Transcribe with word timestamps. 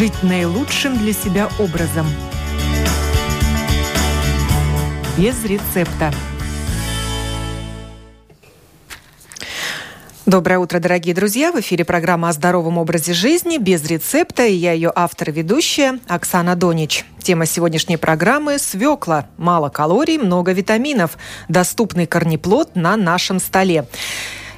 жить 0.00 0.22
наилучшим 0.22 0.96
для 0.96 1.12
себя 1.12 1.50
образом. 1.58 2.06
Без 5.18 5.44
рецепта. 5.44 6.10
Доброе 10.24 10.58
утро, 10.58 10.78
дорогие 10.78 11.14
друзья! 11.14 11.52
В 11.52 11.60
эфире 11.60 11.84
программа 11.84 12.30
о 12.30 12.32
здоровом 12.32 12.78
образе 12.78 13.12
жизни 13.12 13.58
без 13.58 13.84
рецепта, 13.84 14.46
и 14.46 14.54
я 14.54 14.72
ее 14.72 14.90
автор 14.94 15.28
и 15.28 15.32
ведущая 15.32 15.98
Оксана 16.08 16.56
Донич. 16.56 17.04
Тема 17.18 17.44
сегодняшней 17.44 17.98
программы– 17.98 18.58
свекла. 18.58 19.26
Мало 19.36 19.68
калорий, 19.68 20.16
много 20.16 20.52
витаминов. 20.52 21.18
Доступный 21.50 22.06
корнеплод 22.06 22.74
на 22.74 22.96
нашем 22.96 23.38
столе. 23.38 23.86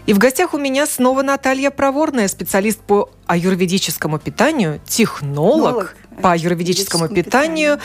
И 0.07 0.13
в 0.13 0.19
гостях 0.19 0.53
у 0.55 0.59
меня 0.59 0.87
снова 0.87 1.23
Наталья 1.23 1.71
Проворная, 1.71 2.29
специалист 2.29 2.81
по 2.81 3.11
аюрведическому 3.27 4.19
питанию, 4.19 4.81
технолог 4.87 5.95
по 6.21 6.33
аюрведическому 6.33 7.09
питанию, 7.09 7.77
питанию, 7.77 7.81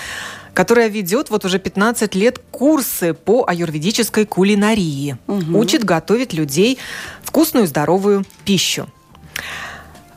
которая 0.53 0.87
ведет 0.87 1.29
вот 1.29 1.45
уже 1.45 1.59
15 1.59 2.15
лет 2.15 2.39
курсы 2.49 3.13
по 3.13 3.45
аюрведической 3.47 4.25
кулинарии. 4.25 5.17
Угу. 5.27 5.57
Учит 5.57 5.83
готовить 5.83 6.33
людей 6.33 6.79
вкусную 7.23 7.67
здоровую 7.67 8.25
пищу. 8.43 8.87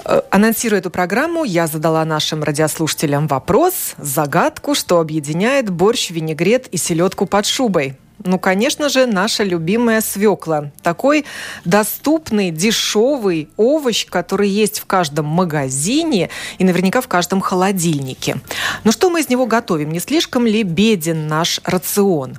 Э, 0.07 0.23
анонсируя 0.31 0.81
эту 0.81 0.91
программу, 0.91 1.45
я 1.45 1.67
задала 1.67 2.05
нашим 2.07 2.43
радиослушателям 2.43 3.27
вопрос, 3.29 3.95
загадку, 3.99 4.75
что 4.75 4.99
объединяет 4.99 5.69
борщ, 5.69 6.11
винегрет 6.11 6.69
и 6.69 6.79
селедку 6.79 7.27
под 7.27 7.45
шубой. 7.45 7.97
Ну, 8.23 8.39
конечно 8.39 8.89
же, 8.89 9.07
наша 9.07 9.45
любимая 9.45 10.01
свекла. 10.03 10.71
Такой 10.83 11.25
доступный, 11.65 12.51
дешевый 12.51 13.49
овощ, 13.57 14.07
который 14.07 14.49
есть 14.49 14.81
в 14.81 14.87
каждом 14.87 15.27
магазине 15.27 16.29
и 16.59 16.65
наверняка 16.65 17.01
в 17.01 17.09
каждом 17.09 17.41
холодильнике. 17.41 18.37
Но 18.85 18.93
что 18.93 19.09
мы 19.09 19.21
из 19.21 19.31
него 19.31 19.47
готовим? 19.47 19.91
Не 19.91 20.01
слишком 20.01 20.47
ли 20.47 20.63
беден 20.63 21.29
наш 21.29 21.61
рацион? 21.65 22.39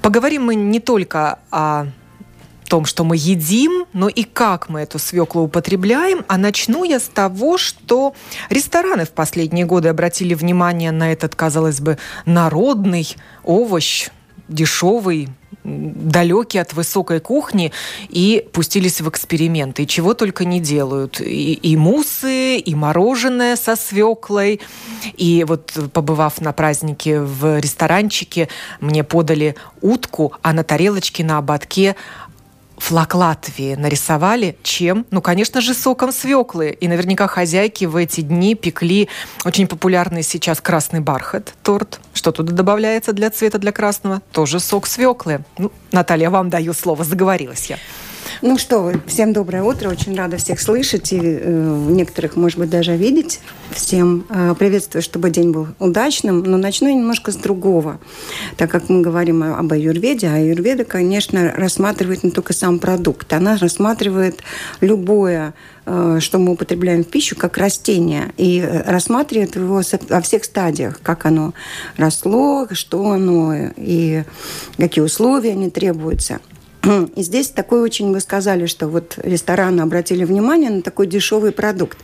Поговорим 0.00 0.46
мы 0.46 0.54
не 0.54 0.80
только 0.80 1.38
о 1.50 1.86
том, 2.70 2.86
что 2.86 3.04
мы 3.04 3.16
едим, 3.16 3.84
но 3.92 4.08
и 4.08 4.22
как 4.22 4.68
мы 4.68 4.80
эту 4.80 4.98
свеклу 4.98 5.42
употребляем. 5.42 6.24
А 6.28 6.38
начну 6.38 6.84
я 6.84 7.00
с 7.00 7.08
того, 7.08 7.58
что 7.58 8.14
рестораны 8.48 9.04
в 9.04 9.10
последние 9.10 9.66
годы 9.66 9.88
обратили 9.88 10.34
внимание 10.34 10.92
на 10.92 11.12
этот, 11.12 11.34
казалось 11.34 11.80
бы, 11.80 11.98
народный 12.24 13.08
овощ, 13.42 14.08
дешевый, 14.50 15.28
далекий 15.64 16.58
от 16.58 16.72
высокой 16.72 17.20
кухни 17.20 17.72
и 18.08 18.46
пустились 18.52 19.00
в 19.00 19.08
эксперименты. 19.08 19.86
Чего 19.86 20.14
только 20.14 20.44
не 20.44 20.60
делают. 20.60 21.20
И, 21.20 21.54
и 21.54 21.76
мусы, 21.76 22.56
и 22.56 22.74
мороженое 22.74 23.56
со 23.56 23.76
свеклой. 23.76 24.60
И 25.16 25.44
вот 25.46 25.72
побывав 25.92 26.40
на 26.40 26.52
празднике 26.52 27.20
в 27.20 27.58
ресторанчике, 27.58 28.48
мне 28.80 29.04
подали 29.04 29.54
утку, 29.80 30.32
а 30.42 30.52
на 30.52 30.64
тарелочке 30.64 31.24
на 31.24 31.38
ободке 31.38 31.96
флаг 32.80 33.14
Латвии 33.14 33.74
нарисовали. 33.74 34.56
Чем? 34.62 35.06
Ну, 35.10 35.20
конечно 35.20 35.60
же, 35.60 35.74
соком 35.74 36.12
свеклы. 36.12 36.70
И 36.70 36.88
наверняка 36.88 37.28
хозяйки 37.28 37.84
в 37.84 37.96
эти 37.96 38.22
дни 38.22 38.54
пекли 38.54 39.08
очень 39.44 39.66
популярный 39.66 40.22
сейчас 40.22 40.60
красный 40.60 41.00
бархат, 41.00 41.54
торт. 41.62 42.00
Что 42.14 42.32
туда 42.32 42.52
добавляется 42.52 43.12
для 43.12 43.30
цвета, 43.30 43.58
для 43.58 43.72
красного? 43.72 44.22
Тоже 44.32 44.58
сок 44.60 44.86
свеклы. 44.86 45.44
Ну, 45.58 45.70
Наталья, 45.92 46.30
вам 46.30 46.50
даю 46.50 46.72
слово, 46.72 47.04
заговорилась 47.04 47.66
я. 47.66 47.78
Ну 48.42 48.56
что 48.56 48.80
вы, 48.80 49.02
всем 49.06 49.34
доброе 49.34 49.62
утро. 49.62 49.90
Очень 49.90 50.16
рада 50.16 50.38
всех 50.38 50.62
слышать 50.62 51.12
и 51.12 51.20
э, 51.20 51.86
некоторых, 51.90 52.36
может 52.36 52.58
быть, 52.58 52.70
даже 52.70 52.96
видеть. 52.96 53.38
Всем 53.70 54.24
э, 54.30 54.54
приветствую, 54.58 55.02
чтобы 55.02 55.28
день 55.28 55.50
был 55.50 55.68
удачным. 55.78 56.42
Но 56.42 56.56
начну 56.56 56.88
я 56.88 56.94
немножко 56.94 57.32
с 57.32 57.36
другого. 57.36 58.00
Так 58.56 58.70
как 58.70 58.88
мы 58.88 59.02
говорим 59.02 59.42
об 59.42 59.70
аюрведе, 59.70 60.28
а 60.28 60.36
аюрведа, 60.36 60.86
конечно, 60.86 61.52
рассматривает 61.54 62.24
не 62.24 62.30
только 62.30 62.54
сам 62.54 62.78
продукт. 62.78 63.30
Она 63.34 63.58
рассматривает 63.58 64.42
любое 64.80 65.52
э, 65.84 66.16
что 66.20 66.38
мы 66.38 66.52
употребляем 66.52 67.04
в 67.04 67.08
пищу, 67.08 67.36
как 67.36 67.58
растение, 67.58 68.32
и 68.38 68.66
рассматривает 68.86 69.56
его 69.56 69.82
во 70.08 70.20
всех 70.22 70.44
стадиях, 70.44 70.98
как 71.02 71.26
оно 71.26 71.52
росло, 71.98 72.66
что 72.70 73.10
оно, 73.10 73.52
и 73.76 74.24
какие 74.78 75.04
условия 75.04 75.54
не 75.54 75.68
требуются. 75.68 76.40
И 77.14 77.22
здесь 77.22 77.48
такой 77.48 77.80
очень, 77.80 78.12
вы 78.12 78.20
сказали, 78.20 78.66
что 78.66 78.88
вот 78.88 79.18
рестораны 79.22 79.82
обратили 79.82 80.24
внимание 80.24 80.70
на 80.70 80.82
такой 80.82 81.06
дешевый 81.06 81.52
продукт. 81.52 81.98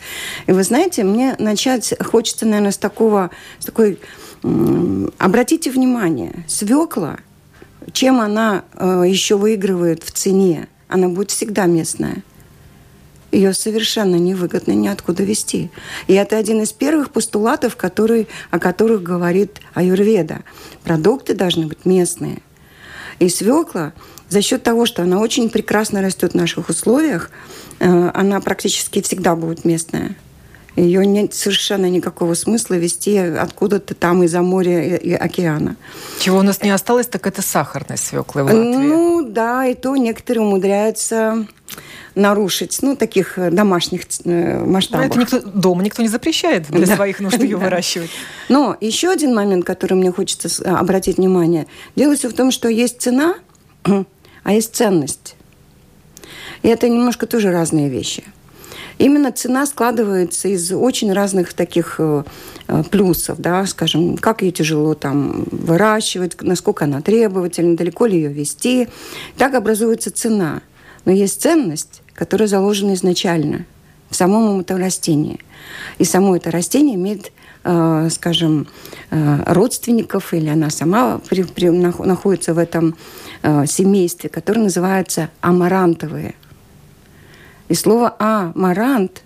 И 0.47 0.53
вы 0.53 0.63
знаете, 0.63 1.05
мне 1.05 1.35
начать 1.39 1.95
хочется, 2.05 2.47
наверное, 2.47 2.73
с 2.73 2.79
такого, 2.79 3.31
с 3.59 3.65
такой, 3.65 3.99
обратите 5.19 5.71
внимание, 5.71 6.45
свекла, 6.47 7.19
чем 7.93 8.21
она 8.21 8.65
э, 8.75 9.05
еще 9.07 9.37
выигрывает 9.37 10.03
в 10.03 10.11
цене, 10.11 10.69
она 10.89 11.09
будет 11.09 11.31
всегда 11.31 11.67
местная. 11.67 12.23
Ее 13.33 13.53
совершенно 13.55 14.17
невыгодно 14.17 14.73
ниоткуда 14.73 15.23
вести. 15.23 15.71
И 16.07 16.15
это 16.15 16.37
один 16.37 16.63
из 16.63 16.73
первых 16.73 17.11
постулатов, 17.11 17.77
который, 17.77 18.29
о 18.51 18.59
которых 18.59 19.03
говорит 19.03 19.61
Аюрведа. 19.75 20.43
Продукты 20.85 21.35
должны 21.35 21.67
быть 21.67 21.85
местные. 21.85 22.41
И 23.19 23.29
свекла 23.29 23.93
за 24.29 24.43
счет 24.43 24.63
того, 24.63 24.87
что 24.87 25.03
она 25.03 25.21
очень 25.21 25.51
прекрасно 25.51 26.03
растет 26.03 26.33
в 26.33 26.37
наших 26.37 26.69
условиях, 26.69 27.31
э, 27.79 28.11
она 28.15 28.41
практически 28.41 29.01
всегда 29.01 29.37
будет 29.37 29.65
местная. 29.65 30.17
Ее 30.77 31.07
нет 31.07 31.33
совершенно 31.33 31.89
никакого 31.89 32.35
смысла 32.35 32.75
вести 32.75 33.17
откуда-то 33.17 33.95
там 33.95 34.23
из-за 34.25 34.43
моря 34.43 34.97
и 34.97 35.13
океана. 35.13 35.77
Чего 36.21 36.39
у 36.39 36.43
нас 36.43 36.63
не 36.63 36.71
осталось, 36.71 37.07
так 37.07 37.27
это 37.27 37.41
сахарной 37.41 37.97
свеклы 37.97 38.43
в 38.43 38.47
Латвии. 38.47 38.61
Ну 38.61 39.27
да, 39.27 39.65
и 39.65 39.75
то 39.75 39.97
некоторые 39.97 40.45
умудряются 40.45 41.47
нарушить, 42.17 42.79
ну, 42.83 42.97
таких 42.97 43.39
домашних 43.53 44.03
э, 44.25 44.65
масштабах. 44.65 45.15
Но 45.15 45.23
это 45.23 45.37
никто, 45.37 45.51
дома 45.51 45.85
никто 45.85 46.03
не 46.03 46.09
запрещает 46.09 46.67
для 46.69 46.87
да. 46.87 46.97
своих 46.97 47.21
нужд 47.21 47.41
ее 47.41 47.57
выращивать. 47.59 48.11
Но 48.49 48.77
еще 48.81 49.11
один 49.11 49.35
момент, 49.35 49.65
который 49.65 49.95
мне 49.95 50.11
хочется 50.11 50.49
обратить 50.79 51.19
внимание. 51.19 51.67
Дело 51.95 52.17
все 52.17 52.29
в 52.29 52.33
том, 52.33 52.51
что 52.51 52.69
есть 52.69 53.01
цена, 53.01 53.35
а 54.43 54.53
есть 54.53 54.75
ценность. 54.75 55.37
И 56.63 56.69
это 56.69 56.89
немножко 56.89 57.27
тоже 57.27 57.53
разные 57.53 57.89
вещи. 57.89 58.25
Именно 58.99 59.31
цена 59.31 59.67
складывается 59.67 60.49
из 60.49 60.73
очень 60.73 61.13
разных 61.13 61.53
таких 61.53 61.97
э, 61.99 62.25
э, 62.67 62.83
плюсов, 62.91 63.39
да, 63.39 63.67
скажем, 63.67 64.17
как 64.17 64.41
ее 64.41 64.53
тяжело 64.53 64.95
там 64.95 65.45
выращивать, 65.51 66.41
насколько 66.41 66.87
она 66.87 67.03
требовательна, 67.03 67.77
далеко 67.77 68.07
ли 68.07 68.17
ее 68.17 68.33
вести. 68.33 68.89
Так 69.37 69.55
образуется 69.55 70.11
цена. 70.11 70.63
Но 71.05 71.13
есть 71.13 71.43
ценность, 71.43 72.03
которая 72.17 72.49
заложена 72.49 72.95
изначально 72.95 73.65
в 74.11 74.17
самом 74.17 74.61
этом 74.61 74.79
растении. 74.79 75.41
И 75.99 76.05
само 76.05 76.37
это 76.37 76.51
растение 76.51 76.97
имеет 76.97 77.33
э, 77.65 78.09
скажем, 78.11 78.67
родственников, 79.11 80.35
или 80.35 80.49
она 80.49 80.71
сама 80.71 81.21
при, 81.29 81.43
при, 81.43 81.69
находится 81.69 82.55
в 82.55 82.59
этом 82.59 82.97
э, 83.43 83.67
семействе, 83.67 84.29
которое 84.29 84.63
называется 84.63 85.31
амарантовые. 85.41 86.35
И 87.69 87.75
слово 87.75 88.15
амарант, 88.19 89.23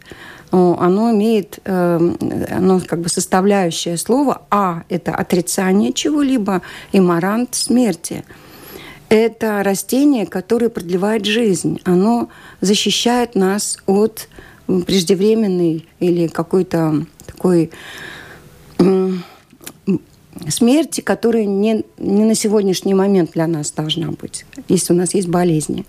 оно 0.50 1.12
имеет, 1.12 1.60
э, 1.64 2.14
оно 2.50 2.80
как 2.80 3.00
бы 3.00 3.08
составляющее 3.08 3.96
слово 3.96 4.42
а– 4.50 4.82
это 4.88 5.14
отрицание 5.14 5.92
чего-либо, 5.92 6.62
и 6.92 7.00
марант– 7.00 7.50
смерти. 7.54 8.24
Это 9.10 9.62
растение, 9.64 10.24
которое 10.24 10.68
продлевает 10.68 11.26
жизнь. 11.26 11.80
Оно 11.84 12.28
защищает 12.60 13.34
нас 13.34 13.78
от 13.86 14.28
преждевременной 14.66 15.88
или 15.98 16.28
какой-то 16.28 17.06
такой 17.26 17.72
смерти, 20.48 21.00
которая 21.00 21.44
не, 21.44 21.84
не 21.98 22.24
на 22.24 22.34
сегодняшний 22.36 22.94
момент 22.94 23.32
для 23.32 23.48
нас 23.48 23.72
должна 23.72 24.12
быть, 24.12 24.46
если 24.68 24.92
у 24.92 24.96
нас 24.96 25.12
есть 25.12 25.28
болезни 25.28 25.84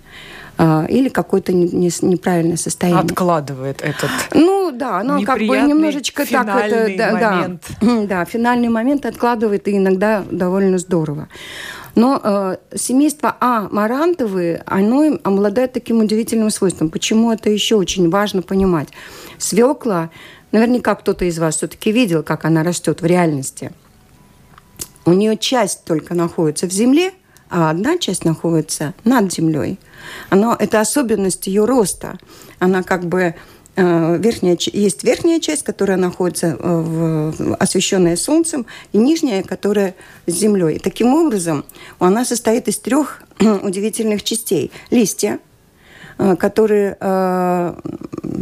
а, 0.58 0.86
или 0.90 1.10
какое-то 1.10 1.54
неправильное 1.54 2.58
состояние. 2.58 3.04
Откладывает 3.04 3.82
этот. 3.82 4.10
Ну 4.34 4.72
да, 4.72 5.00
оно 5.00 5.22
как 5.22 5.40
бы 5.40 5.60
немножечко 5.60 6.26
так 6.26 6.48
это 6.48 6.98
да, 6.98 7.12
момент. 7.12 7.64
да, 7.82 8.02
да, 8.08 8.26
финальный 8.26 8.70
момент 8.70 9.06
откладывает 9.06 9.68
и 9.68 9.78
иногда 9.78 10.24
довольно 10.30 10.78
здорово. 10.78 11.28
Но 11.96 12.20
э, 12.24 12.58
семейство 12.76 13.36
А 13.40 13.68
марантовые, 13.70 14.64
оно 14.66 15.20
обладает 15.24 15.74
таким 15.74 16.00
удивительным 16.00 16.50
свойством. 16.50 16.90
Почему 16.90 17.32
это 17.32 17.50
еще 17.50 17.76
очень 17.76 18.10
важно 18.10 18.42
понимать? 18.42 18.90
Свекла, 19.38 20.10
наверняка 20.52 20.96
кто-то 20.96 21.26
из 21.26 21.40
вас 21.40 21.58
все-таки 21.58 21.92
видел, 21.92 22.24
как 22.24 22.46
она 22.46 22.64
растет 22.64 23.02
в 23.02 23.06
реальности. 23.06 23.72
У 25.06 25.14
нее 25.14 25.38
часть 25.38 25.84
только 25.84 26.14
находится 26.14 26.68
в 26.68 26.72
земле, 26.72 27.12
а 27.50 27.70
одна 27.70 27.98
часть 27.98 28.24
находится 28.24 28.94
над 29.04 29.34
землей. 29.34 29.78
Оно, 30.30 30.56
это 30.58 30.80
особенность 30.80 31.48
ее 31.48 31.66
роста. 31.66 32.18
Она 32.60 32.82
как 32.84 33.06
бы 33.06 33.36
верхняя, 33.82 34.58
есть 34.60 35.04
верхняя 35.04 35.40
часть, 35.40 35.64
которая 35.64 35.98
находится 35.98 36.58
в, 36.60 37.56
освещенная 37.56 38.16
солнцем, 38.16 38.66
и 38.94 38.98
нижняя, 38.98 39.44
которая 39.44 39.96
с 40.28 40.34
землей. 40.34 40.80
таким 40.80 41.14
образом, 41.14 41.66
она 42.00 42.26
состоит 42.26 42.68
из 42.68 42.80
трех 42.80 43.24
удивительных 43.40 44.24
частей. 44.24 44.72
Листья, 44.90 45.40
которые, 46.38 46.98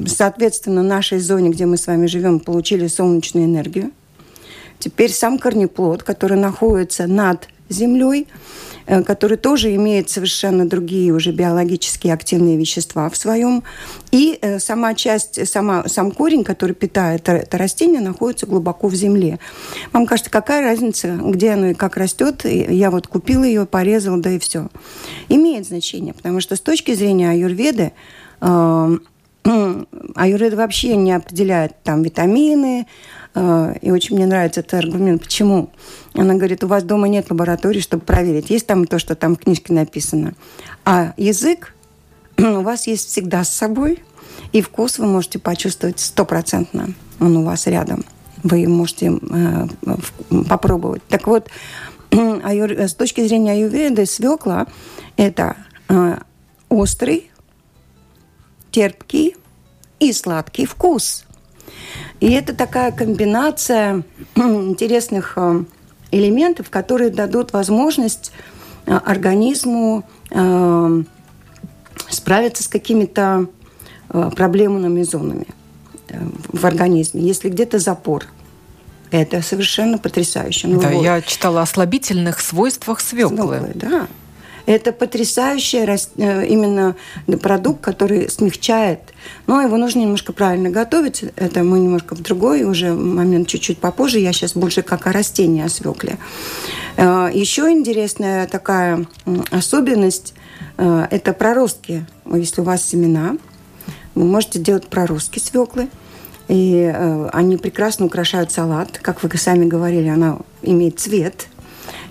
соответственно, 0.05 0.83
нашей 0.83 1.19
зоне, 1.19 1.49
где 1.49 1.65
мы 1.65 1.77
с 1.77 1.87
вами 1.87 2.07
живем, 2.07 2.39
получили 2.39 2.87
солнечную 2.87 3.45
энергию. 3.45 3.91
Теперь 4.79 5.11
сам 5.11 5.37
корнеплод, 5.37 6.03
который 6.03 6.37
находится 6.37 7.07
над 7.07 7.47
землей, 7.69 8.27
Э, 8.27 8.68
который 9.05 9.37
тоже 9.37 9.75
имеет 9.75 10.09
совершенно 10.09 10.67
другие 10.67 11.13
уже 11.13 11.31
биологически 11.31 12.07
активные 12.07 12.57
вещества 12.57 13.09
в 13.09 13.15
своем. 13.15 13.63
И 14.11 14.37
э, 14.41 14.59
сама 14.59 14.95
часть, 14.95 15.47
сама, 15.47 15.87
сам 15.87 16.11
корень, 16.11 16.43
который 16.43 16.73
питает 16.73 17.29
это 17.29 17.57
растение, 17.57 18.01
находится 18.01 18.45
глубоко 18.45 18.87
в 18.87 18.95
земле. 18.95 19.39
Вам 19.93 20.05
кажется, 20.05 20.31
какая 20.31 20.63
разница, 20.63 21.19
где 21.21 21.51
оно 21.51 21.67
и 21.67 21.73
как 21.73 21.97
растет? 21.97 22.45
Я 22.45 22.89
вот 22.89 23.07
купила 23.07 23.43
ее, 23.43 23.65
порезала, 23.65 24.17
да 24.19 24.31
и 24.31 24.39
все. 24.39 24.69
Имеет 25.29 25.67
значение, 25.67 26.13
потому 26.13 26.41
что 26.41 26.55
с 26.55 26.61
точки 26.61 26.93
зрения 26.93 27.29
аюрведы, 27.29 27.91
э, 28.41 28.97
аюрведа 29.43 30.57
вообще 30.57 30.95
не 30.95 31.13
определяет 31.13 31.81
там 31.83 32.03
витамины, 32.03 32.85
Э, 33.35 33.73
и 33.81 33.91
очень 33.91 34.15
мне 34.15 34.25
нравится 34.25 34.61
этот 34.61 34.75
аргумент. 34.75 35.23
Почему? 35.23 35.69
Она 36.13 36.35
говорит, 36.35 36.63
у 36.63 36.67
вас 36.67 36.83
дома 36.83 37.07
нет 37.07 37.29
лаборатории, 37.29 37.79
чтобы 37.79 38.03
проверить. 38.03 38.49
Есть 38.49 38.67
там 38.67 38.85
то, 38.85 38.99
что 38.99 39.15
там 39.15 39.35
в 39.35 39.39
книжке 39.39 39.73
написано. 39.73 40.33
А 40.85 41.13
язык 41.17 41.73
у 42.37 42.61
вас 42.61 42.87
есть 42.87 43.09
всегда 43.09 43.43
с 43.43 43.49
собой, 43.49 44.03
и 44.51 44.61
вкус 44.61 44.99
вы 44.99 45.05
можете 45.05 45.39
почувствовать 45.39 45.99
стопроцентно. 45.99 46.89
Он 47.19 47.37
у 47.37 47.43
вас 47.43 47.67
рядом. 47.67 48.05
Вы 48.43 48.67
можете 48.67 49.11
э, 49.29 49.67
попробовать. 50.47 51.03
Так 51.07 51.27
вот, 51.27 51.49
с 52.11 52.93
точки 52.93 53.25
зрения 53.25 53.51
аюрведы, 53.51 54.05
свекла– 54.05 54.67
это 55.17 55.55
э, 55.89 56.17
острый, 56.69 57.29
терпкий 58.71 59.35
и 59.99 60.13
сладкий 60.13 60.65
вкус– 60.65 61.25
и 62.19 62.31
это 62.31 62.53
такая 62.53 62.91
комбинация 62.91 64.03
интересных 64.35 65.33
э, 65.37 65.63
элементов, 66.11 66.69
которые 66.69 67.09
дадут 67.09 67.53
возможность 67.53 68.31
э, 68.85 68.93
организму 68.93 70.03
э, 70.31 71.03
справиться 72.09 72.63
с 72.63 72.67
какими-то 72.67 73.47
проблемными 74.07 75.03
зонами 75.03 75.45
в 76.07 76.65
организме. 76.65 77.21
Если 77.21 77.47
где-то 77.49 77.77
запор, 77.77 78.25
это 79.11 79.43
совершенно 79.43 79.99
потрясающе. 79.99 80.67
Ну, 80.67 80.81
да, 80.81 80.89
вот. 80.89 81.03
я 81.03 81.21
читала 81.21 81.61
о 81.61 81.67
слабительных 81.67 82.39
свойствах 82.39 83.01
свеклы. 83.01 83.37
свеклы 83.37 83.71
да. 83.75 84.07
Это 84.69 84.91
потрясающий 84.91 85.79
э, 85.79 86.45
именно 86.45 86.95
продукт, 87.41 87.81
который 87.81 88.29
смягчает. 88.29 88.99
Но 89.47 89.59
его 89.63 89.77
нужно 89.77 90.01
немножко 90.01 90.31
правильно 90.31 90.69
готовить. 90.69 91.25
Это 91.37 91.63
мы 91.63 91.79
немножко 91.79 92.13
в 92.13 92.21
другой 92.21 92.65
уже 92.65 92.93
момент 92.93 93.47
чуть-чуть 93.47 93.79
попозже. 93.79 94.19
Я 94.19 94.31
сейчас 94.31 94.53
больше 94.53 94.83
как 94.83 95.07
о 95.07 95.11
растении, 95.11 95.65
о 95.65 95.69
свекле. 95.69 96.19
Э, 96.97 97.31
Еще 97.33 97.71
интересная 97.71 98.45
такая 98.45 99.07
особенность 99.49 100.35
э,– 100.77 101.07
это 101.09 101.33
проростки. 101.33 102.05
Если 102.31 102.61
у 102.61 102.63
вас 102.63 102.85
семена, 102.85 103.37
вы 104.13 104.25
можете 104.25 104.59
делать 104.59 104.85
проростки 104.85 105.39
свеклы. 105.39 105.87
И 106.47 106.93
они 107.33 107.57
прекрасно 107.57 108.05
украшают 108.05 108.51
салат. 108.51 108.99
Как 108.99 109.23
вы 109.23 109.35
сами 109.35 109.65
говорили, 109.65 110.09
она 110.09 110.37
имеет 110.61 110.99
цвет– 110.99 111.47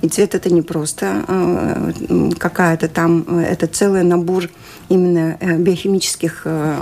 и 0.00 0.08
цвет 0.08 0.34
это 0.34 0.50
не 0.50 0.62
просто 0.62 1.24
э, 1.26 2.30
какая-то 2.38 2.88
там, 2.88 3.38
это 3.38 3.66
целый 3.66 4.04
набор 4.04 4.48
именно 4.88 5.36
э, 5.40 5.56
биохимических 5.56 6.42
э, 6.44 6.76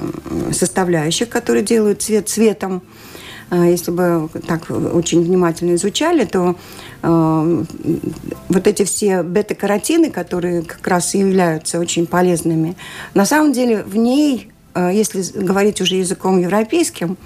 составляющих, 0.52 1.28
которые 1.28 1.64
делают 1.64 2.02
цвет 2.02 2.28
цветом. 2.28 2.82
Если 3.52 3.92
бы 3.92 4.28
так 4.48 4.68
очень 4.70 5.22
внимательно 5.22 5.76
изучали, 5.76 6.24
то 6.24 6.56
э, 7.02 7.64
вот 8.48 8.66
эти 8.66 8.84
все 8.84 9.22
бета-каротины, 9.22 10.10
которые 10.10 10.62
как 10.62 10.84
раз 10.88 11.14
являются 11.14 11.78
очень 11.78 12.08
полезными, 12.08 12.76
на 13.14 13.24
самом 13.24 13.52
деле 13.52 13.84
в 13.84 13.96
ней, 13.96 14.50
э, 14.74 14.90
если 14.92 15.22
говорить 15.40 15.80
уже 15.80 15.94
языком 15.94 16.40
европейским, 16.40 17.16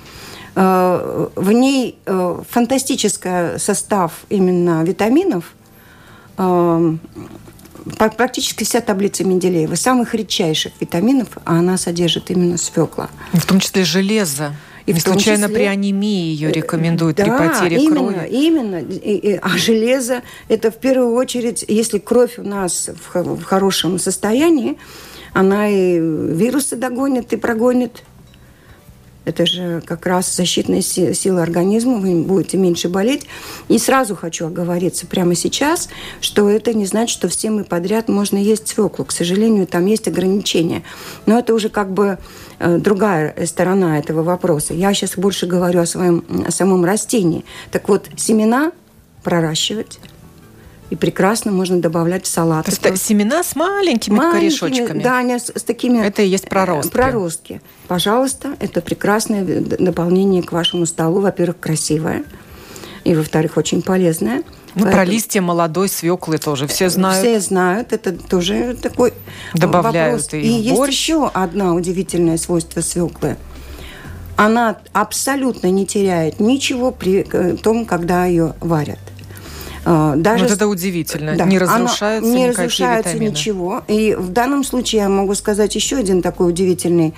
э, 0.57 1.29
в 1.35 1.53
ней 1.53 1.99
э, 2.05 2.43
фантастический 2.51 3.59
состав 3.59 4.13
именно 4.29 4.85
витаминов– 4.85 5.55
практически 8.17 8.65
вся 8.65 8.81
таблица 8.81 9.25
Менделеева, 9.25 9.75
самых 9.75 10.15
редчайших 10.15 10.73
витаминов, 10.81 11.29
а 11.45 11.59
она 11.59 11.77
содержит 11.77 12.31
именно 12.31 12.57
свекла. 12.57 13.11
В 13.33 13.47
том 13.47 13.61
числе 13.61 13.85
железо. 13.85 14.55
И 14.87 14.93
не 14.93 15.01
случайно 15.01 15.45
числе... 15.45 15.55
при 15.55 15.65
анемии 15.65 16.33
ее 16.33 16.51
рекомендуют 16.51 17.17
да, 17.17 17.25
при 17.25 17.31
потере 17.31 17.77
именно, 17.77 18.13
крови. 18.13 18.29
Именно, 18.31 18.77
и, 18.81 19.17
и, 19.17 19.35
а 19.35 19.51
железо 19.51 20.23
это 20.49 20.71
в 20.71 20.77
первую 20.77 21.15
очередь, 21.15 21.65
если 21.69 21.99
кровь 21.99 22.39
у 22.39 22.43
нас 22.43 22.89
в, 22.89 23.15
в 23.15 23.43
хорошем 23.45 23.99
состоянии, 23.99 24.79
она 25.33 25.69
и 25.69 25.99
вирусы 25.99 26.77
догонит 26.77 27.33
и 27.33 27.37
прогонит, 27.37 28.03
это 29.25 29.45
же 29.45 29.83
как 29.85 30.07
раз 30.07 30.35
защитная 30.35 30.81
сила 30.81 31.43
организма, 31.43 31.99
вы 31.99 32.23
будете 32.23 32.57
меньше 32.57 32.89
болеть. 32.89 33.27
И 33.69 33.79
сразу 33.79 34.17
хочу 34.17 34.47
оговориться 34.47 35.07
прямо 35.07 35.35
сейчас, 35.35 35.89
что 36.21 36.49
это 36.49 36.73
не 36.73 36.87
значит, 36.87 37.13
что 37.13 37.29
все 37.29 37.51
мы 37.51 37.65
подряд 37.65 38.09
можно 38.09 38.39
есть 38.39 38.69
свеклу. 38.69 39.05
К 39.05 39.13
сожалению, 39.13 39.67
там 39.67 39.87
есть 39.87 40.09
ограничения. 40.09 40.83
Но 41.27 41.39
это 41.39 41.55
уже 41.55 41.69
как 41.69 41.93
бы 41.93 42.19
э, 42.59 42.79
другая 42.79 43.35
сторона 43.47 43.99
этого 43.99 44.23
вопроса. 44.23 44.73
Я 44.73 44.95
сейчас 44.95 45.17
больше 45.17 45.47
говорю 45.47 45.81
о, 45.81 45.87
своем, 45.87 46.25
о 46.47 46.51
самом 46.51 46.85
растении. 46.85 47.45
Так 47.71 47.89
вот, 47.89 48.09
семена 48.17 48.73
проращивать 49.23 49.99
и 50.91 50.97
прекрасно 50.97 51.53
можно 51.53 51.81
добавлять 51.81 52.25
в 52.25 52.29
салат. 52.29 52.67
То 52.67 52.91
есть 52.91 53.07
семена 53.07 53.45
с 53.45 53.55
маленькими, 53.55 54.17
маленькими 54.17 54.59
корешочками. 54.59 55.03
Да, 55.03 55.19
они 55.19 55.39
с, 55.39 55.53
с 55.55 55.63
такими... 55.63 56.05
Это 56.05 56.23
и 56.23 56.29
есть 56.29 56.49
проростки. 56.49 56.91
Проростки. 56.91 57.61
Пожалуйста, 57.87 58.57
это 58.59 58.81
прекрасное 58.81 59.45
дополнение 59.45 60.43
к 60.43 60.51
вашему 60.51 60.87
столу. 60.87 61.21
Во-первых, 61.21 61.61
красивое. 61.61 62.25
И, 63.05 63.15
во-вторых, 63.15 63.57
очень 63.57 63.83
полезное. 63.83 64.43
Ну, 64.75 64.85
Поэтому... 64.85 64.93
про 64.93 65.05
листья 65.05 65.41
молодой 65.41 65.89
свеклы 65.89 66.39
тоже 66.39 66.67
все 66.67 66.91
знают. 66.91 67.27
Все 67.27 67.41
знают, 67.41 67.93
это 67.93 68.13
тоже 68.13 68.77
такой 68.81 69.13
Добавляют 69.55 70.23
вопрос. 70.23 70.35
И, 70.35 70.47
и 70.47 70.61
есть 70.61 70.87
еще 70.89 71.29
одно 71.33 71.75
удивительное 71.75 72.37
свойство 72.37 72.81
свеклы. 72.81 73.37
Она 74.37 74.79
абсолютно 74.93 75.71
не 75.71 75.87
теряет 75.87 76.41
ничего 76.41 76.93
при 76.93 77.27
э, 77.31 77.57
том, 77.57 77.85
когда 77.85 78.27
ее 78.27 78.55
варят. 78.61 78.99
А, 79.85 80.15
даже 80.17 80.45
вот 80.45 80.53
это 80.53 80.67
удивительно. 80.67 81.37
Да, 81.37 81.45
не 81.45 81.59
разрушается 81.59 82.31
Не 82.31 82.49
разрушается 82.49 83.13
витамины. 83.13 83.31
ничего. 83.31 83.83
И 83.89 84.15
в 84.15 84.31
данном 84.31 84.65
случае 84.65 85.03
я 85.03 85.09
могу 85.09 85.35
сказать 85.35 85.75
еще 85.75 85.97
один 85.97 86.23
такой 86.23 86.51
удивительный 86.51 87.15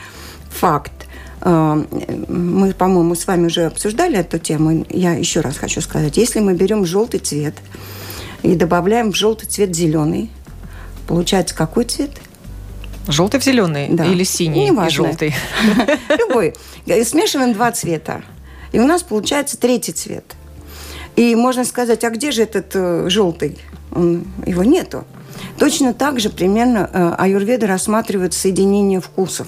факт. 0.50 0.92
А, 1.40 1.84
мы, 2.28 2.72
по-моему, 2.72 3.14
с 3.14 3.26
вами 3.26 3.46
уже 3.46 3.64
обсуждали 3.64 4.18
эту 4.18 4.38
тему. 4.38 4.86
Я 4.90 5.12
еще 5.12 5.40
раз 5.40 5.56
хочу 5.56 5.80
сказать. 5.80 6.16
Если 6.16 6.40
мы 6.40 6.54
берем 6.54 6.84
желтый 6.84 7.20
цвет 7.20 7.54
и 8.42 8.54
добавляем 8.54 9.12
в 9.12 9.16
желтый 9.16 9.48
цвет 9.48 9.74
зеленый, 9.74 10.30
получается 11.08 11.54
какой 11.54 11.84
цвет? 11.84 12.10
Желтый 13.08 13.40
в 13.40 13.44
зеленый 13.44 13.88
да. 13.90 14.04
или 14.04 14.22
синий 14.22 14.68
и 14.68 14.90
желтый? 14.90 15.34
Любой. 16.16 16.54
Смешиваем 16.86 17.52
два 17.52 17.72
цвета. 17.72 18.22
И 18.70 18.78
у 18.78 18.86
нас 18.86 19.02
получается 19.02 19.58
третий 19.58 19.92
цвет– 19.92 20.24
и 21.16 21.34
можно 21.34 21.64
сказать, 21.64 22.04
а 22.04 22.10
где 22.10 22.30
же 22.30 22.42
этот 22.42 22.72
э, 22.74 23.08
желтый? 23.08 23.58
Он, 23.94 24.24
его 24.46 24.64
нету. 24.64 25.04
Точно 25.58 25.92
так 25.92 26.20
же 26.20 26.30
примерно 26.30 26.88
э, 26.92 27.14
аюрведа 27.18 27.66
рассматривает 27.66 28.32
соединение 28.32 29.00
вкусов. 29.00 29.46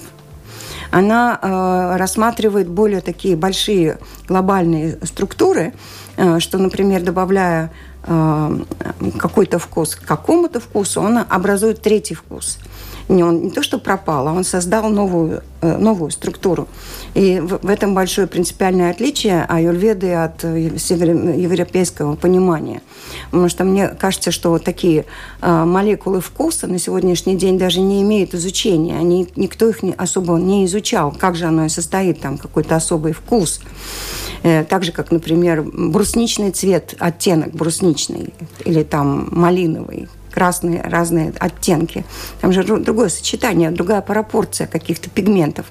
Она 0.91 1.39
э, 1.41 1.97
рассматривает 1.97 2.67
более 2.69 3.01
такие 3.01 3.35
большие 3.35 3.97
глобальные 4.27 4.99
структуры, 5.03 5.73
э, 6.17 6.39
что, 6.39 6.57
например, 6.57 7.01
добавляя 7.01 7.71
э, 8.03 8.59
какой-то 9.17 9.59
вкус 9.59 9.95
к 9.95 10.05
какому-то 10.05 10.59
вкусу, 10.59 11.01
он 11.01 11.19
образует 11.27 11.81
третий 11.81 12.13
вкус. 12.13 12.59
Не, 13.07 13.23
он 13.23 13.41
не 13.43 13.49
то, 13.51 13.61
что 13.61 13.77
пропал, 13.77 14.27
а 14.27 14.33
он 14.33 14.43
создал 14.43 14.89
новую, 14.89 15.43
э, 15.61 15.77
новую 15.77 16.09
структуру. 16.09 16.67
И 17.13 17.39
в, 17.39 17.59
в 17.61 17.69
этом 17.69 17.93
большое 17.93 18.25
принципиальное 18.25 18.89
отличие 18.89 19.43
аюрведы 19.43 20.13
от 20.13 20.43
э, 20.43 20.77
североевропейского 20.77 22.15
понимания. 22.15 22.81
Потому 23.29 23.47
что 23.47 23.63
мне 23.63 23.89
кажется, 23.89 24.31
что 24.31 24.57
такие 24.57 25.05
э, 25.41 25.65
молекулы 25.65 26.19
вкуса 26.19 26.65
на 26.65 26.79
сегодняшний 26.79 27.35
день 27.35 27.59
даже 27.59 27.79
не 27.79 28.01
имеют 28.01 28.33
изучения. 28.33 28.97
Они, 28.97 29.27
никто 29.35 29.69
их 29.69 29.83
не, 29.83 29.93
особо 29.93 30.37
не 30.37 30.65
изучал, 30.65 31.11
как 31.11 31.35
же 31.35 31.45
оно 31.45 31.65
и 31.65 31.69
состоит, 31.69 32.21
там 32.21 32.39
какой-то 32.39 32.75
особый 32.75 33.13
вкус. 33.13 33.61
Так 34.41 34.83
же, 34.83 34.91
как, 34.91 35.09
например, 35.09 35.63
брусничный 35.63 36.51
цвет, 36.51 36.93
оттенок 36.99 37.51
брусничный 37.51 38.31
или 38.63 38.83
там 38.83 39.27
малиновый, 39.31 40.07
красные 40.35 40.81
разные 40.81 41.33
оттенки. 41.39 42.05
Там 42.41 42.51
же 42.51 42.63
другое 42.63 43.09
сочетание, 43.09 43.71
другая 43.71 44.01
пропорция 44.01 44.67
каких-то 44.67 45.09
пигментов. 45.09 45.65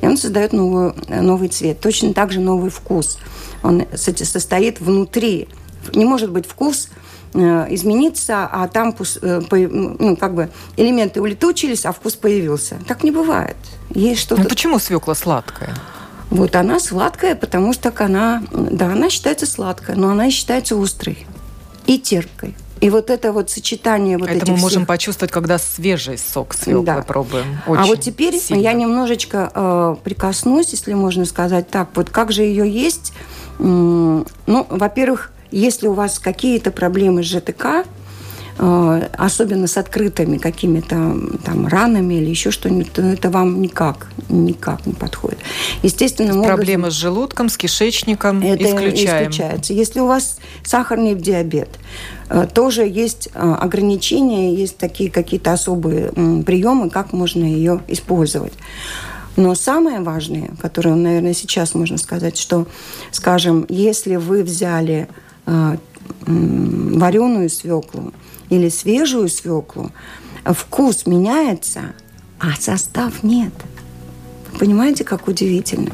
И 0.00 0.06
он 0.06 0.16
создает 0.16 0.52
новую, 0.52 0.94
новый 1.08 1.48
цвет. 1.48 1.80
Точно 1.80 2.14
так 2.14 2.30
же 2.32 2.40
новый 2.40 2.70
вкус. 2.70 3.18
Он 3.62 3.84
состоит 3.94 4.80
внутри. 4.80 5.48
Не 5.94 6.04
может 6.04 6.30
быть 6.30 6.46
вкус 6.46 6.88
э, 7.34 7.66
измениться, 7.70 8.46
а 8.50 8.68
там 8.68 8.94
э, 9.22 9.40
ну, 9.50 10.16
как 10.16 10.34
бы 10.34 10.48
элементы 10.76 11.20
улетучились, 11.20 11.84
а 11.84 11.92
вкус 11.92 12.14
появился. 12.14 12.78
Так 12.86 13.02
не 13.02 13.10
бывает. 13.10 13.56
Есть 13.90 14.20
что-то... 14.22 14.42
Ну, 14.42 14.48
почему 14.48 14.78
свекла 14.78 15.14
сладкая? 15.14 15.74
Вот 16.30 16.56
она 16.56 16.80
сладкая, 16.80 17.34
потому 17.34 17.72
что 17.72 17.92
она, 17.98 18.42
да, 18.52 18.92
она 18.92 19.10
считается 19.10 19.46
сладкой, 19.46 19.96
но 19.96 20.10
она 20.10 20.30
считается 20.30 20.80
острой 20.80 21.26
и 21.86 21.98
терпкой. 21.98 22.54
И 22.84 22.90
вот 22.90 23.08
это 23.08 23.32
вот 23.32 23.48
сочетание 23.48 24.18
вот 24.18 24.28
это 24.28 24.36
этих 24.36 24.48
мы 24.48 24.58
можем 24.58 24.80
всех... 24.82 24.88
почувствовать, 24.88 25.32
когда 25.32 25.56
свежий 25.56 26.18
сок 26.18 26.52
свеклы 26.52 26.84
да. 26.84 27.00
пробуем. 27.00 27.58
Очень 27.66 27.82
а 27.82 27.86
вот 27.86 28.00
теперь 28.00 28.38
сильно. 28.38 28.60
я 28.60 28.74
немножечко 28.74 29.50
э, 29.54 29.96
прикоснусь, 30.04 30.68
если 30.72 30.92
можно 30.92 31.24
сказать 31.24 31.70
так. 31.70 31.88
Вот 31.94 32.10
как 32.10 32.30
же 32.30 32.42
ее 32.42 32.70
есть? 32.70 33.14
ну, 33.58 34.26
во-первых, 34.46 35.32
если 35.50 35.86
у 35.86 35.94
вас 35.94 36.18
какие-то 36.18 36.70
проблемы 36.70 37.22
с 37.22 37.26
ЖТК, 37.26 37.86
особенно 38.56 39.66
с 39.66 39.76
открытыми 39.76 40.38
какими-то 40.38 41.16
там 41.44 41.66
ранами 41.66 42.14
или 42.14 42.30
еще 42.30 42.50
что-нибудь, 42.52 42.92
то 42.92 43.02
это 43.02 43.30
вам 43.30 43.60
никак, 43.60 44.06
никак 44.28 44.86
не 44.86 44.92
подходит. 44.92 45.38
Естественно, 45.82 46.34
могут... 46.34 46.46
проблемы 46.46 46.90
с 46.90 46.94
желудком, 46.94 47.48
с 47.48 47.56
кишечником 47.56 48.42
это 48.42 48.64
исключаем. 48.64 49.30
исключается. 49.30 49.72
Если 49.72 49.98
у 49.98 50.06
вас 50.06 50.38
сахарный 50.62 51.16
диабет, 51.16 51.68
э, 52.28 52.46
тоже 52.52 52.82
есть 52.82 53.28
э, 53.34 53.40
ограничения, 53.40 54.54
есть 54.54 54.76
такие 54.76 55.10
какие-то 55.10 55.52
особые 55.52 56.12
приемы, 56.42 56.90
как 56.90 57.12
можно 57.12 57.44
ее 57.44 57.80
использовать. 57.88 58.52
Но 59.36 59.56
самое 59.56 60.00
важное, 60.00 60.50
которое, 60.62 60.94
наверное, 60.94 61.34
сейчас 61.34 61.74
можно 61.74 61.98
сказать, 61.98 62.38
что, 62.38 62.68
скажем, 63.10 63.66
если 63.68 64.14
вы 64.14 64.44
взяли 64.44 65.08
вареную 66.26 67.50
свеклу, 67.50 68.12
или 68.50 68.68
свежую 68.68 69.28
свеклу, 69.28 69.90
вкус 70.44 71.06
меняется, 71.06 71.94
а 72.38 72.54
состав 72.60 73.22
нет. 73.22 73.52
Понимаете, 74.58 75.04
как 75.04 75.26
удивительно? 75.26 75.90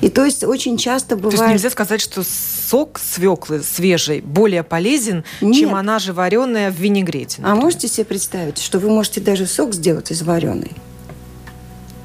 И 0.00 0.08
то 0.08 0.24
есть 0.24 0.44
очень 0.44 0.76
часто 0.76 1.16
бывает... 1.16 1.36
То 1.36 1.44
есть 1.44 1.52
нельзя 1.54 1.70
сказать, 1.70 2.00
что 2.00 2.22
сок 2.22 2.98
свеклы 2.98 3.62
свежий 3.62 4.20
более 4.20 4.62
полезен, 4.62 5.24
Нет. 5.40 5.56
чем 5.56 5.74
она 5.74 5.98
же 5.98 6.12
вареная 6.12 6.70
в 6.70 6.74
винегрете. 6.74 7.40
Например. 7.40 7.58
А 7.58 7.60
можете 7.60 7.88
себе 7.88 8.04
представить, 8.04 8.58
что 8.58 8.78
вы 8.78 8.90
можете 8.90 9.20
даже 9.20 9.46
сок 9.46 9.72
сделать 9.74 10.10
из 10.10 10.22
вареной? 10.22 10.72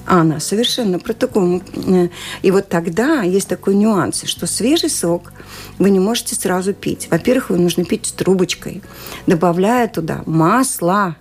Она 0.07 0.39
совершенно 0.39 0.99
про 0.99 1.13
такую. 1.13 1.61
Э, 1.75 2.07
и 2.41 2.49
вот 2.49 2.69
тогда 2.69 3.23
есть 3.23 3.49
такой 3.49 3.75
нюанс, 3.75 4.23
что 4.23 4.47
свежий 4.47 4.89
сок 4.89 5.33
вы 5.79 5.89
не 5.89 5.99
можете 5.99 6.33
сразу 6.33 6.73
пить. 6.73 7.09
Во-первых, 7.11 7.49
его 7.49 7.61
нужно 7.61 7.83
пить 7.83 8.05
с 8.05 8.11
трубочкой, 8.13 8.81
добавляя 9.27 9.89
туда 9.89 10.23
масло, 10.25 11.17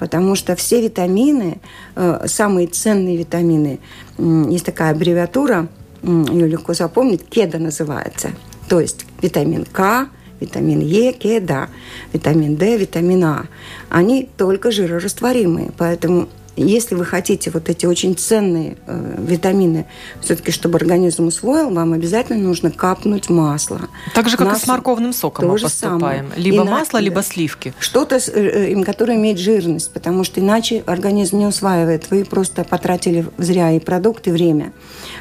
потому 0.00 0.34
что 0.34 0.56
все 0.56 0.82
витамины, 0.82 1.60
э, 1.94 2.24
самые 2.26 2.66
ценные 2.66 3.16
витамины, 3.16 3.78
есть 4.18 4.66
такая 4.66 4.90
аббревиатура, 4.90 5.68
ее 6.02 6.48
легко 6.48 6.74
запомнить, 6.74 7.24
кеда 7.28 7.60
называется. 7.60 8.32
То 8.68 8.80
есть 8.80 9.06
витамин 9.22 9.66
К, 9.66 10.08
витамин 10.40 10.80
Е, 10.80 11.12
кеда, 11.12 11.68
витамин 12.12 12.56
D, 12.56 12.76
витамин 12.76 13.24
А. 13.24 13.46
Они 13.88 14.28
только 14.36 14.72
жирорастворимые, 14.72 15.70
поэтому 15.78 16.28
если 16.56 16.94
вы 16.94 17.04
хотите 17.04 17.50
вот 17.50 17.68
эти 17.70 17.86
очень 17.86 18.16
ценные 18.16 18.76
э, 18.86 19.14
витамины, 19.18 19.86
все-таки, 20.20 20.52
чтобы 20.52 20.76
организм 20.76 21.26
усвоил, 21.26 21.70
вам 21.70 21.94
обязательно 21.94 22.42
нужно 22.42 22.70
капнуть 22.70 23.30
масло. 23.30 23.80
Так 24.14 24.28
же, 24.28 24.36
как 24.36 24.48
Нас... 24.48 24.60
и 24.60 24.64
с 24.64 24.68
морковным 24.68 25.14
соком 25.14 25.48
мы 25.48 25.58
поступаем. 25.58 26.00
Самое. 26.00 26.24
Либо 26.36 26.64
и 26.64 26.68
масло, 26.68 26.98
либо 26.98 27.22
сливки. 27.22 27.72
Что-то, 27.78 28.16
э, 28.16 28.72
э, 28.74 28.84
которое 28.84 29.16
имеет 29.16 29.38
жирность, 29.38 29.92
потому 29.92 30.24
что 30.24 30.40
иначе 30.40 30.82
организм 30.86 31.38
не 31.38 31.46
усваивает. 31.46 32.10
Вы 32.10 32.24
просто 32.24 32.64
потратили 32.64 33.26
зря 33.38 33.70
и 33.72 33.80
продукты, 33.80 34.30
и 34.30 34.32
время. 34.32 34.72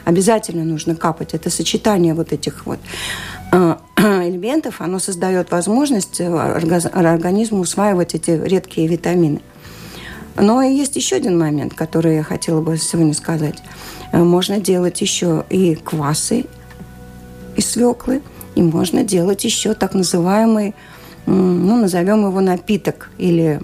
Обязательно 0.03 0.65
нужно 0.65 0.95
капать. 0.95 1.33
Это 1.33 1.49
сочетание 1.49 2.13
вот 2.13 2.33
этих 2.33 2.65
вот 2.65 2.79
э, 3.53 3.75
элементов, 3.97 4.81
оно 4.81 4.99
создает 4.99 5.51
возможность 5.51 6.19
организму 6.19 7.59
усваивать 7.59 8.15
эти 8.15 8.31
редкие 8.31 8.87
витамины. 8.87 9.41
Но 10.37 10.61
есть 10.61 10.95
еще 10.95 11.17
один 11.17 11.37
момент, 11.37 11.73
который 11.73 12.15
я 12.15 12.23
хотела 12.23 12.61
бы 12.61 12.77
сегодня 12.77 13.13
сказать. 13.13 13.57
Э, 14.11 14.23
можно 14.23 14.59
делать 14.59 15.01
еще 15.01 15.45
и 15.49 15.75
квасы 15.75 16.45
из 17.55 17.69
свеклы, 17.69 18.21
и 18.55 18.61
можно 18.61 19.03
делать 19.03 19.43
еще 19.43 19.73
так 19.73 19.93
называемый, 19.93 20.73
ну, 21.25 21.79
назовем 21.79 22.25
его 22.25 22.41
напиток, 22.41 23.11
или, 23.17 23.61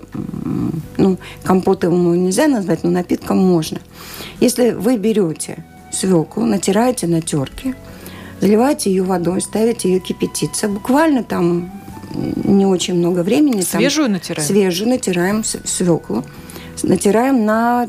ну, 0.98 1.18
компот 1.44 1.84
ему 1.84 2.14
нельзя 2.14 2.48
назвать, 2.48 2.84
но 2.84 2.92
напитком 2.92 3.38
можно. 3.38 3.80
Если 4.40 4.72
вы 4.72 4.98
берете 4.98 5.66
свеклу, 5.92 6.46
натираете 6.46 7.08
на 7.08 7.22
терке, 7.22 7.76
заливаете 8.40 8.92
ее 8.92 9.04
водой, 9.04 9.42
ставите 9.42 9.90
ее 9.90 10.00
кипятиться, 10.00 10.68
буквально 10.68 11.24
там 11.24 11.72
не 12.14 12.66
очень 12.66 12.96
много 12.96 13.22
времени. 13.22 13.62
Свежую 13.62 14.06
там, 14.06 14.14
натираем? 14.14 14.48
Свежую 14.48 14.90
натираем 14.90 15.44
свеклу 15.44 16.24
натираем 16.84 17.46
на 17.46 17.88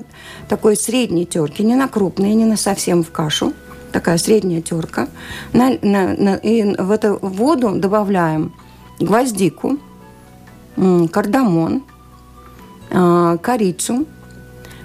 такой 0.49 0.77
средней 0.77 1.27
терке, 1.27 1.65
не 1.65 1.75
на 1.75 1.89
крупной, 1.89 2.35
не 2.35 2.45
на 2.45 2.57
совсем 2.57 3.03
в 3.03 3.11
кашу, 3.11 3.53
такая 3.93 4.19
средняя 4.19 4.63
терка. 4.63 5.09
На, 5.53 5.71
на, 5.83 6.15
на, 6.15 6.35
и 6.37 6.75
в 6.77 6.91
эту 6.91 7.19
воду 7.21 7.73
добавляем 7.75 8.55
гвоздику, 9.01 9.79
кардамон, 11.11 11.83
а, 12.91 13.37
корицу, 13.39 14.07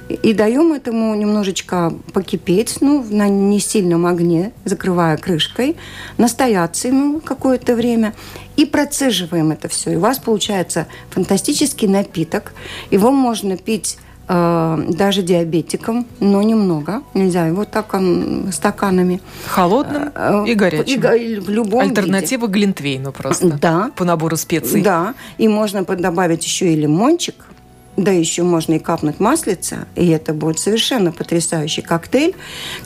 и 0.09 0.33
даем 0.33 0.73
этому 0.73 1.15
немножечко 1.15 1.93
покипеть, 2.11 2.77
ну, 2.81 3.05
на 3.09 3.29
не 3.29 3.59
сильном 3.59 4.05
огне, 4.05 4.51
закрывая 4.65 5.17
крышкой, 5.17 5.77
настояться 6.17 6.89
ему 6.89 7.19
какое-то 7.21 7.75
время 7.75 8.13
и 8.55 8.65
процеживаем 8.65 9.51
это 9.51 9.67
все. 9.67 9.91
И 9.91 9.95
у 9.95 9.99
вас 9.99 10.19
получается 10.19 10.87
фантастический 11.09 11.87
напиток. 11.87 12.53
Его 12.91 13.11
можно 13.11 13.57
пить 13.57 13.97
э, 14.27 14.85
даже 14.89 15.21
диабетикам, 15.21 16.05
но 16.19 16.41
немного. 16.41 17.01
Нельзя 17.13 17.47
его 17.47 17.65
так 17.65 17.93
он, 17.93 18.49
стаканами. 18.51 19.21
Холодным 19.47 20.11
э, 20.13 20.45
и 20.47 20.53
горячим. 20.53 21.01
И, 21.13 21.39
в 21.39 21.49
любом 21.49 21.81
Альтернатива 21.81 22.47
виде. 22.47 22.53
глинтвейну 22.59 23.11
просто. 23.11 23.57
Да. 23.61 23.91
По 23.95 24.05
набору 24.05 24.37
специй. 24.37 24.81
Да. 24.81 25.13
И 25.37 25.47
можно 25.47 25.83
добавить 25.83 26.43
еще 26.45 26.73
и 26.73 26.75
лимончик– 26.75 27.35
да 27.97 28.11
еще 28.11 28.43
можно 28.43 28.73
и 28.73 28.79
капнуть 28.79 29.19
маслица, 29.19 29.87
и 29.95 30.07
это 30.07 30.33
будет 30.33 30.59
совершенно 30.59 31.11
потрясающий 31.11 31.81
коктейль, 31.81 32.35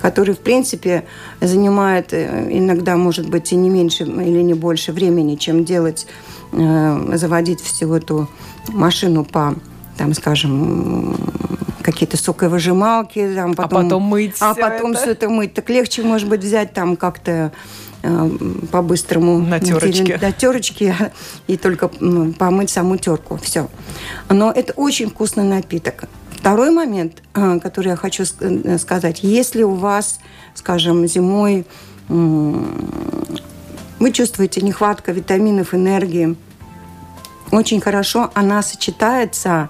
который, 0.02 0.36
в 0.36 0.40
принципе, 0.40 1.06
занимает 1.40 2.12
э, 2.12 2.48
иногда, 2.52 2.98
может 2.98 3.30
быть, 3.30 3.52
и 3.52 3.56
не 3.56 3.70
меньше 3.70 4.04
или 4.04 4.42
не 4.42 4.54
больше 4.54 4.92
времени, 4.92 5.36
чем 5.36 5.64
делать, 5.64 6.08
э, 6.52 7.12
заводить 7.16 7.62
всю 7.62 7.94
эту 7.94 8.30
машину 8.70 9.24
по, 9.24 9.56
там, 9.98 10.14
скажем, 10.14 11.16
какие-то 11.82 12.18
соковыжималки, 12.18 13.32
там, 13.34 13.54
потом, 13.54 13.78
а 13.80 13.84
потом 13.84 14.04
мыть. 14.04 14.36
А 14.42 14.54
потом 14.54 14.92
это. 14.92 15.02
все 15.02 15.12
это 15.12 15.30
мыть. 15.30 15.54
Так 15.54 15.70
легче, 15.70 16.04
может 16.04 16.28
быть, 16.28 16.42
взять 16.42 16.74
там 16.74 16.98
как-то 16.98 17.54
по-быстрому 18.72 19.39
на 19.39 19.60
терочке. 19.60 20.18
на 20.22 20.32
терочке 20.32 21.12
и 21.48 21.58
только 21.58 21.88
помыть 21.88 22.70
саму 22.70 22.98
терку. 22.98 23.38
Все. 23.38 23.70
Но 24.30 24.51
это 24.51 24.74
очень 24.74 25.10
вкусный 25.10 25.44
напиток. 25.44 26.06
Второй 26.32 26.72
момент, 26.72 27.24
э, 27.34 27.60
который 27.60 27.89
я 27.89 27.96
хочу 27.96 28.24
э, 28.39 28.77
сказать, 28.77 29.24
если 29.24 29.63
у 29.63 29.74
вас, 29.74 30.20
скажем, 30.54 31.08
зимой 31.08 31.66
вы 34.00 34.12
чувствуете 34.13 34.62
нехватка 34.62 35.12
витаминов, 35.12 35.74
энергии, 35.74 36.38
очень 37.51 37.82
хорошо 37.82 38.32
она 38.34 38.62
сочетается 38.62 39.70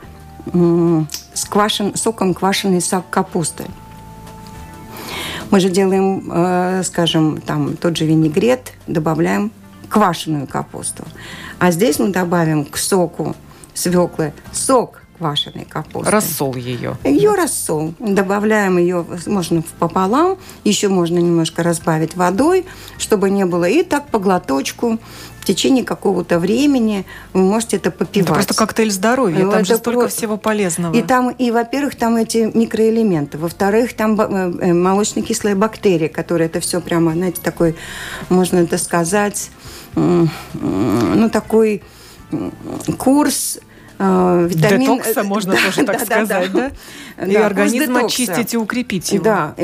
с 0.53 1.45
квашен, 1.45 1.95
соком 1.95 2.33
квашеной 2.33 2.81
капусты. 3.09 3.65
Мы 5.49 5.59
же 5.59 5.69
делаем, 5.69 6.29
э, 6.31 6.83
скажем, 6.83 7.41
там 7.41 7.77
тот 7.77 7.97
же 7.97 8.05
винегрет, 8.05 8.73
добавляем 8.87 9.51
квашеную 9.89 10.47
капусту. 10.47 11.03
А 11.59 11.71
здесь 11.71 11.99
мы 11.99 12.09
добавим 12.09 12.65
к 12.65 12.77
соку 12.77 13.35
свеклы 13.73 14.33
сок 14.51 15.01
квашеной 15.17 15.65
капусты. 15.65 16.11
Рассол 16.11 16.55
ее. 16.55 16.97
Ее 17.03 17.33
рассол. 17.33 17.93
Добавляем 17.99 18.77
ее, 18.77 19.05
можно 19.25 19.63
пополам, 19.79 20.37
еще 20.63 20.89
можно 20.89 21.17
немножко 21.17 21.63
разбавить 21.63 22.15
водой, 22.15 22.65
чтобы 22.97 23.29
не 23.29 23.45
было. 23.45 23.65
И 23.65 23.83
так 23.83 24.07
по 24.09 24.19
глоточку 24.19 24.99
в 25.47 25.49
течение 25.49 25.85
какого-то 25.85 26.39
времени 26.39 27.05
вы 27.31 27.41
можете 27.41 27.77
это 27.77 27.89
попивать. 27.89 28.27
Это 28.27 28.33
просто 28.33 28.53
коктейль 28.53 28.91
здоровья, 28.91 29.39
там 29.39 29.49
это 29.49 29.63
же 29.63 29.77
столько 29.77 30.01
про... 30.01 30.07
всего 30.09 30.35
полезного. 30.35 30.93
И 30.93 31.01
там, 31.01 31.29
и, 31.29 31.51
во-первых, 31.51 31.95
там 31.95 32.17
эти 32.17 32.51
микроэлементы, 32.53 33.37
во-вторых, 33.37 33.93
там 33.93 34.19
э, 34.19 34.25
э, 34.25 34.73
молочно-кислые 34.73 35.55
бактерии, 35.55 36.09
которые 36.09 36.47
это 36.47 36.59
все 36.59 36.81
прямо, 36.81 37.13
знаете, 37.13 37.39
такой, 37.41 37.77
можно 38.27 38.57
это 38.57 38.77
сказать, 38.77 39.51
ну, 39.95 41.29
такой 41.31 41.81
курс 42.97 43.59
витамин... 43.99 44.81
Детокса, 44.81 45.23
можно 45.23 45.53
да, 45.53 45.59
тоже 45.65 45.83
так 45.83 45.99
да, 45.99 46.05
сказать, 46.05 46.51
да? 46.51 46.71
да? 47.17 47.25
И 47.25 47.33
да, 47.33 47.47
организм 47.47 47.95
очистить 47.97 48.53
и 48.53 48.57
укрепить 48.57 49.11
его. 49.11 49.23
Да, 49.23 49.55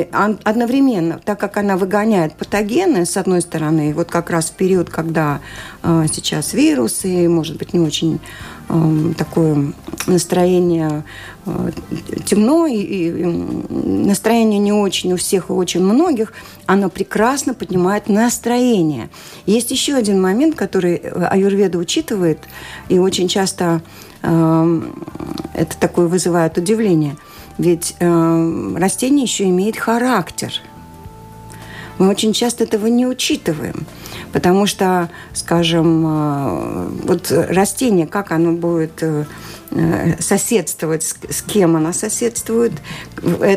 одновременно, 0.44 1.20
так 1.24 1.40
как 1.40 1.58
она 1.58 1.78
выгоняет 1.78 2.34
патогены, 2.36 3.06
с 3.06 3.16
одной 3.16 3.42
стороны, 3.42 3.94
вот 3.94 4.10
как 4.10 4.32
раз 4.32 4.50
в 4.50 4.54
период, 4.54 4.90
когда 4.90 5.40
э, 5.84 6.06
сейчас 6.12 6.54
вирусы, 6.54 7.30
может 7.30 7.58
быть, 7.58 7.74
не 7.74 7.80
очень 7.80 8.20
э, 8.70 9.14
такое 9.18 9.74
настроение 10.08 11.04
э, 11.46 11.72
темно, 12.26 12.66
и, 12.66 12.76
и 12.80 13.24
настроение 13.24 14.60
не 14.60 14.74
очень 14.74 15.14
у 15.14 15.18
всех 15.18 15.50
и 15.50 15.54
очень 15.54 15.84
многих, 15.84 16.34
оно 16.66 16.90
прекрасно 16.90 17.54
поднимает 17.54 18.10
настроение. 18.10 19.10
Есть 19.46 19.70
еще 19.70 19.94
один 19.94 20.20
момент, 20.20 20.56
который 20.56 20.96
аюрведа 20.96 21.78
учитывает, 21.78 22.40
и 22.90 22.98
очень 22.98 23.28
часто 23.28 23.64
Эм, 23.74 23.82
это 24.24 25.78
такое 25.80 26.08
вызывает 26.08 26.58
удивление. 26.58 27.18
Ведь 27.58 27.96
э, 28.00 28.76
растение 28.78 29.24
еще 29.24 29.44
имеет 29.46 29.78
характер. 29.78 30.54
Мы 32.00 32.10
очень 32.10 32.34
часто 32.34 32.64
этого 32.64 32.88
не 32.88 33.06
учитываем, 33.06 33.86
потому 34.32 34.66
что, 34.66 35.10
скажем, 35.34 36.06
э, 36.08 36.88
вот 37.04 37.32
растение, 37.32 38.08
как 38.08 38.32
оно 38.32 38.54
будет 38.54 39.04
Э, 39.04 39.26
соседствовать, 40.20 41.04
с 41.04 41.42
кем 41.42 41.76
она 41.76 41.94
соседствует, 41.94 42.74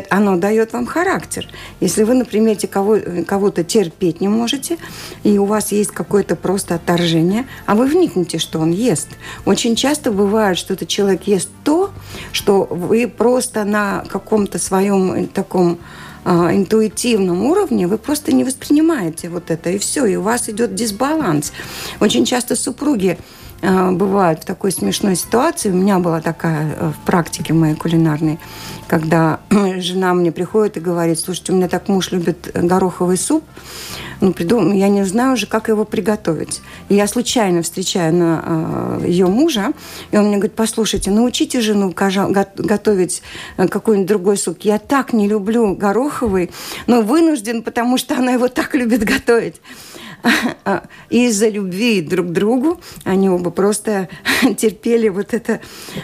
оно 0.09 0.37
дает 0.37 0.73
вам 0.73 0.85
характер. 0.85 1.47
Если 1.79 2.03
вы, 2.03 2.15
например, 2.15 2.57
кого, 2.67 2.97
кого-то 3.25 3.63
терпеть 3.63 4.21
не 4.21 4.27
можете, 4.27 4.77
и 5.23 5.37
у 5.37 5.45
вас 5.45 5.71
есть 5.71 5.91
какое-то 5.91 6.35
просто 6.35 6.75
отторжение, 6.75 7.45
а 7.65 7.75
вы 7.75 7.85
вникнете, 7.85 8.39
что 8.39 8.59
он 8.59 8.71
ест. 8.71 9.09
Очень 9.45 9.75
часто 9.75 10.11
бывает, 10.11 10.57
что 10.57 10.73
этот 10.73 10.87
человек 10.87 11.23
ест 11.23 11.49
то, 11.63 11.91
что 12.31 12.63
вы 12.63 13.07
просто 13.07 13.63
на 13.63 14.03
каком-то 14.09 14.59
своем 14.59 15.13
э, 15.13 15.27
таком 15.27 15.77
а, 16.25 16.53
интуитивном 16.53 17.43
уровне 17.45 17.87
вы 17.87 17.97
просто 17.97 18.33
не 18.33 18.43
воспринимаете 18.43 19.29
вот 19.29 19.51
это, 19.51 19.69
и 19.69 19.77
все, 19.77 20.05
и 20.05 20.15
у 20.15 20.21
вас 20.21 20.49
идет 20.49 20.75
дисбаланс. 20.75 21.53
Очень 21.99 22.25
часто 22.25 22.55
супруги 22.55 23.17
Э, 23.17 23.46
бывают 23.61 24.41
в 24.41 24.45
такой 24.45 24.71
смешной 24.71 25.15
ситуации. 25.15 25.69
У 25.71 25.75
меня 25.75 25.99
была 25.99 26.21
такая 26.21 26.75
э, 26.77 26.91
в 26.91 27.05
практике 27.05 27.53
моей 27.53 27.75
кулинарной, 27.75 28.39
когда 28.87 29.39
жена 29.77 30.13
мне 30.13 30.31
приходит 30.31 30.77
и 30.77 30.79
говорит, 30.79 31.19
слушайте, 31.19 31.53
у 31.53 31.55
меня 31.55 31.67
так 31.67 31.87
муж 31.87 32.11
любит 32.11 32.51
гороховый 32.53 33.17
суп, 33.17 33.43
ну, 34.19 34.33
придум... 34.33 34.73
я 34.73 34.89
не 34.89 35.03
знаю 35.03 35.33
уже, 35.33 35.45
как 35.45 35.67
его 35.69 35.85
приготовить. 35.85 36.61
И 36.89 36.95
я 36.95 37.07
случайно 37.07 37.61
встречаю 37.61 38.13
на 38.13 38.43
э, 38.45 39.05
ее 39.07 39.27
мужа, 39.27 39.73
и 40.11 40.17
он 40.17 40.27
мне 40.27 40.37
говорит, 40.37 40.55
послушайте, 40.55 41.11
научите 41.11 41.61
жену 41.61 41.93
готовить 41.93 43.21
э, 43.57 43.67
какой-нибудь 43.67 44.07
другой 44.07 44.37
суп. 44.37 44.59
Я 44.61 44.79
так 44.79 45.13
не 45.13 45.27
люблю 45.27 45.75
гороховый, 45.75 46.49
но 46.87 47.01
вынужден, 47.01 47.61
потому 47.61 47.97
что 47.97 48.17
она 48.17 48.31
его 48.31 48.47
так 48.47 48.73
любит 48.73 49.03
готовить. 49.03 49.61
из-за 51.09 51.49
любви 51.49 52.01
друг 52.01 52.27
к 52.27 52.31
другу 52.31 52.79
они 53.03 53.29
оба 53.29 53.49
просто 53.51 54.09
терпели 54.57 55.09
вот 55.09 55.33
это 55.33 55.59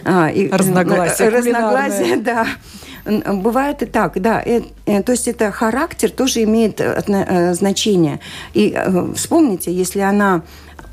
разногласие, 0.05 1.29
разногласие, 1.29 2.17
да. 2.17 2.47
Бывает 3.05 3.81
и 3.81 3.85
так, 3.85 4.21
да. 4.21 4.41
Э, 4.45 4.61
э, 4.85 5.03
то 5.03 5.11
есть 5.11 5.27
это 5.27 5.51
характер 5.51 6.09
тоже 6.09 6.43
имеет 6.43 6.79
э, 6.79 7.53
значение. 7.53 8.19
И 8.53 8.77
вспомните, 9.15 9.73
если 9.73 9.99
она 9.99 10.43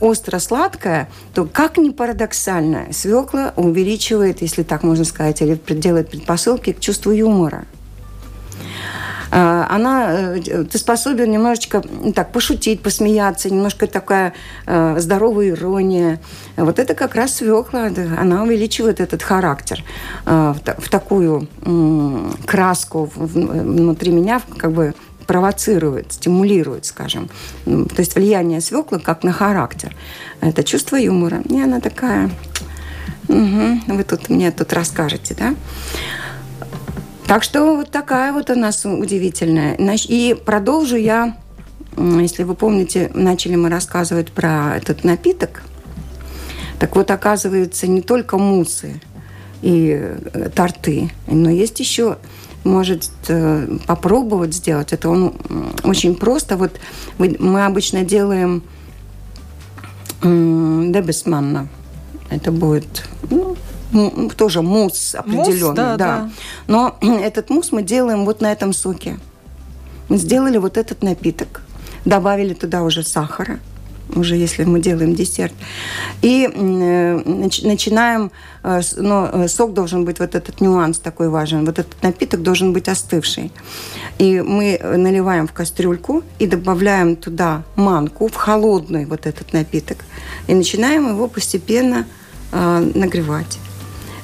остро-сладкая, 0.00 1.08
то 1.34 1.44
как 1.44 1.76
ни 1.76 1.90
парадоксально, 1.90 2.92
свекла 2.92 3.52
увеличивает, 3.56 4.42
если 4.42 4.62
так 4.62 4.82
можно 4.82 5.04
сказать, 5.04 5.40
или 5.42 5.58
делает 5.68 6.10
предпосылки 6.10 6.72
к 6.72 6.80
чувству 6.80 7.12
юмора. 7.12 7.66
А, 9.30 9.66
она, 9.70 10.36
э, 10.36 10.64
ты 10.64 10.78
способен 10.78 11.30
немножечко 11.30 11.82
так 12.14 12.32
пошутить, 12.32 12.82
посмеяться, 12.82 13.48
немножко 13.48 13.86
такая 13.86 14.34
э, 14.66 14.96
здоровая 14.98 15.50
ирония. 15.50 16.20
Вот 16.56 16.78
это 16.78 16.94
как 16.94 17.14
раз 17.14 17.36
свекла, 17.36 17.90
она 18.18 18.42
увеличивает 18.42 19.00
этот 19.00 19.22
характер 19.22 19.84
э, 20.26 20.54
в 20.78 20.88
такую 20.88 21.48
краску 22.46 23.10
внутри 23.14 24.12
меня, 24.12 24.42
как 24.58 24.72
бы 24.72 24.94
провоцирует, 25.26 26.12
стимулирует, 26.12 26.86
скажем. 26.86 27.30
То 27.64 27.98
есть 27.98 28.16
влияние 28.16 28.60
свеклы 28.60 28.98
как 28.98 29.22
на 29.22 29.32
характер. 29.32 29.94
Это 30.40 30.64
чувство 30.64 30.96
юмора. 30.96 31.40
И 31.48 31.60
она 31.60 31.80
такая... 31.80 32.30
Угу, 33.28 33.94
вы 33.94 34.02
тут 34.02 34.28
мне 34.28 34.50
тут 34.50 34.72
расскажете, 34.72 35.36
да? 35.38 35.54
Так 37.30 37.44
что 37.44 37.76
вот 37.76 37.92
такая 37.92 38.32
вот 38.32 38.50
у 38.50 38.56
нас 38.56 38.84
удивительная. 38.84 39.76
И 40.08 40.34
продолжу 40.34 40.96
я, 40.96 41.36
если 41.96 42.42
вы 42.42 42.56
помните, 42.56 43.08
начали 43.14 43.54
мы 43.54 43.68
рассказывать 43.68 44.32
про 44.32 44.76
этот 44.76 45.04
напиток. 45.04 45.62
Так 46.80 46.96
вот, 46.96 47.08
оказывается, 47.12 47.86
не 47.86 48.02
только 48.02 48.36
мусы 48.36 49.00
и 49.62 49.96
э, 50.00 50.50
торты, 50.52 51.12
но 51.28 51.50
есть 51.50 51.78
еще 51.78 52.18
может 52.64 53.08
э, 53.28 53.78
попробовать 53.86 54.52
сделать. 54.52 54.92
Это 54.92 55.08
он 55.08 55.32
очень 55.84 56.16
просто. 56.16 56.56
Вот 56.56 56.80
мы 57.18 57.64
обычно 57.64 58.02
делаем 58.02 58.64
дебесманна. 60.20 61.68
Это 62.28 62.50
будет 62.50 63.04
ну, 63.30 63.56
тоже 64.36 64.62
мусс 64.62 65.14
определенный, 65.14 65.62
мусс, 65.62 65.76
да, 65.76 65.96
да. 65.96 65.96
да. 65.96 66.30
Но 66.66 66.96
этот 67.22 67.50
мусс 67.50 67.72
мы 67.72 67.82
делаем 67.82 68.24
вот 68.24 68.40
на 68.40 68.52
этом 68.52 68.72
соке. 68.72 69.18
Мы 70.08 70.16
сделали 70.16 70.58
вот 70.58 70.76
этот 70.76 71.02
напиток, 71.02 71.62
добавили 72.04 72.54
туда 72.54 72.82
уже 72.82 73.04
сахара, 73.04 73.60
уже 74.16 74.36
если 74.36 74.64
мы 74.64 74.80
делаем 74.80 75.14
десерт. 75.14 75.52
И 76.22 76.48
э, 76.52 77.22
начинаем, 77.62 78.32
э, 78.62 78.80
но 78.96 79.30
э, 79.32 79.48
сок 79.48 79.72
должен 79.72 80.04
быть, 80.04 80.18
вот 80.18 80.34
этот 80.34 80.60
нюанс 80.60 80.98
такой 80.98 81.28
важен, 81.28 81.64
вот 81.64 81.78
этот 81.78 82.02
напиток 82.02 82.42
должен 82.42 82.72
быть 82.72 82.88
остывший. 82.88 83.52
И 84.18 84.40
мы 84.40 84.80
наливаем 84.82 85.46
в 85.46 85.52
кастрюльку 85.52 86.22
и 86.38 86.46
добавляем 86.46 87.16
туда 87.16 87.62
манку, 87.76 88.28
в 88.28 88.34
холодный 88.34 89.06
вот 89.06 89.26
этот 89.26 89.52
напиток, 89.52 89.98
и 90.48 90.54
начинаем 90.54 91.08
его 91.08 91.28
постепенно 91.28 92.04
нагревать. 92.52 93.58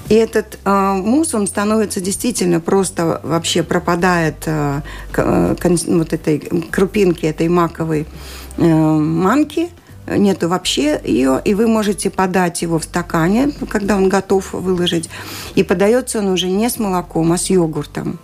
И 0.09 0.15
этот 0.15 0.59
э, 0.65 0.93
мусс, 0.95 1.35
он 1.35 1.47
становится 1.47 2.01
действительно 2.01 2.61
просто 2.61 3.21
вообще 3.25 3.63
пропадает 3.63 4.37
э, 4.47 4.83
э, 5.17 5.57
вот 5.89 6.13
этой 6.13 6.39
крупинки 6.71 7.27
этой 7.27 7.49
маковой 7.49 8.07
э, 8.57 8.63
манки, 8.63 9.71
нету 10.07 10.49
вообще 10.49 11.01
ее, 11.05 11.41
и 11.45 11.55
вы 11.55 11.67
можете 11.67 12.11
подать 12.11 12.63
его 12.63 12.79
в 12.79 12.85
стакане, 12.85 13.51
когда 13.69 13.97
он 13.97 14.09
готов 14.09 14.53
выложить. 14.53 15.11
И 15.57 15.65
подается 15.65 16.21
он 16.21 16.29
уже 16.29 16.49
не 16.49 16.71
с 16.71 16.79
молоком, 16.79 17.33
а 17.33 17.39
с 17.39 17.51
йогуртом 17.51 18.21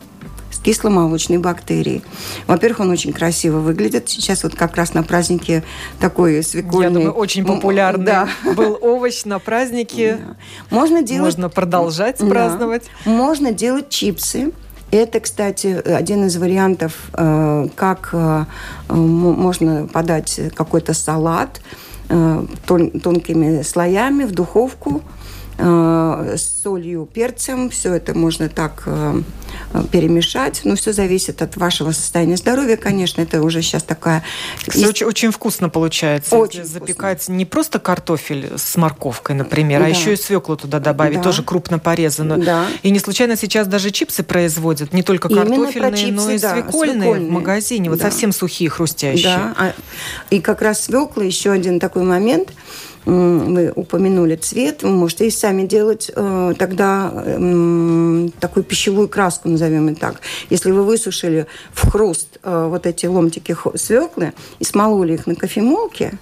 кисломолочной 0.62 1.38
бактерии. 1.38 2.02
Во-первых, 2.46 2.80
он 2.80 2.90
очень 2.90 3.12
красиво 3.12 3.58
выглядит. 3.58 4.08
Сейчас 4.08 4.42
вот 4.44 4.54
как 4.54 4.76
раз 4.76 4.94
на 4.94 5.02
празднике 5.02 5.64
такой 6.00 6.42
свекольный... 6.42 6.84
Я 6.84 6.90
думаю, 6.90 7.12
очень 7.12 7.44
популярный 7.44 8.06
да. 8.06 8.28
был 8.56 8.78
овощ 8.80 9.24
на 9.24 9.38
празднике. 9.38 10.18
Да. 10.18 10.36
Можно 10.70 11.02
делать... 11.02 11.24
Можно 11.24 11.48
продолжать 11.48 12.18
да. 12.18 12.26
праздновать. 12.26 12.84
Можно 13.04 13.52
делать 13.52 13.88
чипсы. 13.88 14.52
Это, 14.90 15.20
кстати, 15.20 15.68
один 15.68 16.26
из 16.26 16.36
вариантов, 16.36 16.92
э, 17.14 17.68
как 17.74 18.10
э, 18.12 18.44
можно 18.90 19.88
подать 19.90 20.38
какой-то 20.54 20.92
салат 20.92 21.62
э, 22.10 22.44
тонкими 22.66 23.62
слоями 23.62 24.24
в 24.24 24.32
духовку 24.32 25.02
с 25.58 26.62
солью, 26.62 27.08
перцем. 27.12 27.70
Все 27.70 27.94
это 27.94 28.16
можно 28.16 28.48
так 28.48 28.82
э, 28.86 29.22
перемешать. 29.90 30.62
Но 30.64 30.76
все 30.76 30.92
зависит 30.92 31.42
от 31.42 31.56
вашего 31.56 31.92
состояния 31.92 32.36
здоровья, 32.36 32.76
конечно. 32.76 33.20
Это 33.20 33.42
уже 33.42 33.62
сейчас 33.62 33.82
такая... 33.82 34.24
Кстати, 34.66 34.84
очень, 34.84 35.06
очень 35.06 35.30
вкусно 35.30 35.68
получается. 35.68 36.36
Очень 36.36 36.64
запекать 36.64 37.18
вкусно. 37.18 37.32
не 37.34 37.44
просто 37.44 37.78
картофель 37.78 38.52
с 38.56 38.76
морковкой, 38.76 39.36
например, 39.36 39.80
а 39.80 39.84
да. 39.84 39.86
а 39.86 39.90
еще 39.90 40.14
и 40.14 40.16
свеклу 40.16 40.56
туда 40.56 40.78
добавить, 40.78 41.18
да. 41.18 41.22
тоже 41.22 41.42
крупно 41.42 41.78
порезанную. 41.78 42.42
Да. 42.42 42.66
И 42.82 42.90
не 42.90 42.98
случайно 42.98 43.36
сейчас 43.36 43.66
даже 43.66 43.90
чипсы 43.90 44.22
производят, 44.22 44.92
не 44.92 45.02
только 45.02 45.28
картофельные, 45.28 45.96
чипсы, 45.96 46.12
но 46.12 46.30
и 46.30 46.38
да, 46.38 46.54
свекольные, 46.54 47.00
свекольные 47.02 47.28
в 47.28 47.32
магазине. 47.32 47.90
Вот 47.90 47.98
да. 47.98 48.10
совсем 48.10 48.32
сухие, 48.32 48.70
хрустящие. 48.70 49.24
Да. 49.24 49.54
А, 49.58 49.72
и 50.30 50.40
как 50.40 50.62
раз 50.62 50.84
свекла 50.84 51.24
еще 51.24 51.50
один 51.50 51.80
такой 51.80 52.02
момент– 52.02 52.52
вы 53.04 53.72
упомянули 53.74 54.36
цвет, 54.36 54.82
вы 54.82 54.90
можете 54.90 55.26
и 55.26 55.30
сами 55.30 55.66
делать 55.66 56.10
э, 56.14 56.54
тогда 56.58 57.12
э, 57.12 58.28
такую 58.38 58.64
пищевую 58.64 59.08
краску, 59.08 59.48
назовем 59.48 59.88
ее 59.88 59.96
так. 59.96 60.20
Если 60.50 60.70
вы 60.70 60.84
высушили 60.84 61.46
в 61.72 61.90
хруст 61.90 62.38
э, 62.42 62.66
вот 62.68 62.86
эти 62.86 63.06
ломтики 63.06 63.56
свеклы 63.76 64.32
и 64.58 64.64
смололи 64.64 65.14
их 65.14 65.26
на 65.26 65.34
кофемолке, 65.34 66.18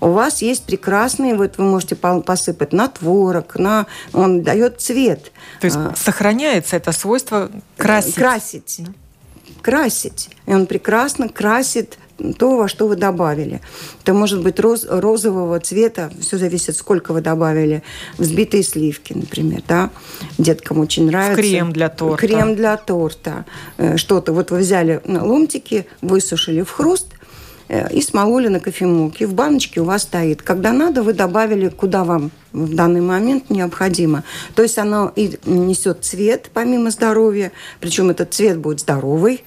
у 0.00 0.10
вас 0.10 0.42
есть 0.42 0.64
прекрасный, 0.64 1.34
вот 1.34 1.56
вы 1.56 1.64
можете 1.64 1.96
посыпать 1.96 2.72
на 2.72 2.88
творог, 2.88 3.56
на, 3.56 3.86
он 4.12 4.42
дает 4.42 4.80
цвет. 4.80 5.32
То 5.60 5.64
есть 5.64 5.76
а, 5.78 5.94
сохраняется 5.96 6.76
это 6.76 6.92
свойство 6.92 7.50
красить? 7.78 8.14
Красить. 8.14 8.80
Красить. 9.62 10.30
И 10.46 10.52
он 10.52 10.66
прекрасно 10.66 11.28
красит 11.30 11.98
то, 12.38 12.56
во 12.56 12.68
что 12.68 12.86
вы 12.86 12.96
добавили. 12.96 13.60
Это 14.02 14.14
может 14.14 14.42
быть 14.42 14.60
роз, 14.60 14.86
розового 14.88 15.58
цвета, 15.60 16.10
все 16.20 16.38
зависит, 16.38 16.76
сколько 16.76 17.12
вы 17.12 17.20
добавили. 17.20 17.82
Взбитые 18.18 18.62
сливки, 18.62 19.12
например, 19.12 19.62
да. 19.66 19.90
Деткам 20.38 20.80
очень 20.80 21.06
нравится. 21.06 21.42
В 21.42 21.44
крем 21.44 21.72
для 21.72 21.88
торта. 21.88 22.26
Крем 22.26 22.54
для 22.54 22.76
торта. 22.76 23.44
Э, 23.78 23.96
что-то. 23.96 24.32
Вот 24.32 24.50
вы 24.50 24.58
взяли 24.58 25.00
ломтики, 25.04 25.86
высушили 26.02 26.62
в 26.62 26.70
хруст, 26.70 27.08
э, 27.68 27.92
и 27.92 28.00
смололи 28.00 28.48
на 28.48 28.60
кофемолке. 28.60 29.26
В 29.26 29.34
баночке 29.34 29.80
у 29.80 29.84
вас 29.84 30.02
стоит. 30.02 30.42
Когда 30.42 30.72
надо, 30.72 31.02
вы 31.02 31.12
добавили, 31.14 31.68
куда 31.68 32.04
вам 32.04 32.30
в 32.52 32.74
данный 32.74 33.00
момент 33.00 33.50
необходимо. 33.50 34.22
То 34.54 34.62
есть 34.62 34.78
оно 34.78 35.12
и 35.16 35.36
несет 35.44 36.04
цвет, 36.04 36.50
помимо 36.54 36.90
здоровья, 36.90 37.50
причем 37.80 38.10
этот 38.10 38.32
цвет 38.32 38.58
будет 38.58 38.80
здоровый, 38.80 39.44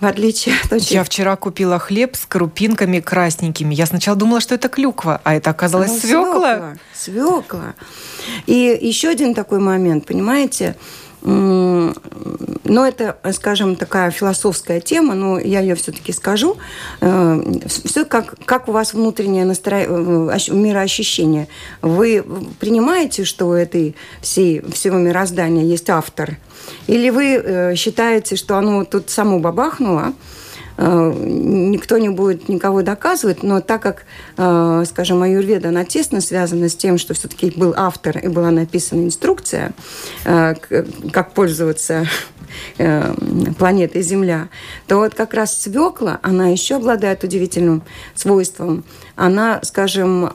в 0.00 0.04
отличие 0.04 0.54
от 0.62 0.72
очень... 0.72 0.94
Я 0.94 1.04
вчера 1.04 1.36
купила 1.36 1.78
хлеб 1.78 2.16
с 2.16 2.26
крупинками 2.26 3.00
красненькими. 3.00 3.74
Я 3.74 3.86
сначала 3.86 4.16
думала, 4.16 4.40
что 4.40 4.54
это 4.54 4.68
клюква, 4.68 5.20
а 5.24 5.34
это 5.34 5.50
оказалось 5.50 5.92
ну, 5.92 5.98
свекла. 5.98 6.76
Свекла. 6.92 7.34
Свекла. 7.40 7.74
И 8.46 8.78
еще 8.80 9.08
один 9.08 9.34
такой 9.34 9.58
момент, 9.58 10.06
понимаете, 10.06 10.76
но 11.28 12.86
это, 12.86 13.16
скажем, 13.32 13.74
такая 13.76 14.10
философская 14.10 14.80
тема, 14.80 15.14
но 15.14 15.38
я 15.38 15.60
ее 15.60 15.74
все-таки 15.74 16.12
скажу. 16.12 16.56
Э, 17.00 17.42
Все 17.66 18.04
как, 18.04 18.34
как 18.44 18.68
у 18.68 18.72
вас 18.72 18.94
внутреннее 18.94 19.44
настроение, 19.44 19.90
э, 19.90 20.52
мироощущение. 20.52 21.48
Вы 21.82 22.24
принимаете, 22.60 23.24
что 23.24 23.48
у 23.48 23.52
этой 23.52 23.96
всей, 24.20 24.62
всего 24.70 24.98
мироздания 24.98 25.64
есть 25.64 25.90
автор– 25.90 26.38
или 26.86 27.10
вы 27.10 27.34
э, 27.34 27.74
считаете, 27.74 28.36
что 28.36 28.56
оно 28.56 28.84
тут 28.84 29.10
само 29.10 29.38
бабахнуло, 29.38 30.12
никто 30.78 31.98
не 31.98 32.08
будет 32.08 32.48
никого 32.48 32.82
доказывать, 32.82 33.42
но 33.42 33.60
так 33.60 33.82
как, 33.82 34.04
э, 34.36 34.84
скажем, 34.86 35.22
аюрведа, 35.22 35.68
она 35.68 35.84
тесно 35.84 36.20
связана 36.20 36.68
с 36.68 36.76
тем, 36.76 36.98
что 36.98 37.14
все-таки 37.14 37.52
был 37.56 37.74
автор 37.76 38.18
и 38.18 38.28
была 38.28 38.50
написана 38.50 39.04
инструкция, 39.04 39.72
как 40.24 41.32
пользоваться 41.32 42.06
планетой 43.58 44.02
Земля, 44.02 44.48
то 44.86 44.96
вот 44.98 45.14
как 45.14 45.34
раз 45.34 45.60
свекла, 45.60 46.18
она 46.22 46.48
еще 46.48 46.76
обладает 46.76 47.24
удивительным 47.24 47.82
свойством. 48.14 48.84
Она, 49.16 49.60
скажем, 49.62 50.30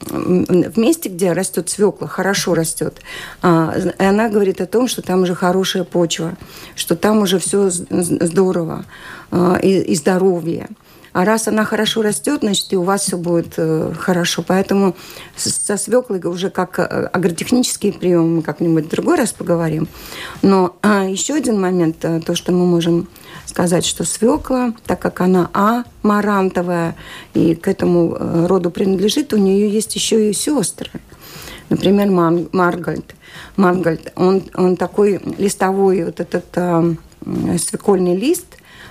в 0.00 0.78
месте, 0.78 1.08
где 1.08 1.32
растет 1.32 1.68
свекла, 1.68 2.08
хорошо 2.08 2.54
растет, 2.54 3.00
а, 3.42 3.74
она 3.98 4.28
говорит 4.28 4.60
о 4.60 4.66
том, 4.66 4.88
что 4.88 5.02
там 5.02 5.22
уже 5.22 5.34
хорошая 5.34 5.84
почва, 5.84 6.36
что 6.74 6.96
там 6.96 7.18
уже 7.18 7.38
все 7.38 7.70
здорово 7.70 8.84
и, 9.62 9.80
и 9.80 9.94
здоровье. 9.94 10.68
А 11.12 11.24
раз 11.24 11.48
она 11.48 11.64
хорошо 11.64 12.02
растет, 12.02 12.40
значит, 12.40 12.72
и 12.72 12.76
у 12.76 12.82
вас 12.82 13.02
все 13.02 13.16
будет 13.16 13.54
э, 13.56 13.92
хорошо. 13.98 14.44
Поэтому 14.46 14.94
со 15.36 15.76
свеклой 15.76 16.20
уже 16.24 16.50
как 16.50 16.78
э, 16.78 16.82
агротехнические 16.82 17.92
приемы 17.92 18.36
мы 18.36 18.42
как-нибудь 18.42 18.86
в 18.86 18.90
другой 18.90 19.16
раз 19.16 19.32
поговорим. 19.32 19.88
Но 20.42 20.76
а, 20.82 21.04
еще 21.04 21.34
один 21.34 21.60
момент, 21.60 22.04
э, 22.04 22.20
то, 22.20 22.34
что 22.34 22.52
мы 22.52 22.64
можем 22.64 23.08
сказать, 23.46 23.84
что 23.84 24.04
свекла, 24.04 24.72
так 24.86 25.00
как 25.00 25.20
она 25.20 25.50
амарантовая 25.52 26.94
и 27.34 27.56
к 27.56 27.66
этому 27.66 28.46
роду 28.46 28.70
принадлежит, 28.70 29.32
у 29.32 29.38
нее 29.38 29.68
есть 29.68 29.94
еще 29.96 30.30
и 30.30 30.32
сестры. 30.32 30.90
Например, 31.70 32.10
Маргальд. 32.52 33.14
Маргальд, 33.56 34.12
он, 34.16 34.42
он 34.54 34.76
такой 34.76 35.20
листовой, 35.38 36.04
вот 36.04 36.20
этот 36.20 36.46
э, 36.54 36.94
свекольный 37.58 38.16
лист, 38.16 38.46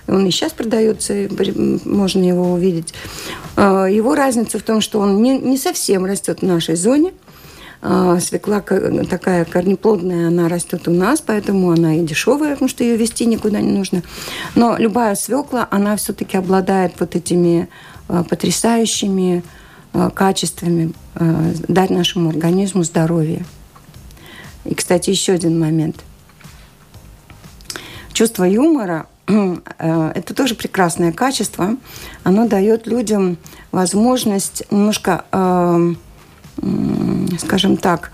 он 0.10 0.26
и 0.26 0.32
сейчас 0.32 0.52
продается, 0.52 1.14
можно 1.86 2.24
его 2.24 2.54
увидеть. 2.54 2.94
Э, 3.56 3.88
его 3.90 4.16
разница 4.16 4.60
в 4.60 4.64
том, 4.64 4.82
что 4.82 5.00
он 5.00 5.22
не, 5.22 5.38
не 5.38 5.58
совсем 5.58 6.06
растет 6.06 6.40
в 6.42 6.46
нашей 6.46 6.76
зоне– 6.76 7.14
а, 7.82 8.20
свекла 8.20 8.60
такая 8.60 9.46
корнеплодная, 9.46 10.28
она 10.28 10.50
растет 10.50 10.88
у 10.90 10.92
нас, 10.92 11.22
поэтому 11.26 11.72
она 11.72 11.96
и 11.96 12.02
дешевая, 12.02 12.54
потому 12.54 12.68
что 12.68 12.84
ее 12.84 12.98
вести 12.98 13.26
никуда 13.26 13.62
не 13.62 13.72
нужно. 13.72 14.04
Но 14.56 14.76
любая 14.78 15.16
свекла, 15.16 15.66
она 15.72 15.96
все-таки 15.96 16.36
обладает 16.36 16.94
вот 17.00 17.16
этими 17.16 17.70
а, 18.10 18.24
потрясающими 18.24 19.44
а, 19.94 20.10
качествами 20.10 20.94
дать 21.68 21.90
нашему 21.90 22.30
организму 22.30 22.84
здоровье. 22.84 23.44
И, 24.64 24.74
кстати, 24.74 25.10
еще 25.10 25.34
один 25.34 25.60
момент. 25.60 25.98
Чувство 28.14 28.46
юмора 28.46 29.08
это 29.78 30.34
тоже 30.34 30.56
прекрасное 30.56 31.12
качество. 31.12 31.78
Оно 32.24 32.48
дает 32.48 32.88
людям 32.88 33.38
возможность 33.72 34.64
немножко 34.72 35.24
скажем 37.38 37.78
так, 37.78 38.12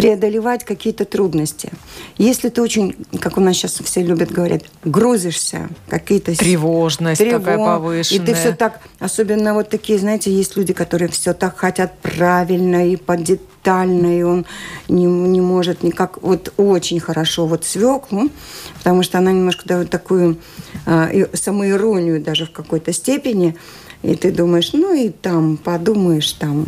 преодолевать 0.00 0.64
какие-то 0.64 1.04
трудности. 1.04 1.70
Если 2.16 2.48
ты 2.48 2.62
очень, 2.62 2.96
как 3.20 3.36
у 3.36 3.40
нас 3.42 3.54
сейчас 3.54 3.80
все 3.84 4.02
любят 4.02 4.30
говорить, 4.30 4.64
грузишься, 4.82 5.68
какие-то... 5.88 6.34
Тревожность 6.34 7.20
тревог, 7.20 7.40
такая 7.40 7.58
повышенная. 7.58 8.22
И 8.22 8.26
ты 8.26 8.34
все 8.34 8.52
так, 8.52 8.80
особенно 8.98 9.52
вот 9.52 9.68
такие, 9.68 9.98
знаете, 9.98 10.32
есть 10.32 10.56
люди, 10.56 10.72
которые 10.72 11.10
все 11.10 11.34
так 11.34 11.58
хотят 11.58 11.98
правильно 11.98 12.88
и 12.88 12.96
по 12.96 13.14
детально, 13.18 14.18
и 14.18 14.22
он 14.22 14.46
не, 14.88 15.04
не 15.04 15.42
может 15.42 15.82
никак... 15.82 16.22
Вот 16.22 16.54
очень 16.56 16.98
хорошо 16.98 17.44
вот 17.46 17.66
свеклу, 17.66 18.30
потому 18.78 19.02
что 19.02 19.18
она 19.18 19.32
немножко 19.32 19.68
дает 19.68 19.90
такую 19.90 20.38
э, 20.86 21.26
самоиронию 21.36 22.22
даже 22.22 22.46
в 22.46 22.52
какой-то 22.52 22.94
степени, 22.94 23.54
и 24.02 24.14
ты 24.14 24.32
думаешь, 24.32 24.72
ну 24.72 24.94
и 24.94 25.10
там 25.10 25.58
подумаешь, 25.58 26.32
там 26.32 26.64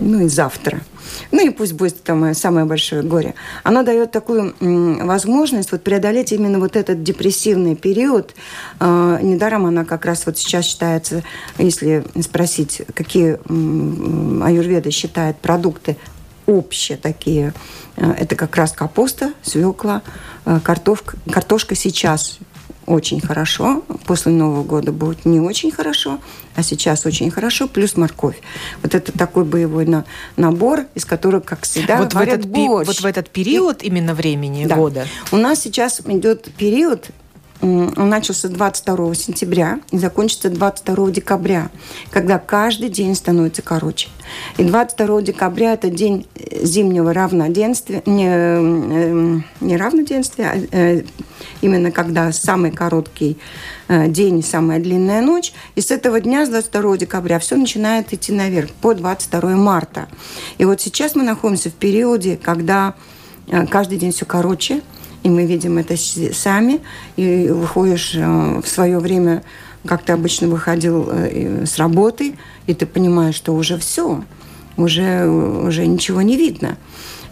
ну 0.00 0.20
и 0.20 0.28
завтра. 0.28 0.80
Ну 1.32 1.46
и 1.46 1.50
пусть 1.50 1.74
будет 1.74 2.02
там 2.02 2.34
самое 2.34 2.66
большое 2.66 3.02
горе. 3.02 3.34
Она 3.62 3.82
дает 3.82 4.10
такую 4.10 4.54
возможность 4.60 5.72
вот 5.72 5.82
преодолеть 5.82 6.32
именно 6.32 6.58
вот 6.58 6.76
этот 6.76 7.02
депрессивный 7.02 7.76
период. 7.76 8.34
А, 8.78 9.20
недаром 9.20 9.66
она 9.66 9.84
как 9.84 10.04
раз 10.04 10.26
вот 10.26 10.38
сейчас 10.38 10.64
считается, 10.64 11.22
если 11.58 12.04
спросить, 12.20 12.82
какие 12.94 13.38
аюрведа 14.42 14.90
считает 14.90 15.38
продукты 15.38 15.96
общие 16.46 16.98
такие, 16.98 17.52
а, 17.96 18.14
это 18.18 18.34
как 18.36 18.56
раз 18.56 18.72
капуста, 18.72 19.32
свекла, 19.42 20.02
а, 20.44 20.60
картошка, 20.60 21.16
картошка 21.30 21.74
сейчас 21.74 22.38
очень 22.90 23.20
хорошо, 23.20 23.82
после 24.04 24.32
Нового 24.32 24.64
года 24.64 24.90
будет 24.90 25.24
не 25.24 25.40
очень 25.40 25.70
хорошо, 25.70 26.18
а 26.56 26.62
сейчас 26.62 27.06
очень 27.06 27.30
хорошо, 27.30 27.68
плюс 27.68 27.96
морковь. 27.96 28.36
Вот 28.82 28.94
это 28.94 29.12
такой 29.12 29.44
боевой 29.44 29.86
на, 29.86 30.04
набор, 30.36 30.86
из 30.96 31.04
которого, 31.04 31.40
как 31.40 31.62
всегда, 31.62 31.98
вот 31.98 32.14
в 32.14 32.18
этот, 32.18 32.46
борщ. 32.46 32.88
Вот 32.88 33.00
в 33.00 33.06
этот 33.06 33.30
период 33.30 33.82
И, 33.82 33.86
именно 33.86 34.14
времени 34.14 34.66
да. 34.66 34.74
года? 34.74 35.06
У 35.30 35.36
нас 35.36 35.60
сейчас 35.60 36.00
идет 36.04 36.52
период 36.56 37.10
он 37.62 38.08
начался 38.08 38.48
22 38.48 39.14
сентября 39.14 39.80
и 39.90 39.98
закончится 39.98 40.48
22 40.48 41.10
декабря, 41.10 41.70
когда 42.10 42.38
каждый 42.38 42.88
день 42.88 43.14
становится 43.14 43.60
короче. 43.62 44.08
И 44.56 44.64
22 44.64 45.22
декабря– 45.22 45.72
это 45.74 45.90
день 45.90 46.26
зимнего 46.62 47.12
равноденствия, 47.12 48.02
не, 48.06 48.28
э, 48.28 49.40
не 49.60 49.76
равноденствия, 49.76 50.52
а 50.52 50.76
э, 50.76 51.02
именно 51.60 51.90
когда 51.90 52.32
самый 52.32 52.70
короткий 52.70 53.36
э, 53.88 54.08
день 54.08 54.42
самая 54.42 54.78
длинная 54.78 55.20
ночь. 55.20 55.52
И 55.74 55.82
с 55.82 55.90
этого 55.90 56.20
дня, 56.20 56.46
с 56.46 56.48
22 56.48 56.96
декабря, 56.96 57.38
все 57.38 57.56
начинает 57.56 58.12
идти 58.14 58.32
наверх 58.32 58.70
по 58.70 58.94
22 58.94 59.50
марта. 59.56 60.08
И 60.56 60.64
вот 60.64 60.80
сейчас 60.80 61.14
мы 61.14 61.24
находимся 61.24 61.68
в 61.68 61.74
периоде, 61.74 62.38
когда 62.42 62.94
каждый 63.68 63.98
день 63.98 64.12
все 64.12 64.24
короче– 64.24 64.80
и 65.22 65.28
мы 65.28 65.44
видим 65.44 65.78
это 65.78 65.96
сами, 65.96 66.80
и 67.16 67.48
выходишь 67.48 68.14
э, 68.14 68.60
в 68.60 68.66
свое 68.66 68.98
время, 68.98 69.42
как 69.84 70.02
ты 70.02 70.12
обычно 70.12 70.48
выходил 70.48 71.08
э, 71.10 71.66
с 71.66 71.78
работы, 71.78 72.36
и 72.66 72.74
ты 72.74 72.86
понимаешь, 72.86 73.34
что 73.34 73.54
уже 73.54 73.78
все, 73.78 74.22
уже, 74.76 75.28
уже 75.28 75.86
ничего 75.86 76.22
не 76.22 76.36
видно. 76.36 76.76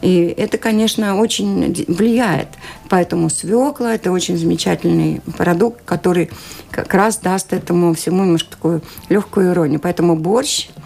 И 0.00 0.32
это, 0.36 0.58
конечно, 0.58 1.16
очень 1.16 1.74
влияет. 1.88 2.48
Поэтому 2.88 3.30
свекла– 3.30 3.94
это 3.96 4.12
очень 4.12 4.36
замечательный 4.36 5.20
продукт, 5.36 5.82
который 5.84 6.30
как 6.70 6.94
раз 6.94 7.18
даст 7.18 7.52
этому 7.52 7.94
всему 7.94 8.22
немножко 8.22 8.50
такую 8.50 8.82
легкую 9.08 9.50
иронию. 9.50 9.80
Поэтому 9.80 10.14
борщ– 10.14 10.68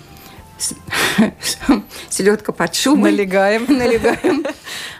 селедка 2.11 2.53
под 2.53 2.75
шубой. 2.75 3.13
Налегаем. 3.13 3.67
Налегаем. 3.69 4.45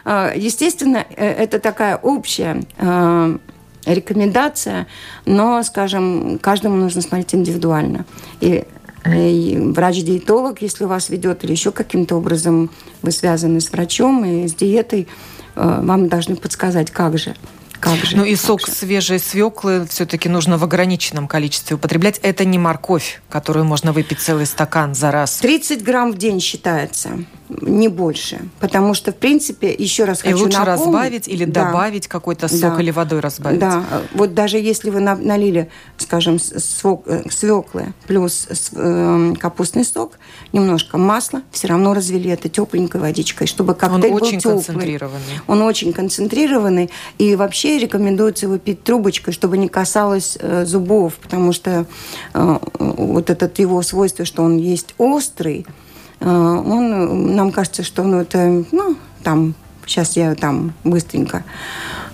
А, 0.05 0.33
естественно, 0.35 1.05
э, 1.15 1.25
это 1.25 1.59
такая 1.59 1.97
общая 1.97 2.63
а, 2.77 3.37
рекомендация, 3.85 4.87
но, 5.25 5.61
скажем, 5.63 6.39
каждому 6.39 6.75
нужно 6.75 7.01
смотреть 7.01 7.35
индивидуально. 7.35 8.05
И 8.39 8.65
и 9.05 9.57
врач-диетолог, 9.57 10.61
если 10.61 10.85
вас 10.85 11.09
ведет, 11.09 11.43
или 11.43 11.51
еще 11.51 11.71
каким-то 11.71 12.15
образом 12.15 12.69
вы 13.01 13.11
связаны 13.11 13.59
с 13.59 13.69
врачом 13.69 14.23
и 14.23 14.47
с 14.47 14.53
диетой, 14.53 15.09
э, 15.55 15.79
вам 15.83 16.07
должны 16.07 16.37
подсказать, 16.37 16.89
как 16.89 17.17
же. 17.17 17.35
Как 17.83 18.05
же? 18.05 18.15
Ну 18.15 18.23
и 18.23 18.37
сок 18.37 18.61
же? 18.61 18.71
свежей 18.71 19.19
свеклы 19.19 19.85
все-таки 19.89 20.29
нужно 20.29 20.57
в 20.57 20.63
ограниченном 20.63 21.27
количестве 21.27 21.75
употреблять. 21.75 22.17
Это 22.23 22.45
не 22.45 22.57
морковь, 22.57 23.21
которую 23.29 23.65
можно 23.65 23.91
выпить 23.91 24.19
целый 24.19 24.45
стакан 24.45 24.95
за 24.95 25.11
раз. 25.11 25.39
30 25.39 25.83
грамм 25.83 26.13
в 26.13 26.17
день 26.17 26.39
считается 26.39 27.25
не 27.61 27.87
больше. 27.87 28.39
Потому 28.59 28.93
что, 28.93 29.11
в 29.11 29.15
принципе, 29.15 29.73
еще 29.73 30.05
раз 30.05 30.19
и 30.19 30.31
хочу 30.31 30.45
лучше 30.45 30.59
напомнить, 30.59 30.85
разбавить 30.85 31.27
или 31.27 31.45
да, 31.45 31.65
добавить 31.65 32.07
какой-то 32.07 32.47
сок 32.47 32.75
да, 32.75 32.81
или 32.81 32.91
водой 32.91 33.19
разбавить. 33.19 33.59
Да, 33.59 33.83
вот 34.13 34.33
даже 34.33 34.57
если 34.57 34.89
вы 34.89 34.99
налили, 34.99 35.69
скажем, 35.97 36.35
э, 36.35 37.29
свеклы 37.29 37.93
плюс 38.07 38.47
э, 38.73 39.33
капустный 39.39 39.85
сок, 39.85 40.19
немножко 40.51 40.97
масла, 40.97 41.41
все 41.51 41.67
равно 41.67 41.93
развели 41.93 42.29
это 42.29 42.49
тепленькой 42.49 43.01
водичкой, 43.01 43.47
чтобы 43.47 43.75
коктейль 43.75 44.11
Он 44.11 44.19
был 44.19 44.25
очень 44.25 44.39
теплый. 44.39 44.63
концентрированный. 44.63 45.39
Он 45.47 45.61
очень 45.61 45.93
концентрированный. 45.93 46.89
И 47.17 47.35
вообще 47.35 47.77
рекомендуется 47.77 48.45
его 48.45 48.57
пить 48.57 48.83
трубочкой, 48.83 49.33
чтобы 49.33 49.57
не 49.57 49.67
касалось 49.67 50.37
э, 50.39 50.65
зубов, 50.65 51.15
потому 51.15 51.53
что 51.53 51.85
э, 52.33 52.59
вот 52.79 53.29
это 53.29 53.49
его 53.61 53.81
свойство, 53.81 54.25
что 54.25 54.43
он 54.43 54.57
есть 54.57 54.95
острый, 54.97 55.65
он, 56.29 57.35
нам 57.35 57.51
кажется, 57.51 57.83
что 57.83 58.03
ну, 58.03 58.21
это, 58.21 58.63
ну, 58.71 58.95
там, 59.23 59.55
сейчас 59.85 60.15
я 60.15 60.35
там 60.35 60.73
быстренько, 60.83 61.43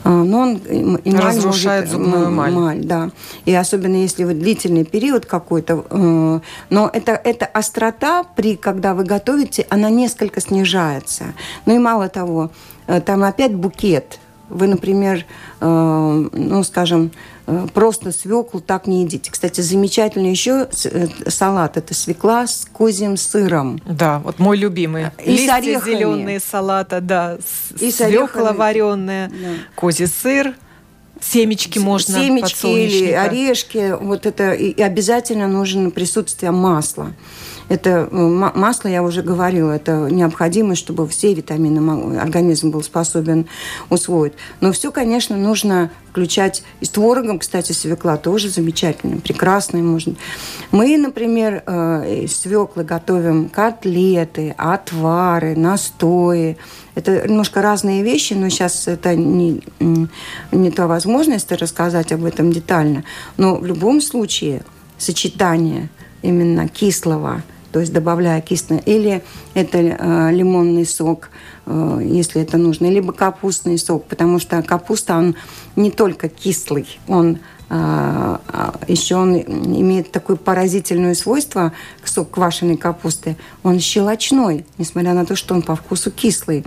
э, 0.03 0.09
но 0.09 0.39
он 0.39 0.61
эмаль 1.03 1.21
разрушает 1.21 1.85
может, 1.85 1.97
зубную 1.97 2.27
эмаль. 2.29 2.51
эмаль. 2.51 2.79
Да. 2.83 3.09
И 3.45 3.53
особенно 3.53 3.95
если 3.95 4.23
вот 4.23 4.39
длительный 4.39 4.85
период 4.85 5.25
какой-то. 5.25 5.85
Э, 5.89 6.39
но 6.69 6.89
это, 6.91 7.11
это 7.11 7.45
острота, 7.45 8.23
при, 8.35 8.55
когда 8.55 8.93
вы 8.93 9.03
готовите, 9.03 9.65
она 9.69 9.89
несколько 9.89 10.41
снижается. 10.41 11.25
Ну 11.65 11.75
и 11.75 11.79
мало 11.79 12.09
того, 12.09 12.51
э, 12.87 13.01
там 13.01 13.23
опять 13.23 13.53
букет 13.53 14.19
вы, 14.49 14.67
например, 14.67 15.25
э, 15.61 16.27
ну, 16.33 16.63
скажем, 16.63 17.11
э, 17.38 17.38
просто 17.73 18.11
свеклу 18.11 18.59
так 18.59 18.87
не 18.87 19.03
едите. 19.03 19.31
Кстати, 19.31 19.61
замечательный 19.61 20.31
еще 20.31 20.67
э, 20.85 21.07
салат– 21.27 21.77
это 21.77 21.93
свекла 21.93 22.47
с 22.47 22.65
козьим 22.71 23.17
сыром. 23.17 23.81
Да, 23.85 24.19
вот 24.19 24.39
мой 24.39 24.57
любимый. 24.57 25.07
И 25.23 25.31
Листья 25.31 25.47
с 25.47 25.57
орехами. 25.57 25.93
зеленые 25.93 26.39
салата, 26.39 27.01
да. 27.01 27.37
И 27.79 27.91
свекла 27.91 28.53
вареная, 28.53 29.29
да. 29.29 29.35
козий 29.75 30.07
сыр– 30.07 30.53
Семечки 31.21 31.79
можно 31.79 32.19
Семечки 32.19 32.65
или 32.65 33.11
орешки. 33.11 33.95
Вот 33.99 34.25
это 34.25 34.53
и 34.53 34.81
обязательно 34.81 35.47
нужно 35.47 35.89
присутствие 35.89 36.51
масла. 36.51 37.13
Это 37.69 38.09
э, 38.11 38.51
масло, 38.55 38.89
я 38.89 39.03
уже 39.03 39.21
говорила, 39.21 39.71
это 39.71 40.09
необходимо, 40.09 40.75
чтобы 40.75 41.07
все 41.07 41.33
витамины 41.33 42.17
организм 42.17 42.71
был 42.71 42.81
способен 42.81 43.47
усвоить. 43.89 44.33
Но 44.59 44.71
все, 44.71 44.91
конечно, 44.91 45.37
нужно 45.37 45.91
включать 46.09 46.63
и 46.81 46.85
с 46.85 46.89
творогом, 46.89 47.37
кстати, 47.37 47.71
свекла 47.71 48.17
тоже 48.17 48.49
замечательно, 48.49 49.17
прекрасная 49.17 49.83
можно. 49.83 50.15
Мы, 50.71 50.97
например, 50.97 51.63
э, 51.65 52.23
из 52.23 52.39
свеклы 52.39 52.83
готовим 52.83 53.49
котлеты, 53.49 54.55
отвары, 54.57 55.55
настои. 55.55 56.57
Это 56.95 57.27
немножко 57.27 57.61
разные 57.61 58.01
вещи, 58.01 58.33
но 58.33 58.49
сейчас 58.49 58.87
это 58.87 59.15
не, 59.15 59.61
не 60.51 60.71
та 60.71 60.87
возможность 60.87 61.51
рассказать 61.51 62.11
об 62.11 62.25
этом 62.25 62.51
детально. 62.51 63.03
Но 63.37 63.55
в 63.55 63.65
любом 63.65 64.01
случае 64.01 64.63
сочетание 64.97 65.89
именно 66.23 66.67
кислого 66.67 67.43
то 67.71 67.79
есть 67.79 67.93
добавляя 67.93 68.41
кислое, 68.41 68.79
или 68.85 69.23
это 69.53 69.77
э, 69.77 70.31
лимонный 70.31 70.85
сок, 70.85 71.29
э, 71.65 72.01
если 72.03 72.41
это 72.41 72.57
нужно, 72.57 72.87
либо 72.87 73.13
капустный 73.13 73.77
сок, 73.77 74.05
потому 74.05 74.39
что 74.39 74.61
капуста, 74.63 75.17
он 75.17 75.35
не 75.75 75.91
только 75.91 76.29
кислый, 76.29 76.99
он 77.07 77.39
еще 77.69 79.15
он 79.15 79.37
имеет 79.37 80.11
такое 80.11 80.35
поразительное 80.35 81.13
свойство, 81.13 81.71
сок 82.03 82.31
квашеной 82.31 82.77
капусты, 82.77 83.37
он 83.63 83.79
щелочной, 83.79 84.65
несмотря 84.77 85.13
на 85.13 85.25
то, 85.25 85.35
что 85.35 85.53
он 85.53 85.61
по 85.61 85.75
вкусу 85.75 86.11
кислый. 86.11 86.65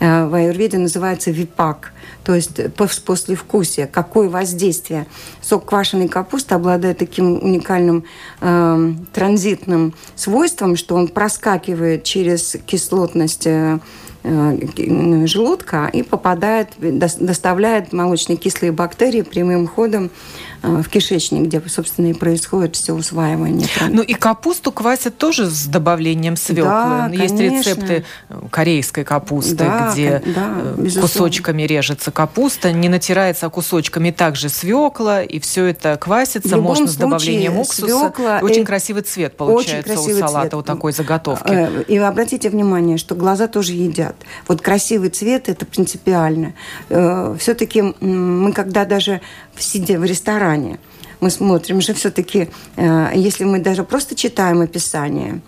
Э, 0.00 0.26
в 0.26 0.34
аюрведе 0.34 0.78
называется 0.78 1.30
випак, 1.30 1.92
то 2.24 2.34
есть 2.34 2.74
послевкусие, 2.74 3.86
какое 3.86 4.28
воздействие. 4.28 5.06
Сок 5.40 5.66
квашеной 5.66 6.08
капусты 6.08 6.54
обладает 6.54 6.98
таким 6.98 7.42
уникальным 7.42 8.04
э, 8.40 8.92
транзитным 9.12 9.94
свойством, 10.16 10.76
что 10.76 10.96
он 10.96 11.08
проскакивает 11.08 12.02
через 12.02 12.56
кислотность 12.66 13.46
Э, 13.50 13.78
желудка 14.22 15.90
и 15.92 16.02
попадает, 16.02 16.68
доставляет 16.78 17.92
молочные 17.92 18.36
кислые 18.36 18.72
бактерии 18.72 19.22
прямым 19.22 19.66
ходом 19.66 20.10
э, 20.59 20.59
в 20.62 20.88
кишечник, 20.88 21.42
где, 21.42 21.62
собственно, 21.68 22.06
и 22.08 22.12
происходит 22.12 22.76
все 22.76 22.92
усваивание. 22.92 23.68
Ну 23.88 24.02
и 24.02 24.14
капусту 24.14 24.72
квасят 24.72 25.16
тоже 25.18 25.46
с 25.46 25.66
добавлением 25.66 26.36
свеклы. 26.36 26.64
Да, 26.64 27.08
Есть 27.12 27.36
конечно. 27.36 27.58
рецепты 27.58 28.04
корейской 28.50 29.04
капусты, 29.04 29.54
да, 29.56 29.90
где 29.92 30.22
да, 30.26 30.56
э, 30.76 31.00
кусочками 31.00 31.62
режется 31.62 32.10
капуста, 32.10 32.72
не 32.72 32.88
натирается, 32.88 33.46
а 33.46 33.50
кусочками 33.50 34.10
также 34.10 34.48
свекла, 34.48 35.22
и 35.22 35.38
все 35.40 35.66
это 35.66 35.96
квасится, 36.00 36.56
можно 36.56 36.86
с 36.86 36.96
добавлением 36.96 37.58
уксуса. 37.58 38.12
Очень 38.42 38.64
красивый 38.64 39.02
цвет 39.02 39.36
получается 39.36 39.94
красивый 39.94 40.22
у 40.22 40.26
салата, 40.26 40.50
цвет. 40.50 40.54
у 40.54 40.62
такой 40.62 40.92
заготовки. 40.92 41.82
И 41.88 41.96
обратите 41.98 42.50
внимание, 42.50 42.98
что 42.98 43.14
глаза 43.14 43.48
тоже 43.48 43.72
едят. 43.72 44.16
Вот 44.46 44.60
красивый 44.60 45.10
цвет– 45.10 45.44
это 45.48 45.66
принципиально. 45.66 46.54
Э, 46.88 47.36
Все-таки 47.38 47.82
мы 48.00 48.52
когда 48.52 48.84
даже 48.84 49.20
сидя 49.56 49.98
в 49.98 50.04
ресторане, 50.04 50.78
мы 51.20 51.30
смотрим 51.30 51.80
же 51.80 51.92
все-таки, 51.94 52.48
э, 52.76 53.12
если 53.14 53.44
мы 53.44 53.58
даже 53.58 53.84
просто 53.84 54.14
читаем 54.14 54.60
описание, 54.62 55.40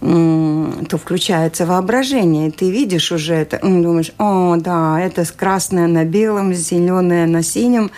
то 0.00 0.96
включается 0.96 1.66
воображение. 1.66 2.52
Ты 2.52 2.70
видишь 2.70 3.10
уже 3.10 3.34
это, 3.34 3.58
думаешь, 3.60 4.12
о, 4.18 4.54
да, 4.56 5.00
это 5.00 5.24
красное 5.24 5.88
на 5.88 6.04
белом, 6.04 6.54
зеленое 6.54 7.26
на 7.26 7.42
синем, 7.42 7.90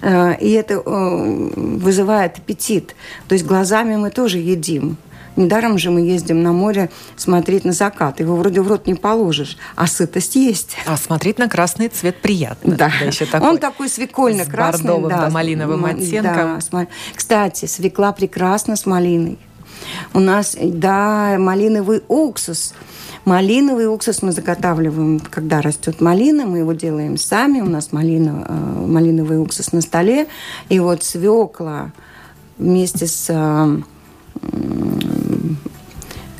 э, 0.00 0.36
и 0.38 0.52
это 0.52 0.80
вызывает 0.80 2.38
аппетит. 2.38 2.94
То 3.26 3.34
есть 3.34 3.44
глазами 3.44 3.96
мы 3.96 4.10
тоже 4.10 4.38
едим. 4.38 4.96
Недаром 5.38 5.78
же 5.78 5.90
мы 5.90 6.00
ездим 6.00 6.42
на 6.42 6.52
море 6.52 6.90
смотреть 7.16 7.64
на 7.64 7.72
закат. 7.72 8.20
Его 8.20 8.36
вроде 8.36 8.60
в 8.60 8.68
рот 8.68 8.86
не 8.86 8.94
положишь, 8.94 9.56
а 9.76 9.86
сытость 9.86 10.34
есть. 10.34 10.76
А 10.86 10.96
смотреть 10.96 11.38
на 11.38 11.48
красный 11.48 11.88
цвет 11.88 12.20
приятно. 12.20 12.74
Да. 12.74 12.90
да 12.98 13.06
еще 13.06 13.24
такой, 13.24 13.48
Он 13.48 13.58
такой 13.58 13.88
свекольно-красный. 13.88 15.04
С 15.04 15.08
да, 15.08 15.30
малиновым 15.30 15.84
оттенком. 15.84 16.58
Да, 16.70 16.86
Кстати, 17.14 17.66
свекла 17.66 18.12
прекрасно 18.12 18.76
с 18.76 18.84
малиной. 18.84 19.38
У 20.12 20.20
нас, 20.20 20.56
да, 20.60 21.36
малиновый 21.38 22.02
уксус– 22.08 22.74
Малиновый 23.28 23.88
уксус 23.88 24.22
мы 24.22 24.32
заготавливаем, 24.32 25.20
когда 25.20 25.60
растет 25.60 26.00
малина, 26.00 26.46
мы 26.46 26.58
его 26.58 26.72
делаем 26.72 27.18
сами, 27.18 27.60
у 27.60 27.66
нас 27.66 27.92
малина, 27.92 28.46
э, 28.48 28.86
малиновый 28.86 29.38
уксус 29.38 29.72
на 29.72 29.82
столе. 29.82 30.28
И 30.70 30.78
вот 30.80 31.04
свекла 31.04 31.92
вместе 32.56 33.06
с 33.06 33.28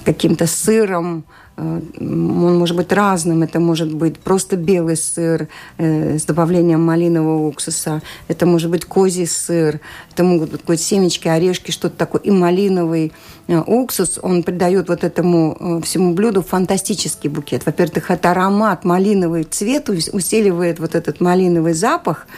каким-то 0.04 0.46
сыром, 0.46 1.24
Э, 1.58 1.80
он 2.00 2.58
может 2.58 2.76
быть 2.76 2.92
разным. 2.92 3.42
Это 3.42 3.60
может 3.60 3.92
быть 3.92 4.18
просто 4.18 4.56
белый 4.56 4.96
сыр 4.96 5.48
э, 5.78 6.18
с 6.18 6.24
добавлением 6.24 6.84
малинового 6.84 7.48
уксуса. 7.48 8.00
Это 8.28 8.46
может 8.46 8.70
быть 8.70 8.84
козий 8.84 9.26
сыр. 9.26 9.80
Это 10.12 10.22
могут 10.22 10.64
быть 10.64 10.80
семечки, 10.80 11.28
орешки, 11.28 11.72
что-то 11.72 11.96
такое. 11.96 12.20
И 12.22 12.30
малиновый 12.30 13.12
э, 13.48 13.58
уксус, 13.66 14.18
он 14.22 14.42
придает 14.42 14.88
вот 14.88 15.04
этому 15.04 15.82
всему 15.84 16.14
блюду 16.14 16.42
фантастический 16.42 17.28
букет. 17.28 17.66
Во-первых, 17.66 18.10
это 18.10 18.30
аромат, 18.30 18.84
малиновый 18.84 19.42
цвет 19.44 19.88
усиливает 19.88 20.78
вот 20.78 20.94
этот 20.94 21.20
малиновый 21.20 21.74
запах– 21.74 22.26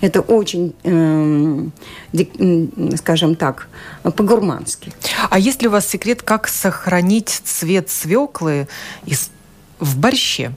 это 0.00 0.20
очень, 0.20 0.74
э, 0.82 2.96
скажем 2.96 3.36
так, 3.36 3.68
по-гурмански. 4.02 4.92
А 5.30 5.38
есть 5.38 5.62
ли 5.62 5.68
у 5.68 5.70
вас 5.70 5.86
секрет, 5.86 6.22
как 6.22 6.48
сохранить 6.48 7.42
цвет 7.44 7.90
свеклы 7.90 8.66
из... 9.06 9.30
в 9.78 9.98
борще? 9.98 10.52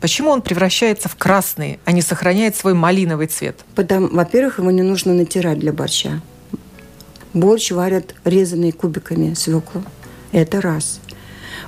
Почему 0.00 0.30
он 0.30 0.42
превращается 0.42 1.08
в 1.08 1.14
красный, 1.14 1.78
а 1.84 1.92
не 1.92 2.02
сохраняет 2.02 2.56
свой 2.56 2.74
малиновый 2.74 3.28
цвет? 3.28 3.60
Потому, 3.74 4.08
во-первых, 4.08 4.58
его 4.58 4.70
не 4.70 4.82
нужно 4.82 5.14
натирать 5.14 5.60
для 5.60 5.72
борща. 5.72 6.20
Борщ 7.34 7.70
варят 7.70 8.14
резанные 8.24 8.72
кубиками 8.72 9.34
свеклу. 9.34 9.82
Это 10.32 10.60
раз. 10.60 11.00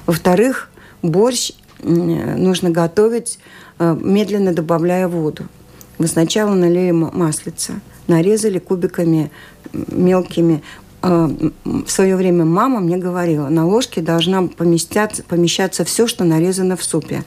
Во-вторых, 0.07 0.69
борщ 1.03 1.53
нужно 1.81 2.71
готовить, 2.71 3.39
э, 3.79 3.97
медленно 4.01 4.53
добавляя 4.53 5.09
воду. 5.09 5.47
Вы 5.99 6.07
сначала 6.09 6.55
налили 6.55 6.91
маслица, 6.91 7.81
нарезали 8.07 8.59
кубиками 8.59 9.31
мелкими. 9.73 10.63
А, 11.07 11.31
в 11.65 11.89
свое 11.89 12.17
время 12.17 12.47
мама 12.47 12.81
мне 12.81 12.97
говорила, 12.97 13.49
на 13.49 13.67
ложке 13.67 14.01
должна 14.01 14.45
помещаться, 14.45 15.23
помещаться 15.23 15.85
все, 15.85 16.07
что 16.07 16.25
нарезано 16.25 16.79
в 16.79 16.83
супе. 16.83 17.25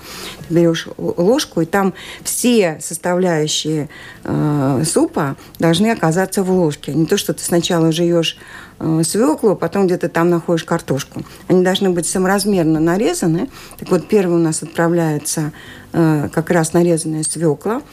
Ты 0.48 0.56
берешь 0.56 0.88
ложку, 0.98 1.62
и 1.62 1.66
там 1.66 1.94
все 2.24 2.80
составляющие 2.82 3.88
э, 4.24 4.84
супа 4.84 5.36
должны 5.60 5.92
оказаться 5.92 6.42
в 6.42 6.50
ложке. 6.50 6.92
Не 6.92 7.06
то, 7.06 7.18
что 7.18 7.36
ты 7.36 7.44
сначала 7.44 7.92
жуешь 7.92 8.40
э, 8.80 9.02
свеклу, 9.04 9.52
а 9.52 9.56
потом 9.56 9.86
где-то 9.86 10.10
там 10.10 10.32
находишь 10.32 10.64
картошку. 10.64 11.22
Они 11.48 11.64
должны 11.64 11.92
быть 11.92 12.08
саморазмерно 12.08 12.80
нарезаны. 12.80 13.48
Так 13.78 13.92
вот, 13.92 14.08
первый 14.08 14.38
у 14.38 14.44
нас 14.44 14.64
отправляется 14.64 15.52
э, 15.94 16.30
как 16.34 16.50
раз 16.50 16.74
нарезанная 16.74 17.22
свекла 17.22 17.84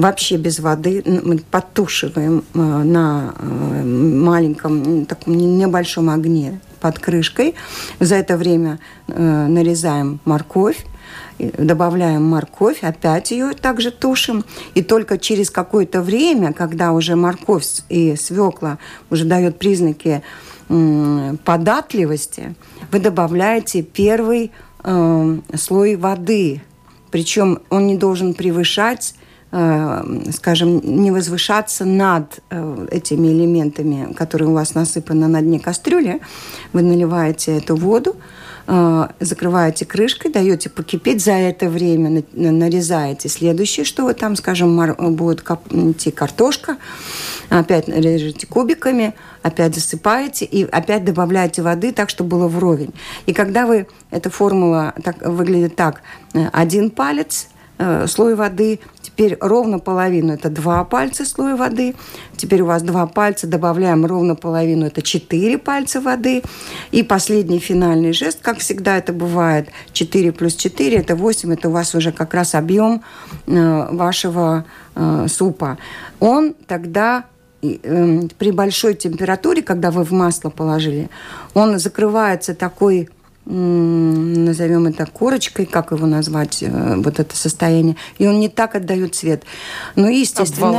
вообще 0.00 0.36
без 0.36 0.58
воды. 0.60 1.02
Мы 1.04 1.38
подтушиваем 1.38 2.42
э, 2.54 2.58
на 2.58 3.34
э, 3.38 3.84
маленьком, 3.84 5.04
таком 5.04 5.36
небольшом 5.36 6.08
огне 6.08 6.60
под 6.80 6.98
крышкой. 6.98 7.54
За 8.00 8.16
это 8.16 8.36
время 8.36 8.78
э, 9.08 9.46
нарезаем 9.46 10.20
морковь, 10.24 10.86
добавляем 11.38 12.24
морковь, 12.24 12.82
опять 12.82 13.30
ее 13.30 13.52
также 13.52 13.90
тушим. 13.90 14.44
И 14.74 14.82
только 14.82 15.18
через 15.18 15.50
какое-то 15.50 16.00
время, 16.00 16.54
когда 16.54 16.92
уже 16.92 17.14
морковь 17.14 17.66
и 17.90 18.16
свекла 18.16 18.78
уже 19.10 19.24
дает 19.24 19.58
признаки 19.58 20.22
податливости, 21.44 22.54
вы 22.92 23.00
добавляете 23.00 23.82
первый 23.82 24.52
слой 25.56 25.96
воды. 25.96 26.62
Причем 27.10 27.58
он 27.70 27.88
не 27.88 27.96
должен 27.96 28.34
превышать 28.34 29.14
Э, 29.14 29.26
скажем, 29.52 30.80
не 30.84 31.10
возвышаться 31.10 31.84
над 31.84 32.38
э, 32.50 32.86
этими 32.92 33.28
элементами, 33.28 34.12
которые 34.12 34.48
у 34.48 34.52
вас 34.52 34.74
насыпаны 34.74 35.26
на 35.26 35.42
дне 35.42 35.58
кастрюли. 35.58 36.20
Вы 36.72 36.82
наливаете 36.82 37.56
эту 37.56 37.74
воду, 37.74 38.14
э, 38.68 39.08
закрываете 39.18 39.86
крышкой, 39.86 40.30
даете 40.30 40.70
покипеть, 40.70 41.24
за 41.24 41.32
это 41.32 41.68
время 41.68 42.22
нарезаете 42.32 43.28
следующее, 43.28 43.84
что 43.84 44.04
вы 44.04 44.14
там, 44.14 44.36
скажем, 44.36 44.76
будет 45.16 45.42
идти 45.70 46.12
картошка, 46.12 46.76
опять 47.48 47.88
режете 47.88 48.46
кубиками, 48.46 49.14
опять 49.42 49.74
засыпаете 49.74 50.44
и 50.44 50.62
опять 50.62 51.04
добавляете 51.04 51.62
воды 51.62 51.90
так, 51.90 52.08
чтобы 52.08 52.36
было 52.36 52.46
вровень. 52.46 52.94
И 53.26 53.32
когда 53.32 53.66
вы, 53.66 53.88
эта 54.12 54.30
формула 54.30 54.94
так, 55.02 55.26
выглядит 55.26 55.74
так, 55.74 56.02
один 56.52 56.90
палец– 56.90 57.48
Э, 57.82 58.06
слой 58.06 58.34
воды. 58.34 58.78
Теперь 59.00 59.38
ровно 59.40 59.78
половину– 59.78 60.32
это 60.34 60.50
два 60.50 60.84
пальца 60.84 61.24
слоя 61.24 61.56
воды. 61.56 61.94
Теперь 62.36 62.60
у 62.60 62.66
вас 62.66 62.82
два 62.82 63.06
пальца, 63.06 63.46
добавляем 63.46 64.04
ровно 64.04 64.34
половину– 64.34 64.84
это 64.86 65.00
четыре 65.00 65.56
пальца 65.56 66.02
воды. 66.02 66.42
И 66.90 67.02
последний 67.02 67.58
финальный 67.58 68.12
жест, 68.12 68.40
как 68.42 68.58
всегда 68.58 68.98
это 68.98 69.14
бывает, 69.14 69.70
4 69.94 70.32
плюс 70.32 70.56
4– 70.56 70.94
это 70.98 71.16
8, 71.16 71.54
это 71.54 71.70
у 71.70 71.72
вас 71.72 71.94
уже 71.94 72.12
как 72.12 72.34
раз 72.34 72.54
объем 72.54 73.02
э, 73.46 73.88
вашего 73.90 74.66
э, 74.94 75.26
супа. 75.28 75.78
Он 76.18 76.54
тогда 76.66 77.24
при 77.62 78.50
большой 78.52 78.94
температуре, 78.94 79.62
когда 79.62 79.90
вы 79.90 80.04
в 80.04 80.12
масло 80.12 80.48
положили, 80.48 81.10
он 81.52 81.78
закрывается 81.78 82.54
такой 82.54 83.08
назовем 83.46 84.86
это 84.86 85.06
корочкой, 85.06 85.66
как 85.66 85.92
его 85.92 86.06
назвать, 86.06 86.62
э, 86.62 86.96
вот 86.96 87.18
это 87.18 87.36
состояние, 87.36 87.96
и 88.18 88.26
он 88.26 88.38
не 88.38 88.48
так 88.48 88.74
отдает 88.74 89.14
цвет. 89.14 89.44
Ну 89.96 90.08
и, 90.08 90.18
естественно... 90.20 90.72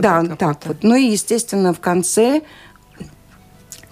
Да, 0.00 0.24
так 0.36 0.58
вот. 0.64 0.78
Ну 0.82 0.94
и, 0.94 1.04
естественно, 1.10 1.74
в 1.74 1.80
конце, 1.80 2.42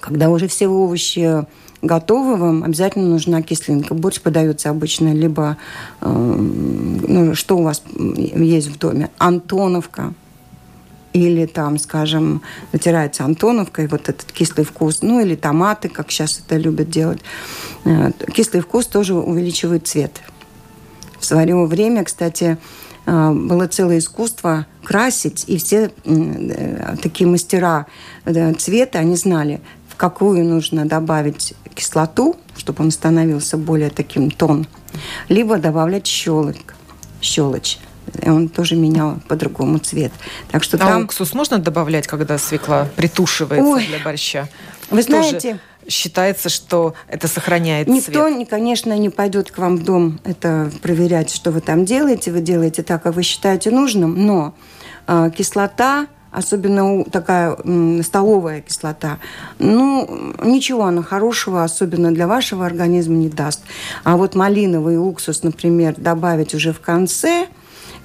когда 0.01 0.31
уже 0.31 0.49
все 0.49 0.69
овощи 0.69 1.47
готовы, 1.83 2.37
вам 2.37 2.65
обязательно 2.65 3.07
нужна 3.07 3.43
кислинка. 3.43 3.95
Борщ 3.95 4.21
подается 4.21 4.71
обычно 4.71 5.13
либо, 5.13 5.57
э, 6.01 6.09
ну, 6.09 7.35
что 7.35 7.59
у 7.59 7.63
вас 7.63 7.83
есть 7.97 8.69
в 8.69 8.79
доме, 8.79 9.11
Антоновка, 9.19 10.15
или 11.17 11.47
там, 11.47 11.79
скажем, 11.79 12.43
натирается 12.73 13.25
антоновкой, 13.25 13.89
вот 13.89 14.09
этот 14.11 14.31
кислый 14.33 14.67
вкус, 14.67 15.01
ну 15.01 15.21
или 15.21 15.35
томаты, 15.35 15.89
как 15.89 16.11
сейчас 16.11 16.43
это 16.45 16.57
любят 16.59 16.91
делать. 16.91 17.21
Э, 17.85 18.13
кислый 18.35 18.61
вкус 18.61 18.87
тоже 18.87 19.15
увеличивает 19.15 19.87
цвет. 19.87 20.21
В 21.19 21.25
свое 21.25 21.67
время, 21.67 22.05
кстати, 22.05 22.59
э, 23.07 23.31
было 23.33 23.67
целое 23.67 23.99
искусство 23.99 24.67
красить, 24.85 25.45
и 25.47 25.57
все 25.57 25.91
э, 26.05 26.97
такие 27.03 27.27
мастера 27.27 27.87
цвета, 28.59 28.99
они 28.99 29.17
знали, 29.17 29.61
в 29.89 29.97
какую 29.97 30.45
нужно 30.45 30.85
добавить 30.85 31.55
кислоту, 31.75 32.37
чтобы 32.59 32.85
он 32.85 32.91
становился 32.91 33.57
более 33.57 33.89
таким 33.89 34.31
тон, 34.31 34.67
либо 35.31 35.57
добавлять 35.57 36.07
щелочь. 36.07 36.61
щелочь 37.23 37.79
он 38.25 38.49
тоже 38.49 38.77
менял 38.77 39.19
по-другому 39.29 39.79
цвет. 39.79 40.13
Так 40.51 40.63
что 40.63 40.77
а 40.77 40.81
там... 40.81 41.05
уксус 41.05 41.35
можно 41.35 41.59
добавлять, 41.59 42.07
когда 42.07 42.39
свекла 42.39 42.89
притушивается 42.97 43.69
Ой, 43.69 43.87
для 43.87 43.99
борща? 43.99 44.49
Вы 44.91 45.03
знаете... 45.03 45.59
считается, 45.89 46.49
что 46.49 46.95
это 47.09 47.29
сохраняет 47.29 47.89
Никто, 47.89 48.29
цвет. 48.29 48.49
конечно, 48.49 48.97
не 48.97 49.11
пойдет 49.11 49.51
к 49.51 49.59
вам 49.59 49.77
в 49.77 49.85
дом 49.85 50.21
это 50.25 50.71
проверять, 50.83 51.31
что 51.33 51.51
вы 51.51 51.61
там 51.61 51.85
делаете. 51.85 52.33
Вы 52.33 52.41
делаете 52.41 52.83
так, 52.83 53.03
как 53.03 53.15
вы 53.15 53.23
считаете 53.23 53.71
нужным, 53.71 54.27
но 54.27 54.55
э, 55.07 55.31
кислота 55.37 56.07
особенно 56.33 57.03
такая 57.05 57.57
столовая 58.03 58.61
кислота, 58.61 59.19
ну, 59.59 60.35
ничего 60.43 60.85
она 60.85 61.03
хорошего, 61.03 61.65
особенно 61.65 62.13
для 62.13 62.27
вашего 62.27 62.67
организма, 62.67 63.15
не 63.15 63.31
даст. 63.31 63.63
А 64.05 64.19
вот 64.19 64.35
малиновый 64.35 64.99
уксус, 64.99 65.43
например, 65.43 65.95
добавить 65.97 66.53
уже 66.55 66.75
в 66.75 66.81
конце– 66.81 67.47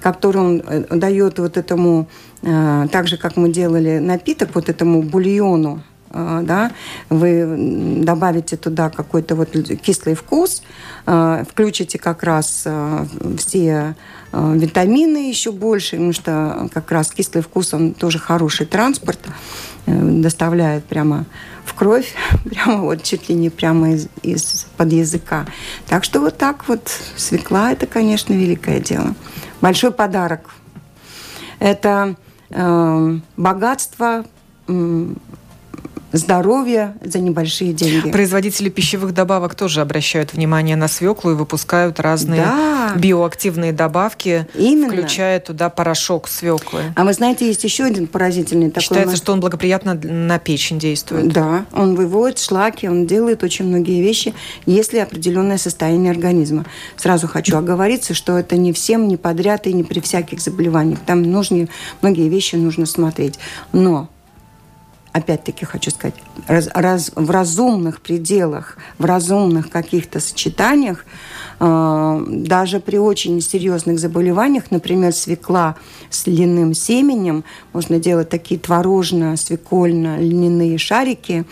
который 0.02 0.38
он 0.38 0.62
э, 0.66 0.84
дает 0.90 1.38
вот 1.38 1.56
этому, 1.56 2.08
э, 2.42 2.86
так 2.90 3.06
же, 3.06 3.16
как 3.16 3.36
мы 3.36 3.48
делали 3.50 3.98
напиток, 3.98 4.50
вот 4.54 4.68
этому 4.68 5.02
бульону, 5.02 5.82
э, 6.10 6.42
да, 6.44 6.72
вы 7.08 8.00
добавите 8.04 8.56
туда 8.56 8.90
какой-то 8.90 9.36
вот 9.36 9.50
кислый 9.82 10.14
вкус, 10.14 10.62
включите 11.04 11.98
как 11.98 12.22
раз 12.22 12.66
все 13.38 13.94
витамины 14.32 15.28
еще 15.28 15.50
больше, 15.50 15.96
потому 15.96 16.12
что 16.12 16.68
как 16.72 16.92
раз 16.92 17.10
кислый 17.10 17.42
вкус, 17.42 17.74
он 17.74 17.92
тоже 17.92 18.18
хороший 18.18 18.66
транспорт, 18.66 19.18
доставляет 19.86 20.84
прямо 20.84 21.26
в 21.64 21.74
кровь, 21.74 22.14
прямо 22.44 22.82
вот 22.82 23.02
чуть 23.02 23.28
ли 23.28 23.34
не 23.34 23.50
прямо 23.50 23.92
из, 23.92 24.08
из 24.22 24.66
под 24.76 24.92
языка. 24.92 25.46
Так 25.88 26.04
что 26.04 26.20
вот 26.20 26.38
так 26.38 26.68
вот 26.68 26.90
свекла 27.16 27.72
это, 27.72 27.86
конечно, 27.86 28.32
великое 28.32 28.78
дело 28.78 29.14
большой 29.62 29.92
подарок. 29.92 30.50
Это 31.58 32.16
э, 32.50 33.18
богатство 33.36 34.24
здоровья 36.12 36.94
за 37.02 37.18
небольшие 37.18 37.72
деньги. 37.72 38.10
Производители 38.10 38.68
пищевых 38.68 39.12
добавок 39.14 39.54
тоже 39.54 39.80
обращают 39.80 40.32
внимание 40.32 40.76
на 40.76 40.88
свеклу 40.88 41.32
и 41.32 41.34
выпускают 41.34 42.00
разные 42.00 42.42
да. 42.42 42.92
биоактивные 42.96 43.72
добавки, 43.72 44.46
Именно. 44.54 44.92
включая 44.92 45.40
туда 45.40 45.70
порошок 45.70 46.28
свеклы. 46.28 46.82
А 46.96 47.04
вы 47.04 47.12
знаете, 47.12 47.46
есть 47.46 47.64
еще 47.64 47.84
один 47.84 48.06
поразительный 48.06 48.70
такой... 48.70 48.82
Считается, 48.82 49.16
что 49.16 49.32
он 49.32 49.40
благоприятно 49.40 49.94
на 49.94 50.38
печень 50.38 50.78
действует. 50.78 51.32
Да, 51.32 51.66
он 51.72 51.94
выводит 51.94 52.38
шлаки, 52.38 52.88
он 52.88 53.06
делает 53.06 53.42
очень 53.42 53.64
многие 53.66 54.02
вещи, 54.02 54.34
если 54.66 54.98
определенное 54.98 55.58
состояние 55.58 56.12
организма. 56.12 56.66
Сразу 56.96 57.28
хочу 57.28 57.56
оговориться, 57.56 58.14
что 58.14 58.38
это 58.38 58.56
не 58.56 58.72
всем, 58.72 59.08
не 59.08 59.16
подряд 59.16 59.66
и 59.66 59.72
не 59.72 59.82
при 59.82 60.00
всяких 60.00 60.40
заболеваниях. 60.40 61.00
Там 61.06 61.22
нужны, 61.22 61.68
многие 62.00 62.28
вещи 62.28 62.56
нужно 62.56 62.86
смотреть. 62.86 63.38
Но 63.72 64.08
опять-таки 65.12 65.64
хочу 65.64 65.90
сказать, 65.90 66.14
раз, 66.46 66.68
раз, 66.74 67.12
в 67.14 67.30
разумных 67.30 68.00
пределах, 68.00 68.76
в 68.98 69.04
разумных 69.04 69.70
каких-то 69.70 70.20
сочетаниях, 70.20 71.04
даже 71.62 72.80
при 72.80 72.96
очень 72.96 73.40
серьезных 73.40 74.00
заболеваниях, 74.00 74.64
например, 74.70 75.12
свекла 75.12 75.76
с 76.10 76.26
льняным 76.26 76.74
семенем, 76.74 77.44
можно 77.72 78.00
делать 78.00 78.28
такие 78.28 78.58
творожно-свекольно-льняные 78.58 80.76
шарики. 80.78 81.44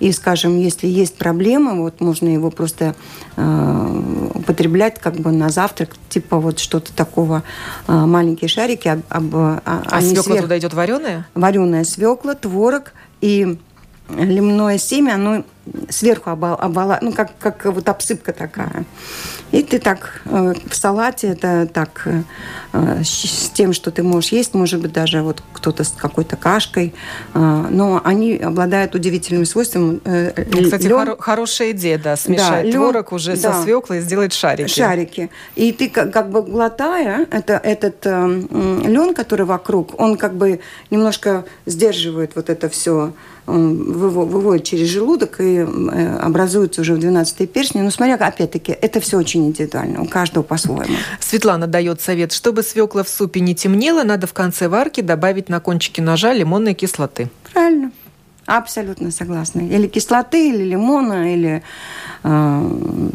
И, 0.00 0.10
скажем, 0.12 0.58
если 0.58 0.88
есть 0.88 1.16
проблема, 1.16 1.76
вот 1.76 2.00
можно 2.00 2.28
его 2.28 2.50
просто 2.50 2.96
э, 3.36 4.30
употреблять 4.34 4.98
как 4.98 5.14
бы 5.16 5.30
на 5.30 5.50
завтрак, 5.50 5.90
типа 6.08 6.38
вот 6.38 6.58
что-то 6.58 6.92
такого, 6.92 7.44
э, 7.86 7.92
маленькие 7.92 8.48
шарики. 8.48 8.88
Об, 8.88 9.02
об, 9.10 9.34
а, 9.34 9.62
а 9.64 10.00
свекла 10.00 10.22
сверх... 10.22 10.42
туда 10.42 10.58
идет 10.58 10.74
вареная? 10.74 11.28
Вареная 11.34 11.84
свекла, 11.84 12.34
творог– 12.34 12.94
и 13.22 13.56
лимонное 14.10 14.78
семя, 14.78 15.14
оно 15.14 15.44
сверху 15.88 16.30
обвала, 16.30 16.98
ну, 17.02 17.12
как, 17.12 17.30
как 17.38 17.64
вот 17.66 17.88
обсыпка 17.88 18.32
такая. 18.32 18.84
И 19.52 19.62
ты 19.62 19.78
так 19.78 20.22
э, 20.24 20.54
в 20.66 20.74
салате, 20.74 21.28
это 21.28 21.68
так 21.72 22.08
э, 22.72 23.02
с 23.04 23.50
тем, 23.50 23.74
что 23.74 23.90
ты 23.90 24.02
можешь 24.02 24.32
есть, 24.32 24.54
может 24.54 24.80
быть, 24.80 24.92
даже 24.92 25.22
вот 25.22 25.42
кто-то 25.52 25.84
с 25.84 25.90
какой-то 25.90 26.36
кашкой, 26.36 26.94
э, 27.34 27.66
но 27.70 28.00
они 28.02 28.36
обладают 28.36 28.94
удивительным 28.94 29.44
свойством. 29.44 30.00
Э, 30.04 30.32
ну, 30.52 30.62
Кстати, 30.62 30.84
лен... 30.84 30.92
хоро- 30.92 31.16
хорошая 31.20 31.72
идея, 31.72 31.98
да, 31.98 32.16
смешать 32.16 32.66
да, 32.66 32.72
творог 32.72 33.12
уже 33.12 33.36
да, 33.36 33.52
со 33.52 33.62
свеклой 33.62 33.98
и 33.98 34.00
сделать 34.00 34.32
шарики. 34.32 34.68
Шарики. 34.68 35.30
И 35.54 35.72
ты 35.72 35.90
как, 35.90 36.12
как 36.12 36.30
бы 36.30 36.42
глотая 36.42 37.26
это, 37.30 37.60
этот 37.62 37.96
э, 38.04 38.44
лен, 38.84 39.14
который 39.14 39.44
вокруг, 39.44 40.00
он 40.00 40.16
как 40.16 40.34
бы 40.34 40.60
немножко 40.90 41.44
сдерживает 41.66 42.32
вот 42.34 42.48
это 42.48 42.70
все 42.70 43.12
выводит 43.46 44.64
через 44.64 44.88
желудок 44.88 45.40
и 45.40 45.51
э, 45.58 46.18
образуется 46.18 46.80
уже 46.80 46.94
в 46.94 46.98
12 46.98 47.50
перстни. 47.50 47.80
Но 47.80 47.90
смотря, 47.90 48.14
опять-таки, 48.14 48.72
это 48.72 49.00
все 49.00 49.18
очень 49.18 49.46
индивидуально, 49.46 50.02
у 50.02 50.06
каждого 50.06 50.42
по-своему. 50.42 50.96
Светлана 51.20 51.66
дает 51.66 52.00
совет, 52.00 52.32
чтобы 52.32 52.62
свекла 52.62 53.02
в 53.04 53.08
супе 53.08 53.40
не 53.40 53.54
темнела, 53.54 54.02
надо 54.02 54.26
в 54.26 54.32
конце 54.32 54.68
варки 54.68 55.00
добавить 55.00 55.48
на 55.48 55.60
кончики 55.60 56.00
ножа 56.00 56.32
лимонной 56.32 56.74
кислоты. 56.74 57.30
Правильно. 57.52 57.92
Абсолютно 58.46 59.10
согласна. 59.12 59.60
Или 59.60 59.86
кислоты, 59.86 60.50
или 60.50 60.64
лимона, 60.64 61.32
или 61.32 61.62
э, 62.24 63.10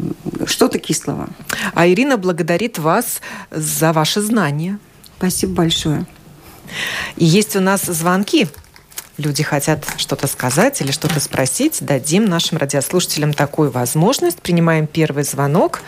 что-то 0.46 0.78
кислого. 0.78 1.28
А 1.74 1.86
Ирина 1.86 2.16
благодарит 2.16 2.78
вас 2.78 3.20
за 3.50 3.92
ваши 3.92 4.20
знания. 4.20 4.78
Спасибо 5.18 5.54
большое. 5.54 6.06
И 7.16 7.24
есть 7.24 7.56
у 7.56 7.60
нас 7.60 7.82
звонки 7.82 8.48
люди 9.18 9.42
хотят 9.42 9.84
что-то 9.96 10.26
сказать 10.26 10.80
или 10.80 10.92
что-то 10.92 11.20
спросить, 11.20 11.78
дадим 11.84 12.24
нашим 12.24 12.58
радиослушателям 12.58 13.32
такую 13.32 13.70
возможность. 13.70 14.40
Принимаем 14.40 14.86
первый 14.86 15.24
звонок. 15.24 15.80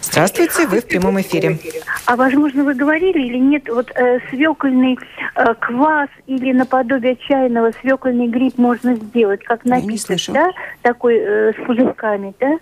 Здравствуйте, 0.00 0.66
вы 0.66 0.80
в 0.80 0.86
прямом 0.86 1.20
эфире. 1.20 1.58
А 2.06 2.16
возможно, 2.16 2.64
вы 2.64 2.74
говорили 2.74 3.26
или 3.26 3.38
нет, 3.38 3.68
вот 3.68 3.90
э, 3.94 4.20
свекольный 4.30 4.98
э, 5.34 5.54
квас 5.60 6.08
или 6.26 6.52
наподобие 6.52 7.16
чайного 7.16 7.72
свекольный 7.80 8.28
гриб 8.28 8.56
можно 8.56 8.94
сделать, 8.94 9.42
как 9.44 9.64
напиток, 9.64 10.18
да? 10.28 10.50
Такой 10.82 11.16
э, 11.18 11.52
с 11.52 11.66
пузырьками, 11.66 12.32
да? 12.38 12.58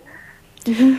Угу. 0.67 0.95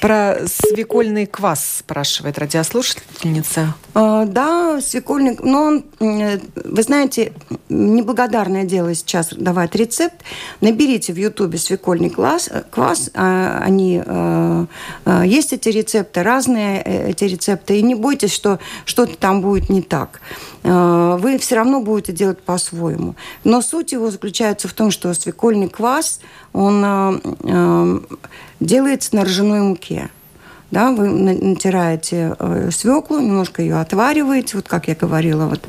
Про 0.00 0.38
свекольный 0.46 1.26
квас 1.26 1.78
спрашивает 1.80 2.38
радиослушательница. 2.38 3.74
А, 3.92 4.24
да, 4.24 4.80
свекольный, 4.80 5.36
но 5.42 5.62
он, 5.62 5.84
вы 5.98 6.82
знаете, 6.82 7.34
неблагодарное 7.68 8.64
дело 8.64 8.94
сейчас 8.94 9.28
давать 9.34 9.74
рецепт. 9.74 10.16
Наберите 10.62 11.12
в 11.12 11.16
Ютубе 11.18 11.58
свекольный 11.58 12.08
квас, 12.08 12.48
квас 12.70 13.10
а, 13.14 13.60
они, 13.62 14.02
а, 14.06 14.66
есть 15.24 15.52
эти 15.52 15.68
рецепты, 15.68 16.22
разные 16.22 16.82
э, 16.82 17.10
эти 17.10 17.24
рецепты, 17.24 17.78
и 17.78 17.82
не 17.82 17.94
бойтесь, 17.94 18.32
что 18.32 18.58
что-то 18.86 19.18
там 19.18 19.42
будет 19.42 19.68
не 19.68 19.82
так. 19.82 20.20
Вы 20.62 21.38
все 21.38 21.56
равно 21.56 21.80
будете 21.80 22.12
делать 22.12 22.42
по-своему. 22.42 23.14
Но 23.44 23.62
суть 23.62 23.92
его 23.92 24.10
заключается 24.10 24.68
в 24.68 24.74
том, 24.74 24.90
что 24.90 25.14
свекольный 25.14 25.70
квас, 25.70 26.20
он 26.52 28.04
делается 28.60 29.16
на 29.16 29.24
ржаной 29.24 29.60
муке. 29.60 30.10
Да, 30.70 30.92
вы 30.92 31.08
натираете 31.08 32.36
э, 32.38 32.70
свеклу, 32.70 33.18
немножко 33.18 33.60
ее 33.60 33.80
отвариваете, 33.80 34.56
вот 34.56 34.68
как 34.68 34.86
я 34.86 34.94
говорила, 34.94 35.46
вот 35.46 35.62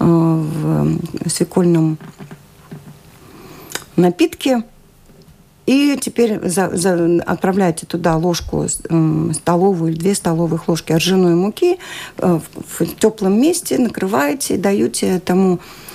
э, 0.00 0.04
в 0.04 1.28
свекольном 1.28 1.98
напитке. 3.94 4.64
И 5.66 5.96
теперь 6.00 6.40
за, 6.48 6.76
за, 6.76 7.22
отправляете 7.24 7.86
туда 7.86 8.16
ложку 8.16 8.64
э, 8.64 9.32
столовую 9.34 9.92
или 9.92 10.00
две 10.00 10.16
столовых 10.16 10.66
ложки 10.66 10.92
ржаной 10.94 11.36
муки 11.36 11.78
э, 12.18 12.40
в, 12.40 12.84
в 12.84 12.96
теплом 12.96 13.40
месте, 13.40 13.78
накрываете 13.78 14.54
и 14.54 14.58
даете 14.58 15.06
этому 15.10 15.60
э, 15.60 15.89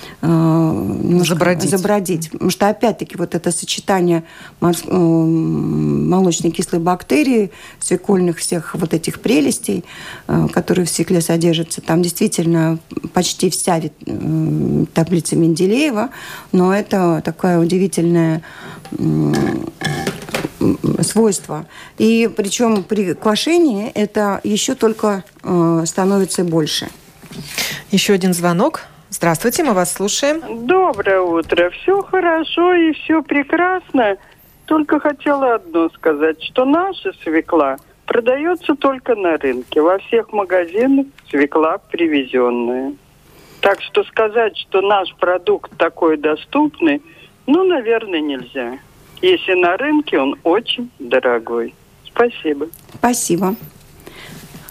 забродить. 1.24 1.70
забродить. 1.70 2.30
Потому 2.30 2.50
что, 2.50 2.68
опять-таки, 2.68 3.16
вот 3.16 3.34
это 3.34 3.52
сочетание 3.52 4.24
э, 4.60 4.66
молочной 4.90 6.52
кислой 6.52 6.80
бактерии, 6.80 7.50
свекольных 7.80 8.38
всех 8.38 8.74
вот 8.74 8.94
этих 8.94 9.20
прелестей, 9.20 9.84
э, 10.26 10.48
которые 10.52 10.86
в 10.86 10.90
свекле 10.90 11.20
содержатся, 11.20 11.80
там 11.80 12.02
действительно 12.02 12.78
почти 13.12 13.50
вся 13.50 13.78
э, 13.78 14.84
таблица 14.94 15.36
Менделеева, 15.36 16.10
но 16.52 16.74
это 16.74 17.22
такое 17.24 17.58
удивительное 17.58 18.42
свойство. 21.02 21.66
И 21.98 22.30
причем 22.34 22.82
при 22.84 23.14
квашении 23.14 23.88
это 23.88 24.40
еще 24.44 24.74
только 24.74 25.24
э, 25.42 25.84
становится 25.86 26.44
больше. 26.44 26.88
Еще 27.90 28.14
один 28.14 28.32
звонок. 28.32 28.82
Здравствуйте, 29.16 29.64
мы 29.64 29.72
вас 29.72 29.94
слушаем. 29.94 30.66
Доброе 30.66 31.22
утро. 31.22 31.70
Все 31.70 32.02
хорошо 32.02 32.74
и 32.74 32.92
все 32.92 33.22
прекрасно. 33.22 34.18
Только 34.66 35.00
хотела 35.00 35.54
одно 35.54 35.88
сказать, 35.88 36.42
что 36.42 36.66
наша 36.66 37.14
свекла 37.22 37.78
продается 38.04 38.74
только 38.74 39.14
на 39.14 39.38
рынке. 39.38 39.80
Во 39.80 39.96
всех 40.00 40.34
магазинах 40.34 41.06
свекла 41.30 41.78
привезенная. 41.78 42.92
Так 43.62 43.80
что 43.80 44.04
сказать, 44.04 44.54
что 44.58 44.82
наш 44.82 45.14
продукт 45.14 45.72
такой 45.78 46.18
доступный, 46.18 47.00
ну, 47.46 47.64
наверное, 47.64 48.20
нельзя. 48.20 48.78
Если 49.22 49.54
на 49.54 49.78
рынке 49.78 50.20
он 50.20 50.38
очень 50.44 50.90
дорогой. 50.98 51.74
Спасибо. 52.04 52.68
Спасибо. 52.98 53.56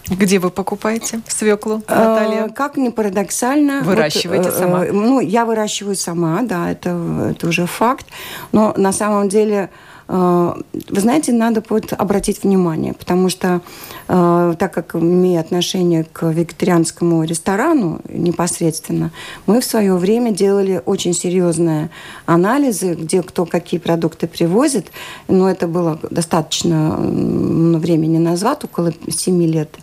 Где 0.08 0.38
вы 0.38 0.50
покупаете 0.50 1.20
свеклу, 1.26 1.82
Наталья? 1.88 2.44
А, 2.44 2.48
как 2.48 2.76
ни 2.76 2.90
парадоксально. 2.90 3.82
Выращиваете 3.82 4.50
вот, 4.50 4.58
сама? 4.58 4.84
Ну, 4.84 5.20
я 5.20 5.44
выращиваю 5.44 5.96
сама, 5.96 6.42
да, 6.42 6.70
это, 6.70 7.30
это 7.30 7.48
уже 7.48 7.66
факт. 7.66 8.06
Но 8.52 8.72
на 8.76 8.92
самом 8.92 9.28
деле 9.28 9.56
Э, 9.66 9.68
вы 10.08 11.00
знаете, 11.00 11.32
надо 11.32 11.60
будет 11.60 11.92
обратить 11.92 12.44
внимание, 12.44 12.94
потому 12.94 13.28
что 13.28 13.60
э, 14.06 14.54
так 14.56 14.72
как 14.72 14.94
имею 14.94 15.40
отношение 15.40 16.04
к 16.04 16.30
вегетарианскому 16.30 17.24
ресторану 17.24 18.00
непосредственно, 18.08 19.10
мы 19.46 19.60
в 19.60 19.64
свое 19.64 19.96
время 19.96 20.30
делали 20.30 20.80
очень 20.86 21.12
серьезные 21.12 21.90
анализы, 22.24 22.94
где 22.94 23.22
кто 23.22 23.46
какие 23.46 23.80
продукты 23.80 24.28
привозит, 24.28 24.92
но 25.26 25.50
это 25.50 25.66
было 25.66 25.98
достаточно 26.10 26.96
времени 26.96 28.18
назад, 28.18 28.64
около 28.64 28.92
7 29.08 29.42
лет. 29.42 29.76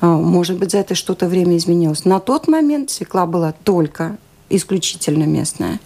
Э, 0.00 0.06
может 0.06 0.58
быть, 0.58 0.72
за 0.72 0.78
это 0.78 0.96
что-то 0.96 1.28
время 1.28 1.56
изменилось. 1.56 2.04
На 2.04 2.18
тот 2.18 2.48
момент 2.48 2.90
свекла 2.90 3.24
была 3.24 3.54
только 3.62 4.16
исключительно 4.48 5.24
местная 5.24 5.78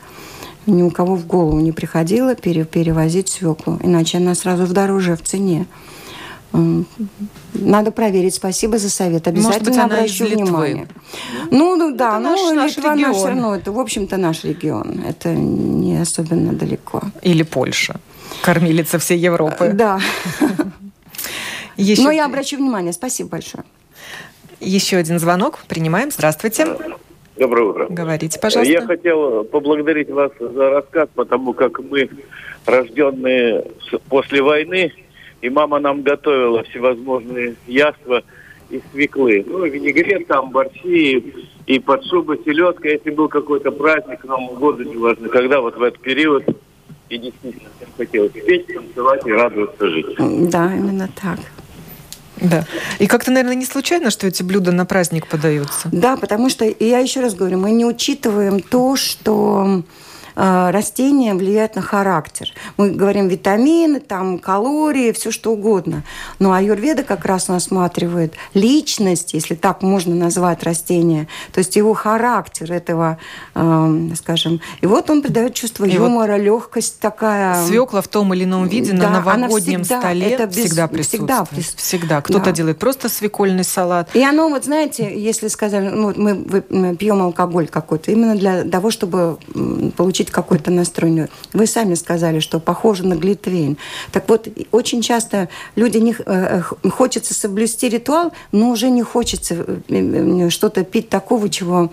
ни 0.66 0.82
у 0.82 0.90
кого 0.90 1.16
в 1.16 1.26
голову 1.26 1.60
не 1.60 1.72
приходило 1.72 2.34
пере 2.34 2.64
перевозить 2.64 3.28
свеклу, 3.28 3.78
иначе 3.82 4.18
она 4.18 4.34
сразу 4.34 4.64
в 4.64 4.72
дороже 4.72 5.16
в 5.16 5.22
цене. 5.22 5.66
Надо 7.52 7.90
проверить. 7.90 8.34
Спасибо 8.34 8.78
за 8.78 8.88
совет. 8.88 9.26
Обязательно 9.26 9.48
Может 9.48 9.64
быть, 9.64 9.78
обращу 9.78 10.26
внимание. 10.26 10.86
Ну, 11.50 11.74
ну 11.74 11.96
да, 11.96 12.20
это 12.20 12.20
ну 12.20 12.54
наш, 12.54 12.76
Литва 12.76 12.94
наш, 12.94 13.16
все 13.16 13.26
равно, 13.26 13.56
это, 13.56 13.72
в 13.72 13.78
общем-то, 13.78 14.16
наш 14.16 14.44
регион. 14.44 15.02
Это 15.04 15.34
не 15.34 15.96
особенно 16.00 16.52
далеко. 16.52 17.02
Или 17.22 17.42
Польша. 17.42 17.96
Кормилица 18.42 18.98
всей 19.00 19.18
Европы. 19.18 19.72
Да. 19.74 19.98
Но 21.76 22.10
я 22.12 22.26
обращу 22.26 22.56
внимание. 22.56 22.92
Спасибо 22.92 23.30
большое. 23.30 23.64
Еще 24.60 24.96
один 24.96 25.18
звонок. 25.18 25.58
Принимаем. 25.66 26.12
Здравствуйте. 26.12 26.68
Доброе 27.36 27.64
утро. 27.64 27.86
Говорите, 27.88 28.38
пожалуйста. 28.38 28.72
Я 28.72 28.82
хотел 28.82 29.44
поблагодарить 29.44 30.10
вас 30.10 30.30
за 30.38 30.70
рассказ, 30.70 31.08
потому 31.14 31.52
как 31.52 31.80
мы, 31.80 32.08
рожденные 32.64 33.64
после 34.08 34.40
войны, 34.40 34.92
и 35.40 35.50
мама 35.50 35.80
нам 35.80 36.02
готовила 36.02 36.62
всевозможные 36.62 37.56
яства 37.66 38.22
из 38.70 38.80
свеклы. 38.92 39.44
Ну, 39.46 39.64
винегрет, 39.64 40.26
там, 40.26 40.50
борщи, 40.50 41.34
и 41.66 41.78
под 41.80 42.04
шубой 42.06 42.38
селедка, 42.44 42.88
если 42.88 43.10
был 43.10 43.28
какой-то 43.28 43.70
праздник, 43.72 44.24
Новому 44.24 44.54
году, 44.54 44.84
неважно, 44.84 45.28
когда 45.28 45.60
вот 45.60 45.76
в 45.76 45.82
этот 45.82 46.00
период, 46.00 46.44
и 47.08 47.18
действительно 47.18 47.68
хотелось 47.96 48.32
петь, 48.32 48.66
танцевать 48.66 49.26
и 49.26 49.32
радоваться 49.32 49.86
жить. 49.88 50.16
Да, 50.50 50.74
именно 50.74 51.08
так. 51.20 51.38
Да. 52.40 52.66
И 52.98 53.06
как-то, 53.06 53.30
наверное, 53.30 53.54
не 53.54 53.66
случайно, 53.66 54.10
что 54.10 54.26
эти 54.26 54.42
блюда 54.42 54.72
на 54.72 54.84
праздник 54.86 55.26
подаются. 55.26 55.88
Да, 55.92 56.16
потому 56.16 56.50
что, 56.50 56.64
я 56.64 56.98
еще 56.98 57.20
раз 57.20 57.34
говорю, 57.34 57.58
мы 57.58 57.70
не 57.70 57.84
учитываем 57.84 58.60
то, 58.60 58.96
что 58.96 59.82
растения 60.34 61.34
влияют 61.34 61.76
на 61.76 61.82
характер. 61.82 62.48
Мы 62.76 62.90
говорим 62.90 63.28
витамины, 63.28 64.00
там, 64.00 64.38
калории, 64.38 65.12
все 65.12 65.30
что 65.30 65.52
угодно. 65.52 66.02
Но 66.38 66.52
аюрведа 66.52 67.02
как 67.02 67.24
раз 67.24 67.48
осматривает 67.50 68.34
личность, 68.52 69.34
если 69.34 69.54
так 69.54 69.82
можно 69.82 70.14
назвать 70.14 70.62
растение, 70.62 71.28
то 71.52 71.58
есть 71.58 71.76
его 71.76 71.94
характер 71.94 72.72
этого, 72.72 73.18
э, 73.54 74.08
скажем. 74.16 74.60
И 74.80 74.86
вот 74.86 75.10
он 75.10 75.22
придает 75.22 75.54
чувство 75.54 75.84
и 75.84 75.92
юмора, 75.92 76.36
вот 76.36 76.42
легкость 76.42 77.00
такая. 77.00 77.64
Свекла 77.66 78.02
в 78.02 78.08
том 78.08 78.34
или 78.34 78.44
ином 78.44 78.66
виде 78.68 78.92
да, 78.92 79.10
на 79.10 79.20
новогоднем 79.20 79.82
всегда, 79.82 80.00
столе 80.00 80.30
это 80.30 80.46
без, 80.46 80.56
всегда 80.56 80.88
присутствует. 80.88 81.22
Всегда, 81.22 81.44
присутствует. 81.44 81.80
всегда. 81.80 82.20
Кто-то 82.20 82.44
да. 82.46 82.52
делает 82.52 82.78
просто 82.78 83.08
свекольный 83.08 83.64
салат. 83.64 84.08
И 84.14 84.22
оно, 84.22 84.48
вот 84.48 84.64
знаете, 84.64 85.12
если 85.18 85.48
сказали, 85.48 85.88
ну, 85.88 86.12
мы, 86.16 86.64
мы 86.68 86.96
пьем 86.96 87.22
алкоголь 87.22 87.68
какой-то, 87.68 88.10
именно 88.10 88.34
для 88.34 88.64
того, 88.64 88.90
чтобы 88.90 89.38
получить 89.96 90.23
получить 90.24 90.30
какой-то 90.30 90.70
настрой. 90.70 91.28
Вы 91.52 91.66
сами 91.66 91.94
сказали, 91.94 92.40
что 92.40 92.60
похоже 92.60 93.06
на 93.06 93.14
глитвейн. 93.14 93.76
Так 94.12 94.28
вот, 94.28 94.48
очень 94.72 95.02
часто 95.02 95.48
люди 95.76 95.98
не 95.98 96.12
э, 96.12 96.62
э, 96.84 96.90
хочется 96.90 97.34
соблюсти 97.34 97.88
ритуал, 97.88 98.32
но 98.52 98.70
уже 98.70 98.90
не 98.90 99.02
хочется 99.02 99.54
э, 99.88 100.50
что-то 100.50 100.84
пить 100.84 101.08
такого, 101.08 101.48
чего 101.48 101.90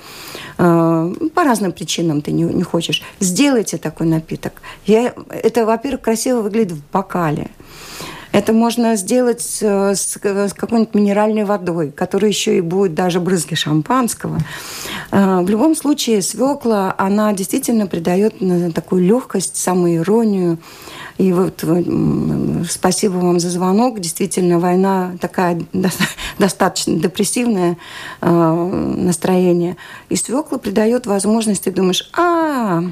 по 0.58 1.44
разным 1.44 1.72
причинам 1.72 2.22
ты 2.22 2.32
не, 2.32 2.44
не 2.44 2.64
хочешь. 2.64 3.02
Сделайте 3.20 3.78
такой 3.78 4.08
напиток. 4.08 4.54
Я, 4.86 5.14
это, 5.30 5.66
во-первых, 5.66 6.02
красиво 6.02 6.42
выглядит 6.42 6.74
в 6.74 6.92
бокале. 6.94 7.48
Это 8.32 8.54
можно 8.54 8.96
сделать 8.96 9.60
э, 9.62 9.94
с, 9.96 10.16
с 10.16 10.54
какой-нибудь 10.54 10.96
минеральной 10.96 11.44
водой, 11.44 11.92
которая 11.92 12.32
еще 12.32 12.58
и 12.58 12.62
будет 12.62 12.94
даже 12.94 13.20
брызги 13.20 13.56
шампанского. 13.56 14.40
Э, 15.12 15.42
в 15.42 15.50
любом 15.50 15.76
случае, 15.76 16.22
свекла, 16.22 16.96
она 16.98 17.34
действительно 17.34 17.88
придает 17.88 18.36
такую 18.74 19.04
легкость, 19.04 19.58
самоиронию. 19.58 20.58
И 21.18 21.34
вот 21.34 21.64
спасибо 22.70 23.18
вам 23.18 23.40
за 23.40 23.50
звонок. 23.50 24.00
Действительно, 24.00 24.60
война 24.60 25.12
такая 25.20 25.62
достаточно 26.40 26.96
депрессивное 26.96 27.78
э, 28.22 28.94
настроение. 28.98 29.76
И 30.10 30.16
свекла 30.16 30.58
придает 30.58 31.06
возможность, 31.06 31.64
ты 31.66 31.72
думаешь, 31.72 32.10
а, 32.18 32.84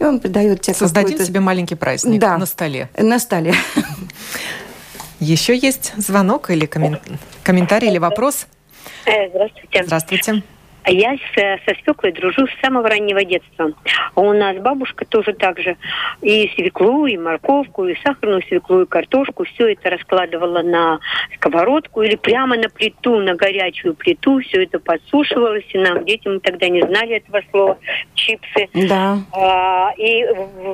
и 0.00 0.04
он 0.04 0.18
придает 0.18 0.62
тебе 0.62 0.74
Создадим 0.74 1.18
себе 1.18 1.40
маленький 1.40 1.74
праздник 1.74 2.20
да, 2.20 2.38
на 2.38 2.46
столе. 2.46 2.88
На 2.96 3.18
столе. 3.18 3.54
Еще 5.20 5.56
есть 5.56 5.92
звонок 5.96 6.50
или 6.50 6.66
комментарий 6.66 7.88
или 7.88 7.98
вопрос? 7.98 8.46
Э, 9.04 9.28
здравствуйте. 9.28 9.84
Здравствуйте. 9.84 10.42
Я 10.86 11.14
с, 11.14 11.34
со 11.34 11.74
свеклой 11.82 12.12
дружу 12.12 12.46
с 12.46 12.60
самого 12.64 12.88
раннего 12.88 13.22
детства. 13.24 13.72
А 14.14 14.20
у 14.20 14.32
нас 14.32 14.56
бабушка 14.56 15.04
тоже 15.04 15.34
так 15.34 15.58
же. 15.58 15.76
И 16.22 16.50
свеклу, 16.54 17.06
и 17.06 17.16
морковку, 17.16 17.86
и 17.86 17.96
сахарную 18.02 18.42
свеклу, 18.42 18.82
и 18.82 18.86
картошку. 18.86 19.44
Все 19.44 19.72
это 19.72 19.90
раскладывала 19.90 20.62
на 20.62 20.98
сковородку 21.36 22.02
или 22.02 22.16
прямо 22.16 22.56
на 22.56 22.68
плиту, 22.68 23.18
на 23.18 23.34
горячую 23.34 23.94
плиту. 23.94 24.40
Все 24.40 24.62
это 24.64 24.78
подсушивалось. 24.78 25.64
И 25.72 25.78
нам, 25.78 26.04
дети, 26.04 26.28
мы 26.28 26.40
тогда 26.40 26.68
не 26.68 26.80
знали 26.82 27.16
этого 27.16 27.42
слова. 27.50 27.78
Чипсы. 28.14 28.68
Да. 28.88 29.18
А, 29.32 29.92
и 29.96 30.24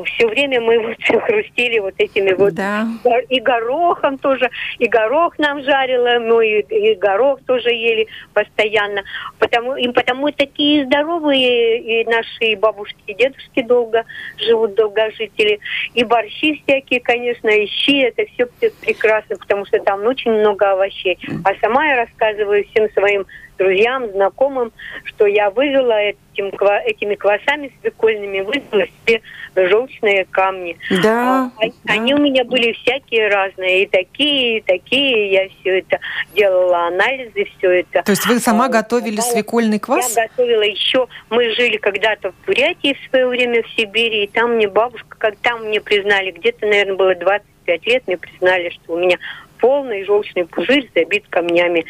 все 0.04 0.28
время 0.28 0.60
мы 0.60 0.78
вот 0.78 0.96
хрустили 1.22 1.80
вот 1.80 1.94
этими 1.98 2.32
вот. 2.32 2.54
Да. 2.54 2.86
И 3.28 3.40
горохом 3.40 4.18
тоже. 4.18 4.50
И 4.78 4.86
горох 4.86 5.38
нам 5.38 5.62
жарила. 5.62 6.20
Мы 6.20 6.60
и, 6.60 6.92
и 6.92 6.94
горох 6.94 7.40
тоже 7.46 7.70
ели 7.70 8.06
постоянно. 8.32 9.02
Потому 9.38 9.74
им 9.76 9.92
потому 9.96 10.30
такие 10.30 10.84
здоровые 10.84 11.80
и 11.80 12.04
наши 12.04 12.54
бабушки 12.56 12.98
и 13.06 13.14
дедушки 13.14 13.62
долго 13.62 14.04
живут, 14.36 14.74
долгожители. 14.74 15.58
И 15.94 16.04
борщи 16.04 16.62
всякие, 16.62 17.00
конечно, 17.00 17.48
и 17.48 17.66
щи, 17.66 18.02
это 18.02 18.26
все 18.26 18.46
прекрасно, 18.82 19.36
потому 19.36 19.64
что 19.64 19.78
там 19.80 20.04
очень 20.04 20.32
много 20.32 20.70
овощей. 20.70 21.18
А 21.44 21.54
сама 21.62 21.86
я 21.86 21.96
рассказываю 21.96 22.66
всем 22.66 22.90
своим 22.92 23.26
друзьям, 23.56 24.10
знакомым, 24.12 24.72
что 25.04 25.26
я 25.26 25.50
вывела 25.50 25.98
этим, 26.00 26.52
этими 26.84 27.14
квасами 27.14 27.72
свекольными, 27.80 28.40
вывела 28.40 28.86
себе 28.86 29.22
желчные 29.54 30.24
камни. 30.26 30.76
Да, 31.02 31.50
а, 31.56 31.66
да. 31.66 31.94
Они 31.94 32.14
у 32.14 32.18
меня 32.18 32.44
были 32.44 32.72
всякие 32.72 33.28
разные, 33.28 33.84
и 33.84 33.86
такие, 33.86 34.58
и 34.58 34.60
такие. 34.60 35.32
Я 35.32 35.48
все 35.48 35.78
это 35.78 35.98
делала, 36.34 36.88
анализы, 36.88 37.46
все 37.56 37.80
это. 37.80 38.02
То 38.02 38.12
есть 38.12 38.26
вы 38.26 38.38
сама 38.38 38.66
а, 38.66 38.68
готовили 38.68 39.20
свекольный 39.20 39.78
квас? 39.78 40.14
Я 40.16 40.28
готовила 40.28 40.62
еще. 40.62 41.06
Мы 41.30 41.54
жили 41.54 41.76
когда-то 41.76 42.32
в 42.32 42.46
Бурятии 42.46 42.94
в 42.94 43.10
свое 43.10 43.26
время 43.26 43.62
в 43.62 43.70
Сибири, 43.70 44.24
и 44.24 44.26
там 44.26 44.56
мне 44.56 44.68
бабушка, 44.68 45.16
как 45.18 45.36
там 45.36 45.64
мне 45.64 45.80
признали, 45.80 46.30
где-то, 46.30 46.66
наверное, 46.66 46.96
было 46.96 47.14
25 47.14 47.86
лет, 47.86 48.02
мне 48.06 48.16
признали, 48.16 48.70
что 48.70 48.94
у 48.94 48.98
меня 48.98 49.18
полный 49.60 50.04
желчный 50.04 50.46
пузырь 50.46 50.88
забит 50.94 51.24
камнями. 51.28 51.84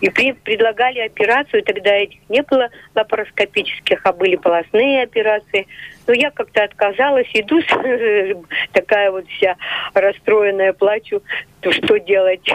И 0.00 0.08
при, 0.10 0.32
предлагали 0.32 1.00
операцию, 1.00 1.62
тогда 1.62 1.94
этих 1.94 2.18
не 2.28 2.42
было 2.42 2.68
лапароскопических, 2.94 4.00
а 4.04 4.12
были 4.12 4.36
полостные 4.36 5.02
операции. 5.02 5.66
Но 6.06 6.12
я 6.12 6.30
как-то 6.30 6.64
отказалась, 6.64 7.28
иду 7.32 7.60
такая 8.72 9.10
вот 9.10 9.26
вся 9.28 9.56
расстроенная, 9.94 10.72
плачу. 10.72 11.22
То 11.60 11.72
что 11.72 11.98
делать? 11.98 12.42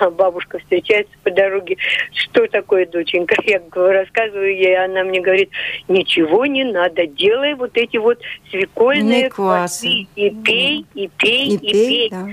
А 0.00 0.10
бабушка 0.10 0.58
встречается 0.58 1.12
по 1.22 1.30
дороге. 1.30 1.76
Что 2.12 2.46
такое, 2.46 2.86
доченька? 2.86 3.36
Я 3.44 3.60
рассказываю 3.74 4.56
ей, 4.56 4.76
она 4.76 5.04
мне 5.04 5.20
говорит, 5.20 5.50
ничего 5.88 6.46
не 6.46 6.64
надо, 6.64 7.06
делай 7.06 7.54
вот 7.54 7.76
эти 7.76 7.98
вот 7.98 8.18
свекольные 8.50 9.30
квасы. 9.30 10.06
И 10.16 10.30
пей, 10.30 10.86
и 10.94 11.08
пей, 11.18 11.48
и, 11.48 11.54
и 11.54 11.58
пей. 11.58 11.72
пей. 11.72 12.10
Да 12.10 12.26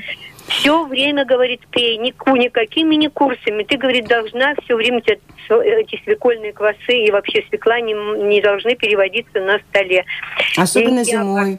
все 0.61 0.85
время, 0.85 1.25
говорит, 1.25 1.61
пей, 1.71 1.97
нику, 1.97 2.35
никакими 2.35 2.95
не 2.95 3.09
курсами. 3.09 3.63
Ты, 3.63 3.77
говорит, 3.77 4.07
должна 4.07 4.53
все 4.63 4.75
время 4.75 4.99
эти 4.99 6.01
свекольные 6.03 6.53
квасы 6.53 6.93
и 6.93 7.11
вообще 7.11 7.43
свекла 7.49 7.79
не, 7.79 7.93
не 8.27 8.41
должны 8.41 8.75
переводиться 8.75 9.39
на 9.39 9.59
столе. 9.69 10.05
Особенно 10.55 10.99
и 10.99 11.03
зимой. 11.03 11.51
Я... 11.51 11.57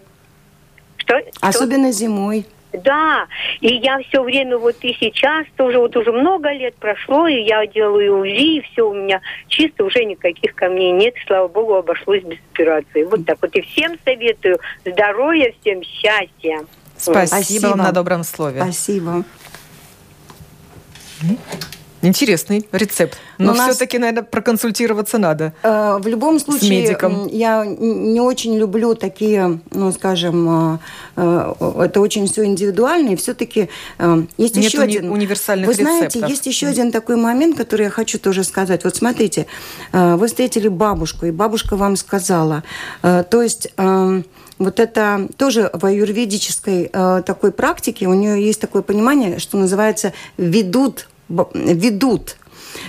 Что? 0.99 1.21
Особенно 1.41 1.89
Что? 1.89 1.99
зимой. 1.99 2.47
Да, 2.73 3.27
и 3.61 3.75
я 3.75 3.99
все 3.99 4.23
время 4.23 4.57
вот 4.57 4.77
и 4.81 4.97
сейчас 4.99 5.45
тоже, 5.57 5.79
вот 5.79 5.95
уже 5.95 6.11
много 6.11 6.51
лет 6.53 6.75
прошло, 6.77 7.29
и 7.29 7.43
я 7.43 7.67
делаю 7.67 8.21
УЗИ, 8.21 8.57
и 8.57 8.61
все 8.63 8.89
у 8.89 8.95
меня 8.95 9.21
чисто, 9.49 9.85
уже 9.85 10.07
никаких 10.07 10.55
камней 10.55 10.91
нет, 10.93 11.15
слава 11.27 11.49
богу, 11.49 11.75
обошлось 11.75 12.23
без 12.23 12.39
операции. 12.55 13.05
Вот 13.05 13.27
так 13.27 13.37
вот. 13.43 13.55
И 13.55 13.61
всем 13.61 13.99
советую 14.07 14.59
здоровья, 14.87 15.53
всем 15.61 15.83
счастья. 15.83 16.65
Спасибо, 17.03 17.27
Спасибо 17.27 17.67
вам 17.69 17.79
на 17.79 17.93
добром 17.93 18.25
слове. 18.25 18.63
Спасибо. 18.63 19.25
Интересный 22.05 22.69
рецепт. 22.73 23.17
Но, 23.39 23.55
Но 23.55 23.63
все-таки, 23.63 23.97
наверное, 23.97 24.25
проконсультироваться 24.25 25.19
надо. 25.19 25.53
Э, 25.63 25.99
в 26.01 26.07
любом 26.09 26.41
случае, 26.41 26.85
с 26.85 26.89
медиком. 26.89 27.29
я 27.29 27.65
не 27.65 28.21
очень 28.21 28.59
люблю 28.59 28.97
такие, 28.97 29.61
ну, 29.71 29.93
скажем, 29.93 30.75
э, 30.75 30.79
э, 31.17 31.55
это 31.85 32.01
очень 32.01 32.27
все 32.27 32.45
индивидуально, 32.45 33.11
и 33.11 33.17
все-таки 33.17 33.69
э, 33.99 34.23
есть 34.37 34.57
Нет 34.57 34.65
еще 34.65 34.79
уни- 34.79 34.83
один... 34.99 35.13
универсальных 35.13 35.69
Вы 35.69 35.75
знаете, 35.75 36.07
рецептов. 36.07 36.31
есть 36.31 36.47
еще 36.47 36.67
один 36.67 36.91
такой 36.91 37.15
момент, 37.15 37.57
который 37.57 37.85
я 37.85 37.91
хочу 37.91 38.19
тоже 38.19 38.43
сказать. 38.43 38.83
Вот 38.83 38.97
смотрите, 38.97 39.47
э, 39.93 40.17
вы 40.17 40.27
встретили 40.27 40.67
бабушку, 40.67 41.27
и 41.27 41.31
бабушка 41.31 41.77
вам 41.77 41.95
сказала, 41.95 42.65
э, 43.03 43.23
то 43.31 43.43
есть... 43.43 43.69
Э, 43.77 44.23
вот 44.63 44.81
это 44.81 45.29
тоже 45.37 45.71
в 45.73 45.85
аюрведической 45.85 46.91
э, 46.93 47.23
такой 47.25 47.53
практике 47.53 48.07
у 48.07 48.15
нее 48.15 48.45
есть 48.45 48.61
такое 48.61 48.83
понимание, 48.83 49.39
что 49.39 49.59
называется 49.59 50.13
ведут 50.37 51.09
ведут. 51.29 52.37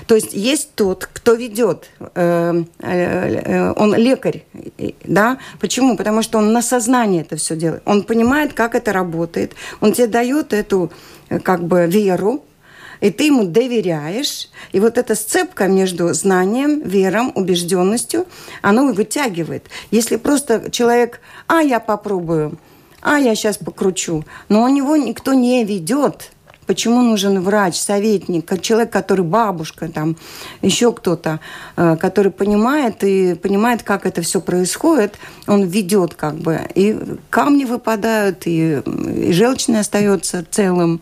То 0.08 0.16
есть 0.16 0.34
есть 0.34 0.76
тот, 0.76 1.10
кто 1.12 1.34
ведет, 1.34 1.90
э, 2.16 2.64
э, 2.80 3.74
он 3.76 3.96
лекарь, 3.96 4.44
да? 5.04 5.38
Почему? 5.60 5.98
Потому 5.98 6.22
что 6.22 6.38
он 6.38 6.54
на 6.54 6.62
сознании 6.62 7.22
это 7.22 7.36
все 7.36 7.56
делает. 7.56 7.84
Он 7.86 8.04
понимает, 8.04 8.54
как 8.54 8.76
это 8.76 8.94
работает. 8.94 9.54
Он 9.82 9.92
тебе 9.94 10.08
дает 10.08 10.54
эту 10.54 10.92
э, 11.30 11.40
как 11.40 11.64
бы 11.64 11.86
веру, 11.88 12.44
и 13.04 13.12
ты 13.12 13.26
ему 13.26 13.44
доверяешь. 13.44 14.50
И 14.72 14.80
вот 14.80 14.98
эта 14.98 15.14
сцепка 15.16 15.68
между 15.68 16.14
знанием, 16.14 16.80
вером, 16.80 17.34
убежденностью, 17.36 18.26
она 18.62 18.86
вытягивает. 18.94 19.66
Если 19.92 20.16
просто 20.16 20.72
человек, 20.72 21.20
а 21.48 21.62
я 21.62 21.82
попробую, 21.82 22.58
а 23.02 23.20
я 23.20 23.36
сейчас 23.36 23.58
покручу, 23.58 24.24
но 24.48 24.64
у 24.64 24.70
него 24.70 24.96
никто 24.96 25.34
не 25.34 25.66
ведет, 25.66 26.32
Почему 26.66 27.02
нужен 27.02 27.42
врач, 27.42 27.76
советник, 27.76 28.62
человек, 28.62 28.92
который 28.92 29.26
бабушка, 29.26 29.88
там, 29.90 30.16
еще 30.62 30.92
кто-то, 30.92 31.40
э, 31.76 31.98
который 32.00 32.32
понимает 32.32 33.04
и 33.04 33.36
понимает, 33.36 33.84
как 33.84 34.06
это 34.06 34.22
все 34.22 34.42
происходит, 34.42 35.16
он 35.48 35.64
ведет 35.64 36.14
как 36.14 36.36
бы. 36.36 36.62
И 36.76 36.98
камни 37.30 37.66
выпадают, 37.66 38.48
и, 38.48 38.82
и 38.82 39.34
желчный 39.34 39.80
остается 39.80 40.46
целым. 40.50 41.02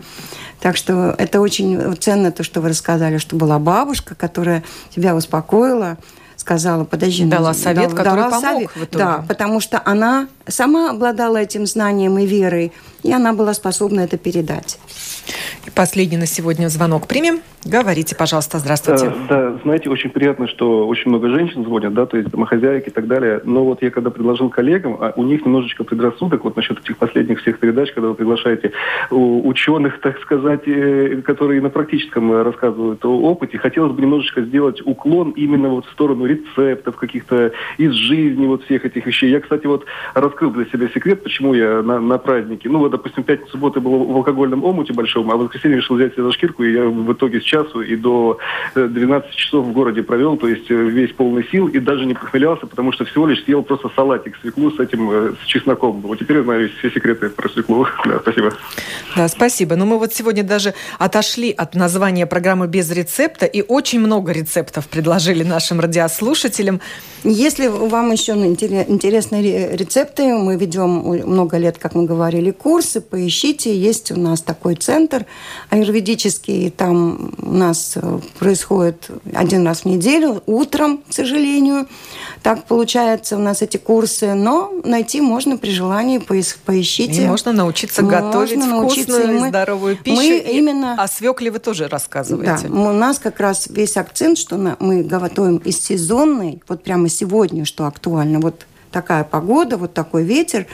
Так 0.59 0.77
что 0.77 1.15
это 1.17 1.41
очень 1.41 1.95
ценно, 1.99 2.31
то, 2.31 2.43
что 2.43 2.61
вы 2.61 2.69
рассказали, 2.69 3.17
что 3.17 3.35
была 3.35 3.57
бабушка, 3.59 4.15
которая 4.15 4.63
тебя 4.93 5.15
успокоила, 5.15 5.97
сказала, 6.41 6.83
подожди. 6.83 7.25
Дала 7.25 7.49
ну, 7.49 7.53
совет, 7.53 7.89
дала, 7.89 7.95
который 7.95 8.21
дала 8.21 8.29
помог 8.29 8.43
совет. 8.43 8.71
в 8.71 8.83
итоге. 8.83 9.03
Да, 9.03 9.25
потому 9.27 9.59
что 9.59 9.81
она 9.85 10.27
сама 10.47 10.91
обладала 10.91 11.37
этим 11.37 11.65
знанием 11.65 12.17
и 12.17 12.25
верой, 12.25 12.71
и 13.03 13.11
она 13.11 13.33
была 13.33 13.53
способна 13.53 14.01
это 14.01 14.17
передать. 14.17 14.79
И 15.65 15.69
последний 15.69 16.17
на 16.17 16.25
сегодня 16.25 16.67
звонок 16.67 17.07
примем. 17.07 17.41
Говорите, 17.63 18.15
пожалуйста, 18.15 18.57
здравствуйте. 18.57 19.13
Да, 19.29 19.51
да, 19.51 19.59
знаете, 19.63 19.89
очень 19.91 20.09
приятно, 20.09 20.47
что 20.47 20.87
очень 20.87 21.09
много 21.09 21.29
женщин 21.29 21.63
звонят, 21.63 21.93
да, 21.93 22.07
то 22.07 22.17
есть 22.17 22.29
домохозяйки 22.29 22.87
и 22.87 22.91
так 22.91 23.07
далее. 23.07 23.39
Но 23.43 23.63
вот 23.63 23.83
я 23.83 23.91
когда 23.91 24.09
предложил 24.09 24.49
коллегам, 24.49 24.97
а 24.99 25.13
у 25.15 25.23
них 25.23 25.45
немножечко 25.45 25.83
предрассудок 25.83 26.43
вот 26.43 26.55
насчет 26.55 26.79
этих 26.79 26.97
последних 26.97 27.39
всех 27.41 27.59
передач, 27.59 27.91
когда 27.91 28.09
вы 28.09 28.15
приглашаете 28.15 28.71
ученых, 29.11 30.01
так 30.01 30.19
сказать, 30.21 30.61
э, 30.65 31.21
которые 31.23 31.61
на 31.61 31.69
практическом 31.69 32.41
рассказывают 32.41 33.05
о 33.05 33.09
опыте, 33.09 33.59
хотелось 33.59 33.93
бы 33.93 34.01
немножечко 34.01 34.41
сделать 34.41 34.81
уклон 34.83 35.31
именно 35.31 35.69
вот 35.69 35.85
в 35.85 35.91
сторону 35.91 36.25
рецептов 36.25 36.95
каких-то 36.95 37.51
из 37.77 37.91
жизни 37.91 38.47
вот 38.47 38.63
всех 38.63 38.85
этих 38.85 39.05
вещей. 39.05 39.29
Я, 39.29 39.39
кстати, 39.39 39.67
вот 39.67 39.85
раскрыл 40.31 40.51
для 40.51 40.65
себя 40.65 40.89
секрет, 40.89 41.23
почему 41.23 41.53
я 41.53 41.81
на, 41.81 41.99
на 41.99 42.17
празднике, 42.17 42.69
ну 42.69 42.79
вот, 42.79 42.91
допустим, 42.91 43.23
пятницу, 43.23 43.51
субботу 43.51 43.81
был 43.81 44.05
в 44.05 44.15
алкогольном 44.17 44.63
омуте 44.63 44.93
большом, 44.93 45.29
а 45.31 45.35
в 45.35 45.39
воскресенье 45.41 45.77
решил 45.77 45.95
взять 45.95 46.13
себе 46.13 46.23
за 46.23 46.31
шкирку, 46.31 46.63
и 46.63 46.73
я 46.73 46.85
в 46.85 47.13
итоге 47.13 47.41
с 47.41 47.43
часу 47.43 47.81
и 47.81 47.95
до 47.95 48.37
12 48.75 49.29
э, 49.29 49.35
часов 49.35 49.65
в 49.65 49.71
городе 49.71 50.03
провел, 50.03 50.37
то 50.37 50.47
есть 50.47 50.69
э, 50.71 50.75
весь 50.75 51.11
полный 51.11 51.45
сил, 51.51 51.67
и 51.67 51.79
даже 51.79 52.05
не 52.05 52.13
похмелялся, 52.13 52.65
потому 52.65 52.91
что 52.91 53.05
всего 53.05 53.27
лишь 53.27 53.43
съел 53.43 53.63
просто 53.63 53.89
салатик 53.95 54.37
свеклу 54.41 54.71
с 54.71 54.79
этим, 54.79 55.09
э, 55.11 55.33
с 55.43 55.45
чесноком. 55.45 56.01
Вот 56.01 56.19
теперь 56.19 56.37
я 56.37 56.43
знаю 56.43 56.69
все 56.79 56.89
секреты 56.89 57.29
про 57.29 57.49
свеклу. 57.49 57.87
Да, 58.05 58.19
спасибо. 58.19 58.53
Да, 59.15 59.27
спасибо. 59.27 59.75
Но 59.75 59.85
ну, 59.85 59.91
мы 59.91 59.99
вот 59.99 60.13
сегодня 60.13 60.43
даже 60.43 60.73
отошли 60.99 61.51
от 61.51 61.75
названия 61.75 62.25
программы 62.25 62.67
без 62.67 62.91
рецепта, 62.91 63.45
и 63.45 63.63
очень 63.65 63.99
много 63.99 64.31
рецептов 64.31 64.87
предложили 64.87 65.43
нашим 65.43 65.79
радиослушателям. 65.79 66.81
Если 67.23 67.67
вам 67.67 68.11
еще 68.11 68.33
интересные 68.33 69.75
рецепты, 69.75 70.20
мы 70.23 70.55
ведем 70.55 70.89
много 70.89 71.57
лет, 71.57 71.77
как 71.77 71.95
мы 71.95 72.05
говорили, 72.05 72.51
курсы, 72.51 73.01
поищите. 73.01 73.75
Есть 73.75 74.11
у 74.11 74.19
нас 74.19 74.41
такой 74.41 74.75
центр 74.75 75.25
аюрведический, 75.69 76.69
там 76.69 77.33
у 77.37 77.53
нас 77.53 77.93
э, 77.95 78.19
происходит 78.39 79.09
один 79.33 79.65
раз 79.65 79.81
в 79.81 79.85
неделю, 79.85 80.41
утром, 80.45 80.99
к 81.07 81.13
сожалению. 81.13 81.87
Так 82.43 82.65
получается 82.65 83.37
у 83.37 83.39
нас 83.39 83.61
эти 83.61 83.77
курсы, 83.77 84.33
но 84.33 84.71
найти 84.83 85.21
можно 85.21 85.57
при 85.57 85.71
желании, 85.71 86.17
поищите. 86.17 87.23
И 87.23 87.27
можно 87.27 87.53
научиться 87.53 88.01
можно 88.01 88.21
готовить 88.21 88.57
научиться, 88.57 89.13
вкусную 89.13 89.37
и 89.37 89.41
мы, 89.41 89.49
здоровую 89.49 89.97
пищу. 89.97 90.17
Мы 90.17 90.37
именно... 90.37 90.95
О 90.95 91.07
свекле 91.07 91.51
вы 91.51 91.59
тоже 91.59 91.87
рассказываете. 91.87 92.67
Да, 92.67 92.73
у 92.73 92.93
нас 92.93 93.19
как 93.19 93.39
раз 93.39 93.67
весь 93.67 93.97
акцент, 93.97 94.37
что 94.37 94.57
мы 94.79 95.03
готовим 95.03 95.57
из 95.57 95.81
сезонной, 95.81 96.61
вот 96.67 96.83
прямо 96.83 97.09
сегодня, 97.09 97.65
что 97.65 97.85
актуально, 97.85 98.39
вот 98.39 98.65
такая 98.91 99.23
погода, 99.23 99.77
вот 99.77 99.93
такой 99.93 100.23
ветер. 100.23 100.67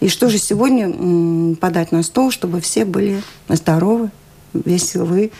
И 0.00 0.08
что 0.08 0.28
же 0.28 0.38
сегодня 0.38 1.56
подать 1.56 1.92
на 1.92 2.02
стол, 2.02 2.30
чтобы 2.30 2.60
все 2.60 2.84
были 2.84 3.22
здоровы, 3.48 4.10
веселы. 4.52 5.32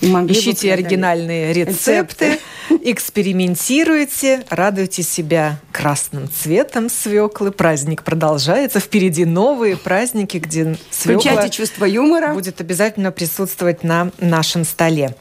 И 0.00 0.08
могли 0.08 0.34
Ищите 0.34 0.68
бы 0.68 0.72
оригинальные 0.74 1.52
рецепты, 1.52 2.38
экспериментируйте, 2.70 4.44
радуйте 4.48 5.02
себя 5.02 5.60
красным 5.70 6.28
цветом 6.28 6.88
свеклы. 6.88 7.52
Праздник 7.52 8.02
продолжается. 8.02 8.80
Впереди 8.80 9.24
новые 9.24 9.76
праздники, 9.76 10.38
где 10.38 10.76
свекла 10.90 11.20
Включайте 11.20 11.50
чувство 11.50 11.84
юмора. 11.84 12.34
будет 12.34 12.60
обязательно 12.60 13.12
присутствовать 13.12 13.84
на 13.84 14.10
нашем 14.18 14.64
столе. 14.64 15.14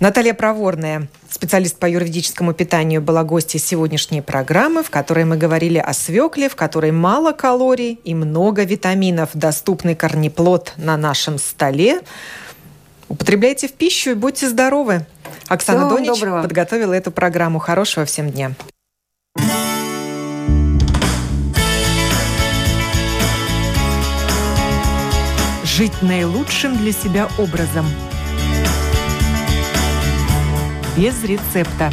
Наталья 0.00 0.32
Проворная, 0.32 1.08
специалист 1.28 1.76
по 1.76 1.86
юридическому 1.86 2.52
питанию, 2.52 3.02
была 3.02 3.24
гостьей 3.24 3.58
сегодняшней 3.58 4.20
программы, 4.20 4.84
в 4.84 4.90
которой 4.90 5.24
мы 5.24 5.36
говорили 5.36 5.78
о 5.78 5.92
свекле, 5.92 6.48
в 6.48 6.54
которой 6.54 6.92
мало 6.92 7.32
калорий 7.32 7.98
и 8.04 8.14
много 8.14 8.62
витаминов. 8.62 9.30
Доступный 9.34 9.96
корнеплод 9.96 10.74
на 10.76 10.96
нашем 10.96 11.38
столе. 11.38 12.00
Употребляйте 13.08 13.66
в 13.66 13.72
пищу 13.72 14.10
и 14.10 14.14
будьте 14.14 14.48
здоровы. 14.48 15.04
Оксана 15.48 15.86
Всего 15.86 15.96
Донич 15.96 16.20
доброго. 16.20 16.42
подготовила 16.42 16.92
эту 16.92 17.10
программу. 17.10 17.58
Хорошего 17.58 18.06
всем 18.06 18.30
дня. 18.30 18.52
Жить 25.64 26.02
наилучшим 26.02 26.76
для 26.76 26.92
себя 26.92 27.28
образом– 27.38 27.86
без 30.98 31.22
рецепта. 31.22 31.92